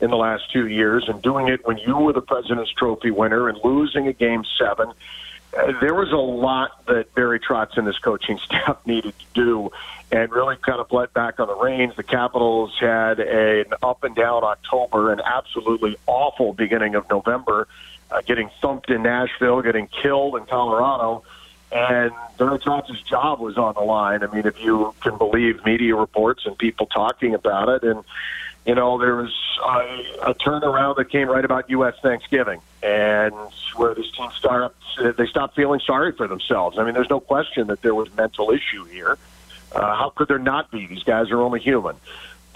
in 0.00 0.10
the 0.10 0.16
last 0.16 0.50
two 0.52 0.66
years 0.66 1.08
and 1.08 1.22
doing 1.22 1.48
it 1.48 1.66
when 1.66 1.78
you 1.78 1.96
were 1.96 2.12
the 2.12 2.20
President's 2.20 2.70
Trophy 2.72 3.10
winner 3.10 3.48
and 3.48 3.58
losing 3.64 4.06
a 4.08 4.12
game 4.12 4.44
seven. 4.58 4.92
Uh, 5.56 5.72
there 5.80 5.94
was 5.94 6.12
a 6.12 6.16
lot 6.16 6.84
that 6.86 7.14
Barry 7.14 7.40
Trotz 7.40 7.78
and 7.78 7.86
his 7.86 7.98
coaching 7.98 8.38
staff 8.44 8.78
needed 8.86 9.14
to 9.18 9.24
do 9.32 9.70
and 10.12 10.30
really 10.30 10.56
kind 10.56 10.80
of 10.80 10.92
let 10.92 11.14
back 11.14 11.40
on 11.40 11.48
the 11.48 11.56
reins. 11.56 11.96
The 11.96 12.02
Capitals 12.02 12.74
had 12.78 13.20
an 13.20 13.72
up 13.82 14.04
and 14.04 14.14
down 14.14 14.44
October, 14.44 15.12
an 15.12 15.20
absolutely 15.24 15.96
awful 16.06 16.52
beginning 16.52 16.94
of 16.94 17.08
November, 17.08 17.66
uh, 18.10 18.20
getting 18.20 18.50
thumped 18.60 18.90
in 18.90 19.02
Nashville, 19.02 19.62
getting 19.62 19.88
killed 19.88 20.36
in 20.36 20.44
Colorado 20.44 21.24
and 21.72 22.12
Barry 22.38 22.58
Trotz's 22.58 23.00
job 23.02 23.40
was 23.40 23.56
on 23.58 23.74
the 23.74 23.80
line. 23.80 24.22
I 24.22 24.26
mean, 24.26 24.46
if 24.46 24.60
you 24.60 24.94
can 25.00 25.18
believe 25.18 25.64
media 25.64 25.94
reports 25.94 26.46
and 26.46 26.56
people 26.56 26.86
talking 26.86 27.34
about 27.34 27.68
it, 27.68 27.82
and 27.82 28.04
you 28.66 28.74
know, 28.74 28.98
there 28.98 29.14
was 29.14 29.32
a, 29.64 30.30
a 30.30 30.34
turnaround 30.34 30.96
that 30.96 31.10
came 31.10 31.28
right 31.28 31.44
about 31.44 31.70
U.S. 31.70 31.94
Thanksgiving, 32.02 32.60
and 32.82 33.34
where 33.76 33.94
this 33.94 34.10
team 34.10 34.30
started, 34.36 34.72
they 35.16 35.26
stopped 35.26 35.54
feeling 35.54 35.80
sorry 35.80 36.12
for 36.12 36.26
themselves. 36.26 36.78
I 36.78 36.84
mean, 36.84 36.94
there's 36.94 37.10
no 37.10 37.20
question 37.20 37.68
that 37.68 37.82
there 37.82 37.94
was 37.94 38.12
mental 38.16 38.50
issue 38.50 38.84
here. 38.84 39.18
Uh, 39.72 39.94
how 39.94 40.10
could 40.14 40.28
there 40.28 40.38
not 40.38 40.70
be? 40.70 40.86
These 40.86 41.02
guys 41.04 41.30
are 41.30 41.40
only 41.40 41.60
human. 41.60 41.96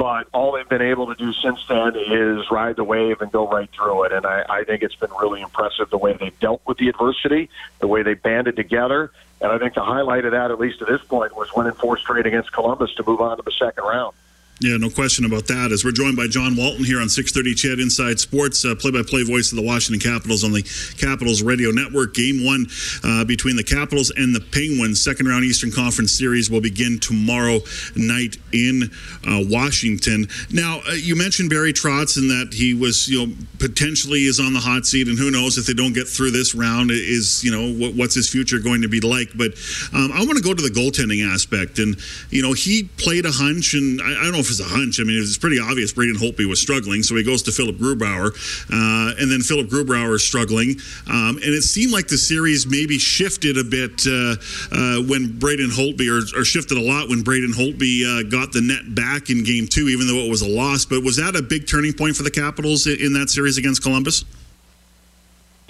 But 0.00 0.28
all 0.32 0.52
they've 0.52 0.66
been 0.66 0.80
able 0.80 1.08
to 1.08 1.14
do 1.14 1.30
since 1.34 1.62
then 1.68 1.94
is 1.94 2.50
ride 2.50 2.76
the 2.76 2.84
wave 2.84 3.20
and 3.20 3.30
go 3.30 3.46
right 3.46 3.68
through 3.70 4.04
it. 4.04 4.12
And 4.12 4.24
I, 4.24 4.46
I 4.48 4.64
think 4.64 4.82
it's 4.82 4.94
been 4.94 5.10
really 5.20 5.42
impressive 5.42 5.90
the 5.90 5.98
way 5.98 6.14
they've 6.14 6.40
dealt 6.40 6.62
with 6.66 6.78
the 6.78 6.88
adversity, 6.88 7.50
the 7.80 7.86
way 7.86 8.02
they 8.02 8.14
banded 8.14 8.56
together. 8.56 9.12
And 9.42 9.52
I 9.52 9.58
think 9.58 9.74
the 9.74 9.84
highlight 9.84 10.24
of 10.24 10.32
that, 10.32 10.50
at 10.50 10.58
least 10.58 10.80
at 10.80 10.88
this 10.88 11.02
point, 11.02 11.36
was 11.36 11.52
winning 11.54 11.74
four 11.74 11.98
straight 11.98 12.24
against 12.24 12.50
Columbus 12.50 12.94
to 12.94 13.04
move 13.06 13.20
on 13.20 13.36
to 13.36 13.42
the 13.42 13.52
second 13.52 13.84
round. 13.84 14.14
Yeah, 14.60 14.76
no 14.76 14.90
question 14.90 15.24
about 15.24 15.46
that. 15.46 15.72
As 15.72 15.86
we're 15.86 15.92
joined 15.92 16.16
by 16.16 16.26
John 16.26 16.54
Walton 16.54 16.84
here 16.84 17.00
on 17.00 17.08
6:30 17.08 17.54
CHED 17.54 17.80
Inside 17.80 18.20
Sports, 18.20 18.62
uh, 18.62 18.74
play-by-play 18.74 19.22
voice 19.22 19.52
of 19.52 19.56
the 19.56 19.62
Washington 19.62 20.00
Capitals 20.00 20.44
on 20.44 20.52
the 20.52 20.62
Capitals 20.98 21.42
Radio 21.42 21.70
Network. 21.70 22.12
Game 22.12 22.44
one 22.44 22.66
uh, 23.02 23.24
between 23.24 23.56
the 23.56 23.64
Capitals 23.64 24.12
and 24.14 24.34
the 24.34 24.40
Penguins, 24.40 25.02
second 25.02 25.26
round 25.26 25.46
Eastern 25.46 25.72
Conference 25.72 26.12
Series 26.12 26.50
will 26.50 26.60
begin 26.60 27.00
tomorrow 27.00 27.60
night 27.96 28.36
in 28.52 28.90
uh, 29.26 29.40
Washington. 29.48 30.28
Now, 30.52 30.82
uh, 30.86 30.92
you 30.92 31.16
mentioned 31.16 31.48
Barry 31.48 31.72
Trotz 31.72 32.18
and 32.18 32.28
that 32.28 32.52
he 32.52 32.74
was, 32.74 33.08
you 33.08 33.26
know, 33.26 33.32
potentially 33.58 34.26
is 34.26 34.38
on 34.38 34.52
the 34.52 34.60
hot 34.60 34.84
seat, 34.84 35.08
and 35.08 35.18
who 35.18 35.30
knows 35.30 35.56
if 35.56 35.64
they 35.64 35.72
don't 35.72 35.94
get 35.94 36.06
through 36.06 36.32
this 36.32 36.54
round, 36.54 36.90
is 36.90 37.42
you 37.42 37.50
know 37.50 37.72
what, 37.80 37.94
what's 37.94 38.14
his 38.14 38.28
future 38.28 38.58
going 38.58 38.82
to 38.82 38.88
be 38.88 39.00
like? 39.00 39.30
But 39.34 39.52
um, 39.94 40.12
I 40.12 40.22
want 40.26 40.36
to 40.36 40.44
go 40.44 40.52
to 40.52 40.62
the 40.62 40.68
goaltending 40.68 41.26
aspect, 41.26 41.78
and 41.78 41.96
you 42.28 42.42
know 42.42 42.52
he 42.52 42.90
played 42.98 43.24
a 43.24 43.32
hunch, 43.32 43.72
and 43.72 44.02
I, 44.02 44.20
I 44.20 44.24
don't 44.24 44.32
know 44.32 44.49
if 44.50 44.60
as 44.60 44.66
a 44.66 44.68
hunch. 44.68 45.00
I 45.00 45.04
mean, 45.04 45.16
it 45.16 45.20
was 45.20 45.38
pretty 45.38 45.58
obvious 45.58 45.92
Braden 45.92 46.16
Holtby 46.16 46.48
was 46.48 46.60
struggling, 46.60 47.02
so 47.02 47.16
he 47.16 47.22
goes 47.22 47.42
to 47.44 47.52
Philip 47.52 47.76
Grubauer, 47.76 48.32
uh, 48.70 49.14
and 49.20 49.30
then 49.30 49.40
Philip 49.40 49.68
Grubauer 49.68 50.14
is 50.14 50.24
struggling, 50.24 50.76
um, 51.08 51.36
and 51.36 51.54
it 51.54 51.62
seemed 51.62 51.92
like 51.92 52.08
the 52.08 52.18
series 52.18 52.66
maybe 52.66 52.98
shifted 52.98 53.56
a 53.56 53.64
bit 53.64 54.06
uh, 54.06 54.36
uh, 54.72 55.02
when 55.08 55.38
Braden 55.38 55.70
Holtby, 55.70 56.08
or, 56.10 56.40
or, 56.40 56.44
shifted 56.44 56.76
a 56.78 56.82
lot 56.82 57.08
when 57.08 57.22
Braden 57.22 57.52
Holtby 57.52 58.04
uh, 58.04 58.28
got 58.28 58.52
the 58.52 58.60
net 58.60 58.94
back 58.94 59.30
in 59.30 59.44
Game 59.44 59.66
Two, 59.66 59.88
even 59.88 60.06
though 60.06 60.24
it 60.24 60.30
was 60.30 60.42
a 60.42 60.48
loss. 60.48 60.84
But 60.84 61.02
was 61.02 61.16
that 61.16 61.36
a 61.36 61.42
big 61.42 61.68
turning 61.68 61.92
point 61.92 62.16
for 62.16 62.22
the 62.22 62.30
Capitals 62.30 62.86
in 62.86 63.12
that 63.14 63.30
series 63.30 63.58
against 63.58 63.82
Columbus? 63.82 64.24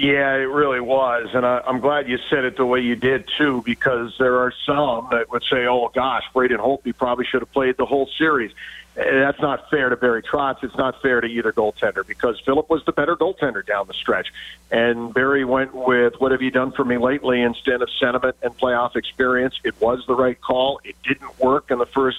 Yeah, 0.00 0.32
it 0.36 0.48
really 0.48 0.80
was, 0.80 1.28
and 1.34 1.44
I, 1.44 1.60
I'm 1.66 1.78
glad 1.78 2.08
you 2.08 2.16
said 2.30 2.46
it 2.46 2.56
the 2.56 2.64
way 2.64 2.80
you 2.80 2.96
did 2.96 3.28
too, 3.36 3.62
because 3.66 4.14
there 4.18 4.38
are 4.38 4.50
some 4.64 5.08
that 5.10 5.30
would 5.30 5.42
say, 5.42 5.66
"Oh 5.66 5.90
gosh, 5.94 6.22
Braden 6.32 6.56
Holtby 6.56 6.96
probably 6.96 7.26
should 7.26 7.42
have 7.42 7.52
played 7.52 7.76
the 7.76 7.84
whole 7.84 8.08
series." 8.16 8.50
that's 8.94 9.40
not 9.40 9.70
fair 9.70 9.88
to 9.88 9.96
Barry 9.96 10.22
Trotz. 10.22 10.62
It's 10.62 10.76
not 10.76 11.00
fair 11.00 11.20
to 11.20 11.26
either 11.26 11.52
goaltender 11.52 12.06
because 12.06 12.40
Philip 12.40 12.68
was 12.68 12.84
the 12.84 12.92
better 12.92 13.16
goaltender 13.16 13.64
down 13.64 13.86
the 13.86 13.94
stretch. 13.94 14.28
And 14.70 15.14
Barry 15.14 15.44
went 15.44 15.74
with, 15.74 16.14
What 16.18 16.32
have 16.32 16.42
you 16.42 16.50
done 16.50 16.72
for 16.72 16.84
me 16.84 16.98
lately 16.98 17.40
instead 17.40 17.82
of 17.82 17.88
sentiment 17.98 18.36
and 18.42 18.56
playoff 18.56 18.96
experience? 18.96 19.54
It 19.64 19.80
was 19.80 20.04
the 20.06 20.14
right 20.14 20.40
call. 20.40 20.80
It 20.84 20.96
didn't 21.02 21.38
work 21.38 21.70
in 21.70 21.78
the 21.78 21.86
first 21.86 22.18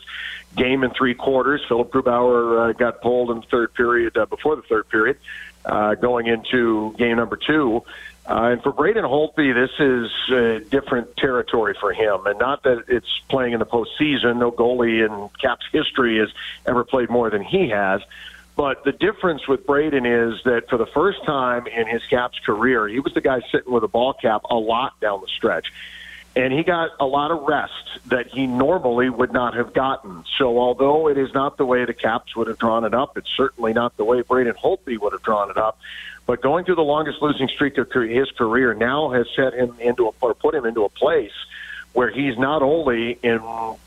game 0.56 0.84
and 0.84 0.94
three 0.96 1.13
quarters. 1.13 1.62
Philip 1.67 1.91
Grubauer 1.91 2.70
uh, 2.70 2.74
got 2.74 3.02
pulled 3.02 3.32
in 3.32 3.41
the 3.41 3.48
third 3.48 3.74
period, 3.74 4.17
uh, 4.17 4.26
before 4.26 4.56
the 4.56 4.63
third 4.63 4.88
period, 4.89 5.17
going 5.63 6.28
into 6.28 6.93
game 6.97 7.17
number 7.17 7.38
two. 7.38 7.84
Uh, 8.26 8.52
and 8.52 8.62
for 8.62 8.71
Braden 8.71 9.04
Holtby, 9.04 9.54
this 9.54 9.71
is 9.80 10.12
uh, 10.32 10.60
different 10.69 11.17
territory 11.17 11.76
for 11.80 11.91
him. 11.91 12.28
And 12.28 12.38
not 12.38 12.63
that 12.63 12.86
it's 12.88 13.19
playing 13.30 13.54
in 13.54 13.60
the 13.60 13.65
postseason. 13.65 14.38
No 14.38 14.52
goalie 14.52 15.06
in 15.06 15.30
Caps 15.39 15.65
history 15.71 16.19
has 16.19 16.30
ever 16.65 16.84
played 16.84 17.10
more 17.10 17.30
than 17.30 17.43
he 17.43 17.69
has. 17.69 18.02
But 18.56 18.84
the 18.84 18.91
difference 18.91 19.47
with 19.47 19.65
Braden 19.65 20.06
is 20.06 20.43
that 20.43 20.69
for 20.69 20.78
the 20.78 20.86
first 20.86 21.24
time 21.26 21.65
in 21.67 21.88
his 21.88 22.04
Caps 22.10 22.38
career, 22.45 22.88
he 22.88 23.00
was 23.00 23.13
the 23.13 23.21
guy 23.21 23.41
sitting 23.52 23.74
with 23.74 23.84
a 23.84 23.88
ball 23.88 24.13
cap 24.13 24.43
a 24.50 24.56
lot 24.56 25.00
down 25.00 25.21
the 25.21 25.28
stretch. 25.28 25.71
And 26.36 26.54
he 26.54 26.63
got 26.63 26.91
a 27.00 27.06
lot 27.06 27.32
of 27.32 27.44
rest 27.44 27.74
that 28.08 28.28
he 28.28 28.48
normally 28.48 29.10
would 29.10 29.34
not 29.34 29.54
have 29.56 29.74
gotten. 29.74 30.24
So, 30.38 30.60
although 30.60 31.10
it 31.10 31.17
is 31.17 31.34
not 31.34 31.58
the 31.58 31.65
way 31.65 31.84
the 31.84 31.94
Caps 31.94 32.36
would 32.36 32.48
have 32.48 32.58
drawn 32.58 32.86
it 32.86 32.94
up, 32.94 33.17
it's 33.17 33.30
certainly 33.36 33.74
not 33.74 33.98
the 33.98 34.06
way 34.06 34.22
Braden 34.22 34.54
Holtby 34.54 34.98
would 35.00 35.12
have 35.12 35.24
drawn 35.24 35.50
it 35.50 35.58
up. 35.58 35.78
But 36.26 36.41
going 36.41 36.63
through 36.63 36.76
the 36.76 36.84
longest 36.84 37.22
losing 37.22 37.50
streak 37.50 37.78
of 37.78 37.91
his 37.91 38.32
career 38.32 38.74
now 38.74 39.10
has 39.10 39.28
set 39.36 39.54
him 39.54 39.76
into 39.80 40.08
a, 40.08 40.12
or 40.22 40.34
put 40.34 40.56
him 40.56 40.65
into 40.65 40.86
a 40.86 40.89
place 40.89 41.34
where 41.94 42.10
he's 42.10 42.38
not 42.38 42.62
only 42.62 43.20
in, 43.22 43.39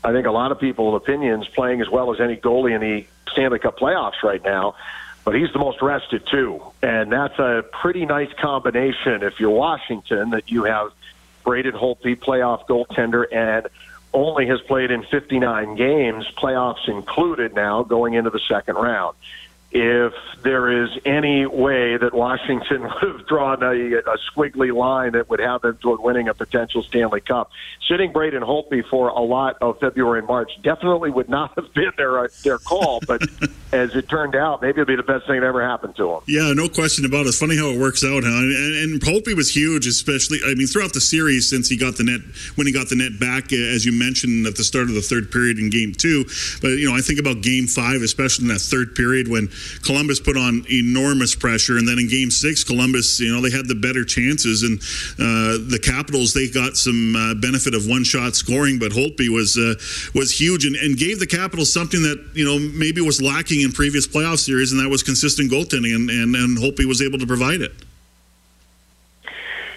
I 0.03 0.11
think 0.11 0.27
a 0.27 0.31
lot 0.31 0.51
of 0.51 0.59
people's 0.59 0.95
opinions, 1.01 1.47
playing 1.47 1.81
as 1.81 1.89
well 1.89 2.13
as 2.13 2.21
any 2.21 2.35
goalie 2.35 2.75
in 2.75 2.81
the 2.81 3.07
Stanley 3.31 3.57
Cup 3.57 3.79
playoffs 3.79 4.21
right 4.21 4.43
now, 4.43 4.75
but 5.23 5.33
he's 5.33 5.51
the 5.53 5.59
most 5.59 5.81
rested 5.81 6.27
too. 6.27 6.61
And 6.83 7.11
that's 7.11 7.39
a 7.39 7.65
pretty 7.71 8.05
nice 8.05 8.31
combination 8.39 9.23
if 9.23 9.39
you're 9.39 9.49
Washington 9.49 10.29
that 10.29 10.51
you 10.51 10.65
have 10.65 10.91
Braden 11.45 11.73
Holtby, 11.73 12.17
playoff 12.17 12.65
goaltender, 12.67 13.25
and 13.31 13.67
only 14.13 14.47
has 14.47 14.59
played 14.61 14.91
in 14.91 15.03
59 15.03 15.75
games, 15.75 16.25
playoffs 16.37 16.87
included 16.87 17.53
now, 17.53 17.83
going 17.83 18.15
into 18.15 18.29
the 18.29 18.39
second 18.49 18.75
round 18.75 19.15
if 19.75 20.13
there 20.41 20.83
is 20.85 20.89
any 21.05 21.45
way 21.45 21.97
that 21.97 22.13
Washington 22.13 22.83
would 23.01 23.17
have 23.19 23.27
drawn 23.27 23.61
a, 23.61 23.73
a 23.97 24.17
squiggly 24.31 24.73
line 24.73 25.11
that 25.11 25.29
would 25.29 25.41
have 25.41 25.61
them 25.63 25.77
toward 25.81 25.99
winning 25.99 26.29
a 26.29 26.33
potential 26.33 26.81
Stanley 26.81 27.19
Cup. 27.19 27.51
Sitting 27.89 28.13
Braden 28.13 28.41
Holtby 28.41 28.87
for 28.89 29.09
a 29.09 29.19
lot 29.19 29.57
of 29.59 29.77
February 29.79 30.19
and 30.19 30.27
March 30.29 30.49
definitely 30.63 31.09
would 31.09 31.27
not 31.27 31.53
have 31.55 31.73
been 31.73 31.91
their 31.97 32.19
uh, 32.19 32.27
their 32.43 32.57
call, 32.57 33.01
but 33.05 33.21
as 33.73 33.93
it 33.95 34.07
turned 34.07 34.33
out, 34.33 34.61
maybe 34.61 34.79
it'll 34.79 34.85
be 34.85 34.95
the 34.95 35.03
best 35.03 35.27
thing 35.27 35.41
that 35.41 35.45
ever 35.45 35.61
happened 35.61 35.97
to 35.97 36.09
him. 36.09 36.21
Yeah, 36.25 36.53
no 36.55 36.69
question 36.69 37.03
about 37.03 37.25
it. 37.25 37.29
It's 37.29 37.39
funny 37.39 37.57
how 37.57 37.67
it 37.67 37.79
works 37.79 38.05
out, 38.05 38.23
huh? 38.23 38.29
And, 38.29 38.93
and 38.93 39.01
Holtby 39.01 39.35
was 39.35 39.53
huge, 39.53 39.87
especially 39.87 40.39
I 40.45 40.55
mean 40.55 40.67
throughout 40.67 40.93
the 40.93 41.01
series 41.01 41.49
since 41.49 41.67
he 41.67 41.75
got 41.75 41.97
the 41.97 42.05
net 42.05 42.21
when 42.55 42.65
he 42.65 42.71
got 42.71 42.87
the 42.87 42.95
net 42.95 43.19
back, 43.19 43.51
as 43.51 43.85
you 43.85 43.91
mentioned 43.91 44.47
at 44.47 44.55
the 44.55 44.63
start 44.63 44.87
of 44.87 44.95
the 44.95 45.01
third 45.01 45.31
period 45.31 45.59
in 45.59 45.69
Game 45.69 45.91
Two. 45.91 46.23
But 46.61 46.79
you 46.79 46.89
know, 46.89 46.95
I 46.95 47.01
think 47.01 47.19
about 47.19 47.41
Game 47.41 47.67
Five, 47.67 48.01
especially 48.01 48.45
in 48.45 48.53
that 48.53 48.61
third 48.61 48.95
period 48.95 49.27
when 49.27 49.49
Columbus 49.83 50.19
put 50.19 50.37
on 50.37 50.65
enormous 50.69 51.35
pressure, 51.35 51.77
and 51.77 51.87
then 51.87 51.99
in 51.99 52.07
Game 52.07 52.31
Six, 52.31 52.63
Columbus, 52.63 53.19
you 53.19 53.33
know, 53.33 53.41
they 53.41 53.51
had 53.51 53.67
the 53.67 53.75
better 53.75 54.03
chances, 54.03 54.63
and 54.63 54.79
uh, 55.19 55.61
the 55.69 55.79
Capitals 55.81 56.33
they 56.33 56.47
got 56.47 56.77
some 56.77 57.15
uh, 57.15 57.33
benefit 57.35 57.73
of 57.73 57.87
one 57.87 58.03
shot 58.03 58.35
scoring, 58.35 58.79
but 58.79 58.91
Holtby 58.91 59.29
was 59.29 59.57
uh, 59.57 59.75
was 60.17 60.31
huge 60.31 60.65
and, 60.65 60.75
and 60.75 60.97
gave 60.97 61.19
the 61.19 61.27
Capitals 61.27 61.71
something 61.71 62.01
that 62.01 62.23
you 62.33 62.45
know 62.45 62.59
maybe 62.59 63.01
was 63.01 63.21
lacking 63.21 63.61
in 63.61 63.71
previous 63.71 64.07
playoff 64.07 64.39
series, 64.39 64.71
and 64.71 64.81
that 64.81 64.89
was 64.89 65.03
consistent 65.03 65.51
goaltending, 65.51 65.95
and 65.95 66.09
and, 66.09 66.35
and 66.35 66.57
Holtby 66.57 66.85
was 66.85 67.01
able 67.01 67.19
to 67.19 67.27
provide 67.27 67.61
it. 67.61 67.84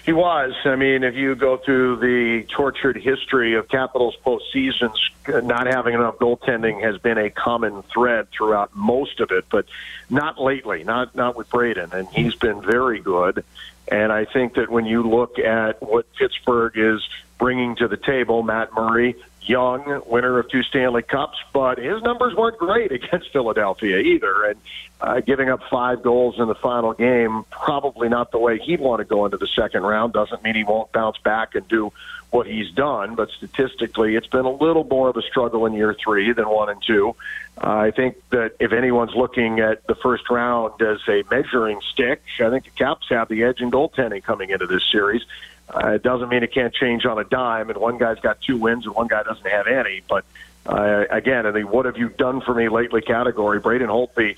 He 0.09 0.13
was. 0.13 0.55
I 0.65 0.75
mean, 0.75 1.03
if 1.03 1.13
you 1.13 1.35
go 1.35 1.57
through 1.57 1.97
the 1.97 2.43
tortured 2.49 2.97
history 2.97 3.53
of 3.53 3.69
Capitals 3.69 4.17
postseasons, 4.25 4.95
uh, 5.31 5.41
not 5.41 5.67
having 5.67 5.93
enough 5.93 6.17
goaltending 6.17 6.81
has 6.81 6.97
been 6.97 7.19
a 7.19 7.29
common 7.29 7.83
thread 7.83 8.27
throughout 8.31 8.75
most 8.75 9.19
of 9.19 9.29
it, 9.29 9.45
but 9.51 9.67
not 10.09 10.41
lately, 10.41 10.83
not 10.83 11.13
not 11.13 11.35
with 11.35 11.47
Braden, 11.51 11.91
and 11.93 12.07
he's 12.07 12.33
been 12.33 12.59
very 12.59 12.99
good. 12.99 13.45
And 13.87 14.11
I 14.11 14.25
think 14.25 14.55
that 14.55 14.71
when 14.71 14.87
you 14.87 15.03
look 15.03 15.37
at 15.37 15.79
what 15.79 16.11
Pittsburgh 16.15 16.73
is 16.75 17.07
bringing 17.37 17.75
to 17.75 17.87
the 17.87 17.97
table, 17.97 18.41
Matt 18.41 18.73
Murray, 18.73 19.15
young, 19.49 20.03
winner 20.05 20.39
of 20.39 20.49
two 20.49 20.63
Stanley 20.63 21.01
Cups, 21.01 21.37
but 21.51 21.79
his 21.79 22.01
numbers 22.03 22.35
weren't 22.35 22.57
great 22.57 22.91
against 22.91 23.31
Philadelphia 23.33 23.97
either. 23.97 24.45
And 24.45 24.59
uh, 25.01 25.19
giving 25.21 25.49
up 25.49 25.61
five 25.69 26.03
goals 26.03 26.39
in 26.39 26.47
the 26.47 26.55
final 26.55 26.93
game, 26.93 27.45
probably 27.49 28.09
not 28.09 28.31
the 28.31 28.39
way 28.39 28.59
he'd 28.59 28.79
want 28.79 28.99
to 28.99 29.05
go 29.05 29.25
into 29.25 29.37
the 29.37 29.47
second 29.47 29.83
round. 29.83 30.13
Doesn't 30.13 30.43
mean 30.43 30.55
he 30.55 30.63
won't 30.63 30.91
bounce 30.91 31.17
back 31.17 31.55
and 31.55 31.67
do 31.67 31.91
what 32.31 32.45
he's 32.45 32.69
done, 32.71 33.15
but 33.15 33.29
statistically, 33.31 34.15
it's 34.15 34.27
been 34.27 34.45
a 34.45 34.51
little 34.51 34.83
more 34.83 35.09
of 35.09 35.17
a 35.17 35.21
struggle 35.23 35.65
in 35.65 35.73
year 35.73 35.95
three 35.95 36.31
than 36.31 36.47
one 36.47 36.69
and 36.69 36.81
two. 36.85 37.15
Uh, 37.57 37.69
I 37.69 37.91
think 37.91 38.17
that 38.29 38.53
if 38.59 38.71
anyone's 38.71 39.15
looking 39.15 39.59
at 39.59 39.85
the 39.87 39.95
first 39.95 40.29
round 40.29 40.79
as 40.81 40.99
a 41.07 41.23
measuring 41.31 41.79
stick, 41.91 42.21
I 42.39 42.49
think 42.49 42.65
the 42.65 42.71
Caps 42.71 43.07
have 43.09 43.29
the 43.29 43.43
edge 43.43 43.61
in 43.61 43.71
goaltending 43.71 44.23
coming 44.23 44.51
into 44.51 44.67
this 44.67 44.83
series. 44.91 45.23
Uh, 45.69 45.89
it 45.89 46.03
doesn't 46.03 46.29
mean 46.29 46.43
it 46.43 46.53
can't 46.53 46.73
change 46.73 47.05
on 47.05 47.19
a 47.19 47.23
dime, 47.23 47.69
and 47.69 47.77
one 47.77 47.97
guy's 47.97 48.19
got 48.19 48.41
two 48.41 48.57
wins 48.57 48.85
and 48.85 48.95
one 48.95 49.07
guy 49.07 49.23
doesn't 49.23 49.47
have 49.47 49.67
any. 49.67 50.01
But 50.07 50.25
uh, 50.65 51.05
again, 51.09 51.45
in 51.45 51.53
the 51.53 51.63
"What 51.63 51.85
have 51.85 51.97
you 51.97 52.09
done 52.09 52.41
for 52.41 52.53
me 52.53 52.69
lately?" 52.69 53.01
category, 53.01 53.59
Braden 53.59 53.87
Holtby 53.87 54.35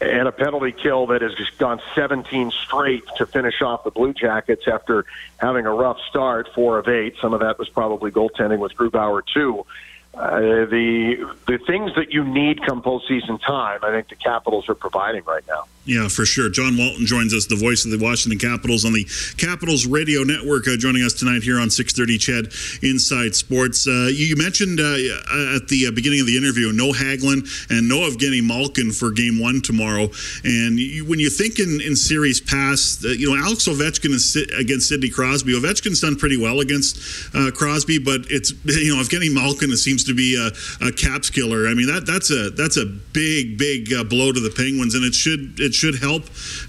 and 0.00 0.28
a 0.28 0.32
penalty 0.32 0.72
kill 0.72 1.08
that 1.08 1.22
has 1.22 1.34
just 1.34 1.58
gone 1.58 1.80
17 1.94 2.52
straight 2.52 3.02
to 3.16 3.26
finish 3.26 3.60
off 3.62 3.82
the 3.84 3.90
Blue 3.90 4.12
Jackets 4.12 4.68
after 4.68 5.04
having 5.38 5.66
a 5.66 5.72
rough 5.72 5.98
start, 6.08 6.48
four 6.54 6.78
of 6.78 6.86
eight. 6.86 7.16
Some 7.20 7.34
of 7.34 7.40
that 7.40 7.58
was 7.58 7.68
probably 7.68 8.10
goaltending 8.10 8.58
with 8.58 8.74
Grubauer 8.74 9.22
too. 9.26 9.66
Uh, 10.14 10.40
the 10.40 11.36
the 11.46 11.58
things 11.58 11.94
that 11.96 12.12
you 12.12 12.24
need 12.24 12.64
come 12.64 12.82
postseason 12.82 13.40
time, 13.40 13.80
I 13.82 13.90
think 13.90 14.08
the 14.08 14.16
Capitals 14.16 14.68
are 14.68 14.74
providing 14.74 15.24
right 15.24 15.44
now. 15.46 15.66
Yeah, 15.88 16.08
for 16.08 16.26
sure. 16.26 16.50
John 16.50 16.76
Walton 16.76 17.06
joins 17.06 17.32
us, 17.32 17.46
the 17.46 17.56
voice 17.56 17.86
of 17.86 17.90
the 17.90 17.96
Washington 17.96 18.38
Capitals 18.38 18.84
on 18.84 18.92
the 18.92 19.08
Capitals 19.38 19.86
Radio 19.86 20.22
Network, 20.22 20.68
uh, 20.68 20.76
joining 20.76 21.02
us 21.02 21.14
tonight 21.14 21.42
here 21.42 21.58
on 21.58 21.70
6:30 21.70 22.18
CHED 22.18 22.52
Inside 22.82 23.34
Sports. 23.34 23.88
Uh, 23.88 24.10
you, 24.12 24.36
mentioned 24.36 24.80
uh, 24.80 25.56
at 25.56 25.68
the 25.68 25.86
uh, 25.88 25.90
beginning 25.90 26.20
of 26.20 26.26
the 26.26 26.36
interview 26.36 26.72
no 26.72 26.92
Hagelin 26.92 27.40
and 27.70 27.88
no 27.88 28.00
Evgeny 28.00 28.44
Malkin 28.44 28.92
for 28.92 29.10
Game 29.10 29.40
One 29.40 29.62
tomorrow. 29.62 30.10
And 30.44 30.78
you, 30.78 31.06
when 31.06 31.20
you 31.20 31.30
think 31.30 31.58
in, 31.58 31.80
in 31.80 31.96
series 31.96 32.38
past, 32.38 33.06
uh, 33.06 33.08
you 33.08 33.34
know 33.34 33.42
Alex 33.42 33.66
Ovechkin 33.66 34.12
is 34.12 34.36
against 34.60 34.90
Sidney 34.90 35.08
Crosby. 35.08 35.54
Ovechkin's 35.54 36.02
done 36.02 36.16
pretty 36.16 36.36
well 36.36 36.60
against 36.60 37.00
uh, 37.34 37.50
Crosby, 37.50 37.98
but 37.98 38.28
it's 38.28 38.52
you 38.64 38.94
know 38.94 39.00
Evgeny 39.00 39.32
Malkin 39.32 39.74
seems 39.78 40.04
to 40.04 40.12
be 40.12 40.36
a, 40.36 40.52
a 40.86 40.92
caps 40.92 41.30
killer. 41.30 41.66
I 41.66 41.72
mean 41.72 41.86
that 41.86 42.04
that's 42.04 42.30
a 42.30 42.50
that's 42.50 42.76
a 42.76 42.84
big 42.84 43.56
big 43.56 43.88
blow 44.10 44.32
to 44.32 44.40
the 44.40 44.50
Penguins, 44.50 44.94
and 44.94 45.02
it 45.02 45.14
should 45.14 45.58
it 45.58 45.77
should 45.78 45.98
help 46.00 46.24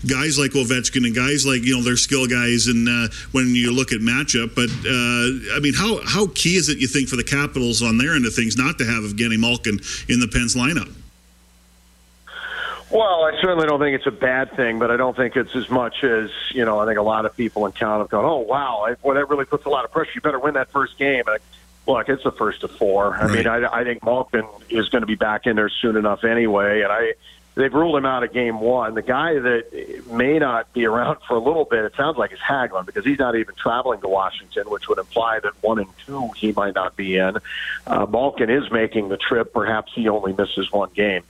guys 0.08 0.38
like 0.38 0.52
Ovechkin 0.52 1.06
and 1.06 1.15
guys 1.15 1.45
like 1.45 1.63
you 1.63 1.76
know 1.76 1.84
their 1.84 1.98
skill 1.98 2.28
guys. 2.28 2.67
And 2.67 2.88
uh, 2.88 3.08
when 3.32 3.56
you 3.56 3.74
look 3.74 3.91
at 3.91 4.00
matchup, 4.00 4.54
but 4.54 4.69
uh, 4.69 5.58
I 5.58 5.60
mean, 5.60 5.74
how 5.74 6.00
how 6.06 6.28
key 6.36 6.56
is 6.56 6.69
it 6.69 6.78
you 6.78 6.88
think 6.88 7.10
for 7.10 7.15
the 7.15 7.24
Capitals 7.24 7.82
on 7.82 7.98
their 7.98 8.15
end 8.15 8.26
of 8.26 8.34
things 8.34 8.56
not 8.56 8.78
to 8.78 8.86
have 8.86 9.04
Evgeny 9.04 9.39
Malkin 9.39 9.80
in 10.08 10.19
the 10.19 10.28
Pens 10.28 10.56
lineup? 10.56 10.93
Well, 12.91 13.24
I 13.24 13.39
certainly 13.39 13.67
don't 13.67 13.80
think 13.80 13.95
it's 13.95 14.08
a 14.08 14.12
bad 14.12 14.56
thing, 14.56 14.80
but 14.80 14.89
I 14.89 14.98
don't 14.98 15.15
think 15.15 15.36
it's 15.36 15.56
as 15.56 15.69
much 15.69 16.04
as 16.04 16.32
you 16.52 16.65
know. 16.65 16.80
I 16.80 16.88
think 16.88 16.98
a 16.98 17.04
lot 17.04 17.26
of 17.26 17.38
people 17.38 17.65
in 17.67 17.72
town 17.72 18.00
have 18.00 18.10
gone, 18.10 18.26
"Oh, 18.26 18.39
wow, 18.39 18.86
I, 18.88 18.95
well, 19.04 19.15
that 19.15 19.30
really 19.30 19.45
puts 19.45 19.65
a 19.65 19.69
lot 19.69 19.86
of 19.86 19.91
pressure. 19.91 20.12
You 20.15 20.22
better 20.22 20.39
win 20.39 20.56
that 20.56 20.72
first 20.72 20.98
game." 20.98 21.24
And 21.28 21.38
I, 21.38 21.91
look, 21.91 22.10
it's 22.10 22.24
the 22.24 22.32
first 22.32 22.63
of 22.63 22.72
four. 22.72 23.15
I 23.15 23.28
mean, 23.28 23.45
I, 23.45 23.63
I 23.72 23.84
think 23.84 24.04
Malkin 24.04 24.48
is 24.69 24.89
going 24.89 25.02
to 25.02 25.08
be 25.08 25.15
back 25.15 25.45
in 25.45 25.56
there 25.56 25.69
soon 25.69 25.98
enough 25.98 26.24
anyway, 26.24 26.82
and 26.82 26.91
I 26.91 27.13
they've 27.60 27.74
ruled 27.74 27.98
him 27.98 28.06
out 28.06 28.24
of 28.24 28.32
game 28.32 28.62
one. 28.62 28.93
The 28.93 29.02
guy 29.02 29.34
that 29.34 30.04
may 30.10 30.39
not 30.39 30.72
be 30.72 30.86
around 30.86 31.17
for 31.28 31.36
a 31.36 31.39
little 31.39 31.65
bit, 31.65 31.84
it 31.84 31.93
sounds 31.95 32.17
like, 32.17 32.32
is 32.32 32.39
Hagelin 32.39 32.86
because 32.86 33.04
he's 33.04 33.19
not 33.19 33.36
even 33.36 33.54
traveling 33.56 34.00
to 34.02 34.08
Washington, 34.08 34.69
which 34.69 34.88
would 34.88 34.98
imply 34.98 35.39
that 35.41 35.52
one 35.62 35.80
and 35.80 35.89
two 36.06 36.30
he 36.38 36.54
might 36.54 36.74
not 36.74 36.95
be 36.95 37.17
in. 37.17 37.38
Uh, 37.86 38.06
Malkin 38.06 38.50
is 38.50 38.72
making 38.72 39.10
the 39.10 39.17
trip. 39.17 39.54
Perhaps 39.54 39.91
he 39.93 40.08
only 40.08 40.32
misses 40.32 40.72
one 40.72 40.89
game. 40.95 41.24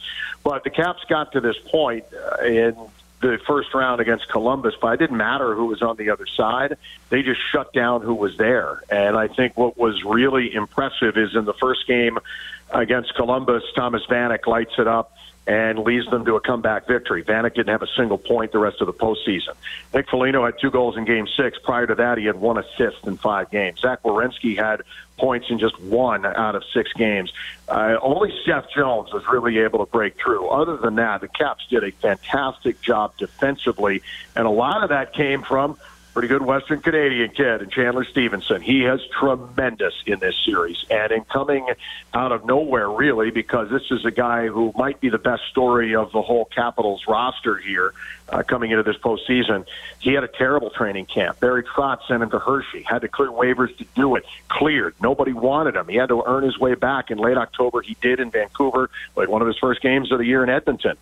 But 0.44 0.64
the 0.64 0.70
Caps 0.70 1.04
got 1.10 1.32
to 1.32 1.42
this 1.42 1.58
point 1.72 2.06
uh, 2.14 2.46
in 2.46 2.78
the 3.22 3.40
first 3.48 3.74
round 3.74 4.00
against 4.00 4.30
Columbus, 4.30 4.76
but 4.80 4.94
it 4.94 4.98
didn't 4.98 5.18
matter 5.18 5.56
who 5.56 5.66
was 5.66 5.82
on 5.82 5.98
the 5.98 6.12
other 6.12 6.28
side. 6.28 6.78
They 7.10 7.24
just 7.24 7.42
shut 7.52 7.74
down 7.74 8.02
who 8.02 8.14
was 8.14 8.38
there. 8.38 8.84
And 8.90 9.18
I 9.18 9.28
think 9.28 9.58
what 9.58 9.78
was 9.78 10.04
really 10.04 10.54
impressive 10.54 11.18
is 11.18 11.36
in 11.36 11.46
the 11.46 11.56
first 11.56 11.88
game 11.88 12.20
against 12.70 13.16
Columbus, 13.16 13.64
Thomas 13.76 14.06
Vanek 14.06 14.46
lights 14.46 14.76
it 14.78 14.88
up 14.88 15.12
and 15.50 15.80
leads 15.80 16.08
them 16.12 16.24
to 16.26 16.36
a 16.36 16.40
comeback 16.40 16.88
victory. 16.88 17.24
Vanek 17.24 17.56
didn't 17.56 17.70
have 17.70 17.82
a 17.82 17.88
single 17.98 18.20
point 18.20 18.52
the 18.52 18.60
rest 18.60 18.82
of 18.82 18.86
the 18.86 18.94
postseason. 18.94 19.56
Nick 19.96 20.08
Foligno 20.08 20.46
had 20.46 20.60
two 20.62 20.70
goals 20.70 20.96
in 20.96 21.06
Game 21.06 21.28
Six. 21.36 21.58
Prior 21.64 21.88
to 21.88 21.96
that, 21.96 22.20
he 22.20 22.26
had 22.26 22.36
one 22.36 22.60
assist 22.60 23.08
in 23.08 23.18
five 23.18 23.50
games. 23.50 23.80
Zach 23.80 24.04
Werenski 24.04 24.56
had 24.56 24.84
points 25.18 25.48
in 25.50 25.58
just 25.58 25.82
one 25.82 26.24
out 26.24 26.54
of 26.54 26.64
six 26.72 26.94
games. 26.94 27.34
Uh, 27.68 27.98
only 28.00 28.32
Seth 28.46 28.68
Jones 28.76 29.12
was 29.12 29.24
really 29.28 29.58
able 29.58 29.84
to 29.84 29.92
break 29.92 30.18
through. 30.24 30.48
Other 30.50 30.78
than 30.78 30.96
that, 30.96 31.22
the 31.22 31.28
Caps 31.28 31.66
did 31.68 31.84
a 31.84 31.92
fantastic 31.94 32.80
job 32.82 33.18
defensively, 33.18 34.04
and 34.36 34.46
a 34.46 34.52
lot 34.52 34.84
of 34.84 34.90
that 34.90 35.14
came 35.14 35.42
from 35.42 35.80
pretty 36.20 36.34
good 36.34 36.46
Western 36.46 36.82
Canadian 36.82 37.30
kid 37.30 37.62
and 37.62 37.72
Chandler 37.72 38.04
Stephenson. 38.04 38.62
He 38.62 38.82
has 38.82 39.00
tremendous 39.18 39.94
in 40.06 40.20
this 40.20 40.36
series 40.44 40.84
and 40.90 41.14
in 41.14 41.24
coming 41.24 41.66
out 42.14 42.34
of 42.34 42.44
nowhere 42.44 42.90
really 42.92 43.32
because 43.32 43.70
this 43.70 43.84
is 43.90 44.04
a 44.04 44.12
guy 44.12 44.48
who 44.48 44.74
might 44.76 45.00
be 45.00 45.08
the 45.08 45.18
best 45.18 45.44
story 45.50 45.96
of 45.96 46.12
the 46.12 46.22
whole 46.22 46.44
Capitals 46.44 47.04
roster 47.08 47.56
here 47.56 47.94
uh, 48.28 48.44
coming 48.44 48.72
into 48.72 48.84
this 48.84 48.98
postseason. 48.98 49.66
He 50.02 50.12
had 50.12 50.26
a 50.26 50.28
terrible 50.28 50.72
training 50.72 51.06
camp. 51.06 51.40
Barry 51.40 51.64
Trotz 51.64 52.06
sent 52.06 52.22
him 52.22 52.32
to 52.32 52.40
Hershey, 52.40 52.84
had 52.84 53.00
to 53.00 53.08
clear 53.08 53.30
waivers 53.30 53.78
to 53.78 53.86
do 53.96 54.18
it. 54.18 54.26
Cleared. 54.50 54.96
Nobody 55.02 55.32
wanted 55.32 55.78
him. 55.78 55.88
He 55.88 55.96
had 55.96 56.10
to 56.10 56.22
earn 56.26 56.44
his 56.44 56.60
way 56.60 56.76
back. 56.76 57.12
In 57.12 57.18
late 57.18 57.38
October, 57.38 57.82
he 57.82 57.96
did 58.02 58.20
in 58.20 58.30
Vancouver, 58.30 58.90
played 59.14 59.30
one 59.30 59.42
of 59.42 59.48
his 59.48 59.58
first 59.58 59.82
games 59.82 60.12
of 60.12 60.18
the 60.18 60.26
year 60.26 60.44
in 60.44 60.50
Edmonton 60.50 60.98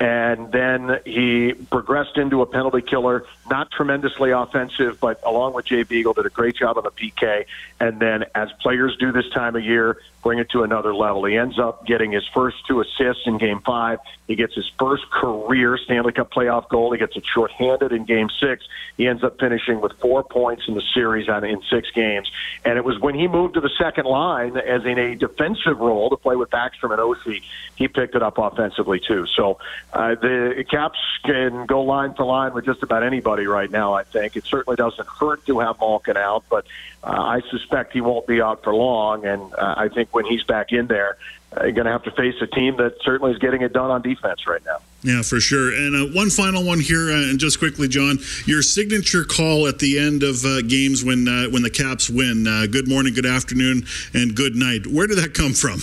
and 0.00 0.52
then 0.52 1.00
he 1.04 1.54
progressed 1.70 2.16
into 2.18 2.40
a 2.42 2.46
penalty 2.46 2.82
killer. 2.82 3.24
Not 3.50 3.70
tremendously 3.72 4.30
offensive, 4.30 5.00
but 5.00 5.20
along 5.26 5.54
with 5.54 5.66
Jay 5.66 5.82
Beagle, 5.82 6.12
did 6.12 6.26
a 6.26 6.30
great 6.30 6.54
job 6.54 6.78
on 6.78 6.84
the 6.84 6.92
PK. 6.92 7.46
And 7.80 7.98
then, 7.98 8.24
as 8.34 8.52
players 8.60 8.96
do 8.98 9.10
this 9.10 9.28
time 9.30 9.56
of 9.56 9.64
year, 9.64 9.98
bring 10.22 10.38
it 10.38 10.50
to 10.50 10.62
another 10.62 10.94
level. 10.94 11.24
He 11.24 11.36
ends 11.36 11.58
up 11.58 11.86
getting 11.86 12.12
his 12.12 12.26
first 12.34 12.56
two 12.66 12.80
assists 12.80 13.26
in 13.26 13.38
Game 13.38 13.60
Five. 13.64 14.00
He 14.26 14.36
gets 14.36 14.54
his 14.54 14.70
first 14.78 15.10
career 15.10 15.78
Stanley 15.78 16.12
Cup 16.12 16.30
playoff 16.30 16.68
goal. 16.68 16.92
He 16.92 16.98
gets 16.98 17.16
it 17.16 17.24
shorthanded 17.32 17.92
in 17.92 18.04
Game 18.04 18.28
Six. 18.40 18.64
He 18.96 19.06
ends 19.06 19.22
up 19.22 19.38
finishing 19.38 19.80
with 19.80 19.92
four 20.00 20.22
points 20.24 20.64
in 20.68 20.74
the 20.74 20.82
series 20.94 21.28
on 21.28 21.44
in 21.44 21.62
six 21.70 21.90
games. 21.92 22.30
And 22.64 22.76
it 22.76 22.84
was 22.84 22.98
when 22.98 23.14
he 23.14 23.28
moved 23.28 23.54
to 23.54 23.60
the 23.60 23.70
second 23.78 24.06
line 24.06 24.56
as 24.56 24.84
in 24.84 24.98
a 24.98 25.14
defensive 25.14 25.78
role 25.78 26.10
to 26.10 26.16
play 26.16 26.36
with 26.36 26.50
Backstrom 26.50 26.92
and 26.92 27.00
Oshie, 27.00 27.42
he 27.76 27.88
picked 27.88 28.14
it 28.14 28.22
up 28.22 28.38
offensively 28.38 29.00
too. 29.00 29.26
So 29.26 29.58
uh, 29.92 30.16
the 30.16 30.64
Caps 30.68 30.98
can 31.24 31.66
go 31.66 31.82
line 31.82 32.14
for 32.14 32.24
line 32.24 32.52
with 32.52 32.64
just 32.64 32.82
about 32.82 33.02
anybody 33.02 33.46
right 33.46 33.70
now. 33.70 33.94
I 33.94 34.02
think 34.02 34.36
it 34.36 34.44
certainly 34.44 34.76
doesn't 34.76 35.06
hurt 35.06 35.46
to 35.46 35.60
have 35.60 35.78
Malkin 35.80 36.16
out, 36.16 36.44
but 36.50 36.66
uh, 37.02 37.10
I 37.10 37.40
suspect 37.50 37.92
he 37.92 38.00
won't 38.00 38.26
be 38.26 38.42
out 38.42 38.64
for 38.64 38.74
long. 38.74 39.24
And 39.24 39.54
uh, 39.54 39.74
I 39.76 39.88
think 39.88 40.07
when 40.12 40.24
he's 40.24 40.42
back 40.44 40.72
in 40.72 40.86
there, 40.86 41.16
uh, 41.56 41.64
you're 41.64 41.72
going 41.72 41.86
to 41.86 41.92
have 41.92 42.02
to 42.02 42.10
face 42.10 42.34
a 42.40 42.46
team 42.46 42.76
that 42.76 42.96
certainly 43.02 43.32
is 43.32 43.38
getting 43.38 43.62
it 43.62 43.72
done 43.72 43.90
on 43.90 44.02
defense 44.02 44.46
right 44.46 44.64
now. 44.66 44.78
Yeah, 45.02 45.22
for 45.22 45.40
sure. 45.40 45.72
And 45.72 45.94
uh, 45.94 46.14
one 46.14 46.28
final 46.28 46.64
one 46.64 46.80
here, 46.80 47.10
uh, 47.10 47.30
and 47.30 47.38
just 47.38 47.58
quickly, 47.58 47.88
John, 47.88 48.18
your 48.46 48.62
signature 48.62 49.24
call 49.24 49.66
at 49.66 49.78
the 49.78 49.98
end 49.98 50.22
of 50.22 50.44
uh, 50.44 50.60
games 50.62 51.04
when 51.04 51.28
uh, 51.28 51.46
when 51.50 51.62
the 51.62 51.70
Caps 51.70 52.10
win. 52.10 52.46
Uh, 52.46 52.66
good 52.70 52.88
morning, 52.88 53.14
good 53.14 53.26
afternoon, 53.26 53.86
and 54.12 54.34
good 54.34 54.56
night. 54.56 54.86
Where 54.86 55.06
did 55.06 55.18
that 55.18 55.34
come 55.34 55.52
from? 55.52 55.80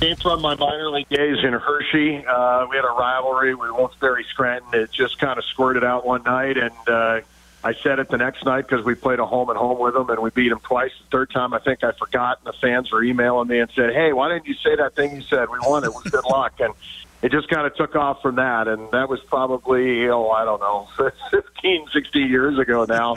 Came 0.00 0.16
from 0.16 0.42
my 0.42 0.56
minor 0.56 0.90
league 0.90 1.08
days 1.08 1.38
in 1.42 1.52
Hershey. 1.52 2.26
Uh, 2.26 2.66
we 2.68 2.76
had 2.76 2.84
a 2.84 2.94
rivalry 2.98 3.54
with 3.54 3.70
Wilkes-Barre 3.70 4.24
Scranton. 4.24 4.68
It 4.74 4.90
just 4.92 5.18
kind 5.18 5.38
of 5.38 5.44
squirted 5.44 5.84
out 5.84 6.04
one 6.04 6.24
night, 6.24 6.58
and 6.58 7.24
I 7.64 7.72
said 7.72 7.98
it 7.98 8.10
the 8.10 8.18
next 8.18 8.44
night 8.44 8.68
because 8.68 8.84
we 8.84 8.94
played 8.94 9.18
a 9.18 9.26
home 9.26 9.48
and 9.48 9.58
home 9.58 9.78
with 9.78 9.94
them 9.94 10.10
and 10.10 10.20
we 10.20 10.28
beat 10.30 10.50
them 10.50 10.60
twice. 10.60 10.92
The 11.04 11.10
third 11.10 11.30
time, 11.30 11.54
I 11.54 11.58
think 11.58 11.82
I 11.82 11.92
forgot, 11.92 12.40
and 12.44 12.52
the 12.52 12.58
fans 12.58 12.92
were 12.92 13.02
emailing 13.02 13.48
me 13.48 13.58
and 13.58 13.70
said, 13.74 13.94
"Hey, 13.94 14.12
why 14.12 14.28
didn't 14.28 14.46
you 14.46 14.54
say 14.54 14.76
that 14.76 14.94
thing 14.94 15.16
you 15.16 15.22
said? 15.22 15.48
We 15.48 15.58
won. 15.62 15.82
It 15.82 15.94
was 15.94 16.04
good 16.04 16.26
luck." 16.26 16.60
And 16.60 16.74
it 17.22 17.32
just 17.32 17.48
kind 17.48 17.66
of 17.66 17.74
took 17.74 17.96
off 17.96 18.20
from 18.20 18.34
that, 18.34 18.68
and 18.68 18.90
that 18.90 19.08
was 19.08 19.18
probably 19.20 20.10
oh 20.10 20.28
I 20.28 20.44
don't 20.44 20.60
know, 20.60 20.88
15, 21.30 21.86
16 21.90 22.28
years 22.28 22.58
ago 22.58 22.84
now, 22.84 23.16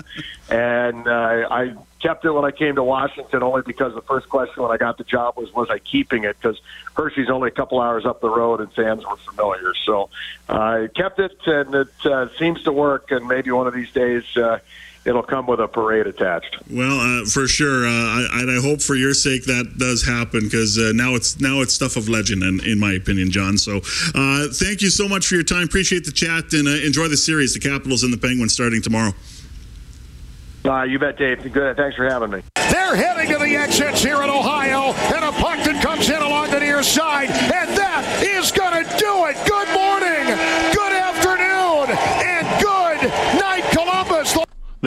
and 0.50 1.06
uh, 1.06 1.48
I 1.52 1.74
kept 2.00 2.26
it 2.26 2.32
when 2.32 2.46
I 2.46 2.52
came 2.52 2.76
to 2.76 2.84
Washington 2.84 3.44
only 3.44 3.62
because 3.62 3.94
the 3.94 4.02
first 4.02 4.30
question 4.30 4.64
when 4.64 4.72
I 4.72 4.78
got 4.78 4.98
the 4.98 5.04
job 5.04 5.38
was, 5.38 5.52
was 5.54 5.70
I 5.70 5.80
keeping 5.80 6.24
it? 6.24 6.38
Because 6.40 6.60
Hershey's 6.96 7.30
only 7.30 7.48
a 7.50 7.52
couple 7.52 7.80
hours 7.80 8.06
up 8.06 8.22
the 8.22 8.30
road 8.30 8.62
and 8.62 8.72
fans 8.74 9.06
were 9.06 9.18
familiar. 9.18 9.74
So 9.86 10.10
I 10.50 10.90
kept 10.96 11.20
it, 11.20 11.38
and 11.46 11.74
it 11.74 12.06
uh, 12.06 12.28
seems 12.38 12.64
to 12.64 12.72
work. 12.72 13.12
And 13.12 13.28
maybe 13.28 13.52
one 13.52 13.68
of 13.68 13.74
these 13.74 13.92
days, 13.92 14.24
uh, 14.38 14.60
it'll 15.06 15.24
come 15.24 15.48
with 15.48 15.60
a 15.60 15.68
parade 15.68 16.06
attached. 16.06 16.58
Well, 16.70 17.00
uh, 17.00 17.26
for 17.26 17.48
sure, 17.48 17.88
uh, 17.88 17.90
I, 17.90 18.28
and 18.34 18.52
I 18.52 18.62
hope 18.62 18.82
for 18.82 18.96
your 18.96 19.14
sake 19.14 19.46
that 19.46 19.78
does 19.78 20.06
happen 20.06 20.44
because 20.44 20.78
uh, 20.78 20.92
now 20.94 21.16
it's 21.16 21.40
now 21.40 21.62
it's 21.62 21.74
stuff 21.74 21.96
of 21.96 22.10
legend, 22.10 22.44
in, 22.44 22.60
in 22.66 22.80
my 22.80 22.94
opinion, 22.94 23.32
John. 23.32 23.58
So, 23.58 23.78
uh, 24.14 24.48
thank 24.54 24.82
you 24.82 24.90
so 24.90 25.08
much 25.08 25.28
for 25.28 25.36
your 25.36 25.44
time. 25.44 25.64
Appreciate 25.64 26.06
the 26.06 26.12
chat 26.12 26.54
and 26.54 26.68
uh, 26.68 26.72
enjoy 26.72 27.08
the 27.08 27.18
series. 27.18 27.54
The 27.54 27.60
Capitals 27.60 28.04
and 28.04 28.14
the 28.14 28.18
Penguins 28.18 28.54
starting 28.54 28.82
tomorrow. 28.82 29.14
Uh, 30.68 30.84
you 30.84 31.00
bet, 31.00 31.18
Dave. 31.18 31.50
Good. 31.54 31.78
Thanks 31.78 31.96
for 31.96 32.04
having 32.04 32.30
me. 32.30 32.44
They're 32.56 32.96
heading 32.96 33.32
to 33.32 33.40
the 33.40 33.56
exits 33.56 34.04
here 34.04 34.22
in 34.22 34.30
Ohio, 34.30 34.92
and 35.16 35.24
a 35.24 35.32
puck 35.32 35.64
that 35.64 35.82
comes 35.82 36.10
in 36.10 36.22
along 36.22 36.52
the 36.52 36.60
near 36.60 36.84
side, 36.84 37.30
and 37.30 37.78
that 37.78 38.22
is 38.22 38.52
going 38.52 38.84
to 38.84 38.98
do 38.98 39.26
it. 39.32 39.38
Good 39.48 39.70
morning, 39.72 40.28
good 40.76 40.92
afternoon, 40.92 41.88
and 42.20 42.44
good 42.60 43.00
night, 43.40 43.64
Columbus. 43.72 44.36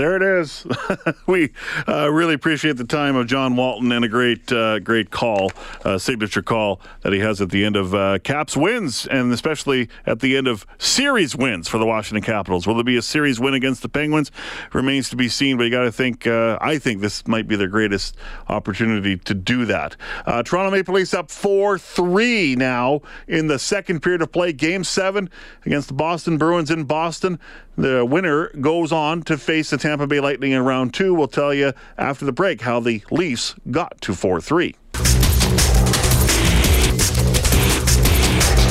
There 0.00 0.16
it 0.16 0.22
is. 0.22 0.66
we 1.26 1.52
uh, 1.86 2.10
really 2.10 2.32
appreciate 2.32 2.78
the 2.78 2.84
time 2.84 3.16
of 3.16 3.26
John 3.26 3.54
Walton 3.54 3.92
and 3.92 4.02
a 4.02 4.08
great, 4.08 4.50
uh, 4.50 4.78
great 4.78 5.10
call, 5.10 5.52
uh, 5.84 5.98
signature 5.98 6.40
call 6.40 6.80
that 7.02 7.12
he 7.12 7.18
has 7.18 7.42
at 7.42 7.50
the 7.50 7.66
end 7.66 7.76
of 7.76 7.94
uh, 7.94 8.18
Caps 8.20 8.56
wins, 8.56 9.06
and 9.06 9.30
especially 9.30 9.90
at 10.06 10.20
the 10.20 10.38
end 10.38 10.48
of 10.48 10.66
series 10.78 11.36
wins 11.36 11.68
for 11.68 11.76
the 11.76 11.84
Washington 11.84 12.22
Capitals. 12.22 12.66
Will 12.66 12.76
there 12.76 12.82
be 12.82 12.96
a 12.96 13.02
series 13.02 13.38
win 13.38 13.52
against 13.52 13.82
the 13.82 13.90
Penguins? 13.90 14.30
Remains 14.72 15.10
to 15.10 15.16
be 15.16 15.28
seen. 15.28 15.58
But 15.58 15.64
you 15.64 15.70
got 15.70 15.82
to 15.82 15.92
think. 15.92 16.26
Uh, 16.26 16.56
I 16.62 16.78
think 16.78 17.02
this 17.02 17.28
might 17.28 17.46
be 17.46 17.56
their 17.56 17.68
greatest 17.68 18.16
opportunity 18.48 19.18
to 19.18 19.34
do 19.34 19.66
that. 19.66 19.96
Uh, 20.24 20.42
Toronto 20.42 20.70
Maple 20.70 20.94
Leafs 20.94 21.12
up 21.12 21.30
four 21.30 21.76
three 21.78 22.56
now 22.56 23.02
in 23.28 23.48
the 23.48 23.58
second 23.58 24.00
period 24.00 24.22
of 24.22 24.32
play. 24.32 24.54
Game 24.54 24.82
seven 24.82 25.28
against 25.66 25.88
the 25.88 25.94
Boston 25.94 26.38
Bruins 26.38 26.70
in 26.70 26.84
Boston. 26.84 27.38
The 27.76 28.04
winner 28.04 28.48
goes 28.60 28.92
on 28.92 29.22
to 29.22 29.38
face 29.38 29.70
the 29.70 29.78
Tampa 29.90 30.06
Bay 30.06 30.20
Lightning 30.20 30.52
in 30.52 30.62
round 30.62 30.94
two. 30.94 31.12
We'll 31.14 31.26
tell 31.26 31.52
you 31.52 31.72
after 31.98 32.24
the 32.24 32.30
break 32.30 32.60
how 32.60 32.78
the 32.78 33.02
Leafs 33.10 33.56
got 33.72 34.00
to 34.02 34.14
4 34.14 34.40
3. 34.40 34.76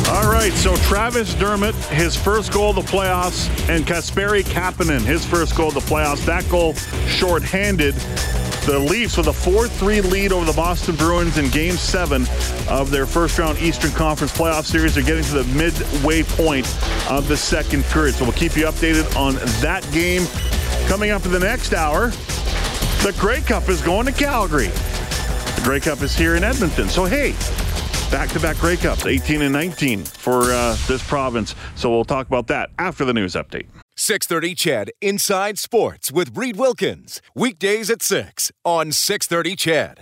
All 0.07 0.32
right, 0.32 0.53
so 0.53 0.78
Travis 0.78 1.34
Dermott, 1.34 1.76
his 1.76 2.15
first 2.15 2.53
goal 2.53 2.70
of 2.70 2.78
the 2.78 2.82
playoffs, 2.84 3.49
and 3.67 3.86
Kasperi 3.86 4.43
Kapanen, 4.43 5.01
his 5.01 5.26
first 5.26 5.57
goal 5.57 5.67
of 5.67 5.74
the 5.74 5.82
playoffs. 5.82 6.26
That 6.26 6.47
goal 6.49 6.74
shorthanded. 7.05 7.95
The 8.65 8.80
Leafs 8.80 9.17
with 9.17 9.28
a 9.28 9.32
4-3 9.32 10.09
lead 10.09 10.32
over 10.32 10.45
the 10.45 10.53
Boston 10.53 10.95
Bruins 10.95 11.38
in 11.38 11.49
Game 11.49 11.76
7 11.76 12.26
of 12.70 12.91
their 12.91 13.05
first-round 13.05 13.57
Eastern 13.59 13.91
Conference 13.91 14.32
playoff 14.32 14.65
series. 14.65 14.95
They're 14.95 15.03
getting 15.03 15.24
to 15.26 15.43
the 15.43 15.53
midway 15.55 16.24
point 16.24 16.65
of 17.09 17.28
the 17.28 17.36
second 17.36 17.84
period. 17.86 18.15
So 18.15 18.24
we'll 18.24 18.34
keep 18.34 18.55
you 18.55 18.65
updated 18.65 19.17
on 19.17 19.36
that 19.61 19.86
game. 19.91 20.22
Coming 20.88 21.11
up 21.11 21.26
in 21.26 21.32
the 21.32 21.39
next 21.39 21.74
hour, 21.74 22.07
the 23.03 23.15
Grey 23.20 23.41
Cup 23.41 23.70
is 23.70 23.82
going 23.82 24.05
to 24.05 24.11
Calgary. 24.11 24.67
The 24.67 25.61
Grey 25.63 25.80
Cup 25.80 26.01
is 26.01 26.15
here 26.15 26.36
in 26.36 26.43
Edmonton. 26.43 26.89
So, 26.89 27.05
hey, 27.05 27.32
back-to-back 28.11 28.57
Grey 28.57 28.78
Cups, 28.78 29.05
18 29.05 29.41
and 29.41 29.53
19 29.53 30.03
for 30.03 30.43
uh, 30.51 30.76
this 30.88 31.05
province. 31.07 31.55
So 31.76 31.89
we'll 31.89 32.05
talk 32.05 32.28
about 32.28 32.47
that 32.47 32.70
after 32.80 33.05
the 33.05 33.13
news 33.13 33.36
update. 33.36 33.67
630 33.95 34.55
CHED 34.55 34.91
Inside 35.01 35.59
Sports 35.59 36.11
with 36.11 36.36
Reid 36.38 36.55
Wilkins. 36.55 37.22
Weekdays 37.36 37.89
at 37.89 38.01
6 38.01 38.51
on 38.63 38.91
630 38.91 39.55
CHED. 39.55 39.95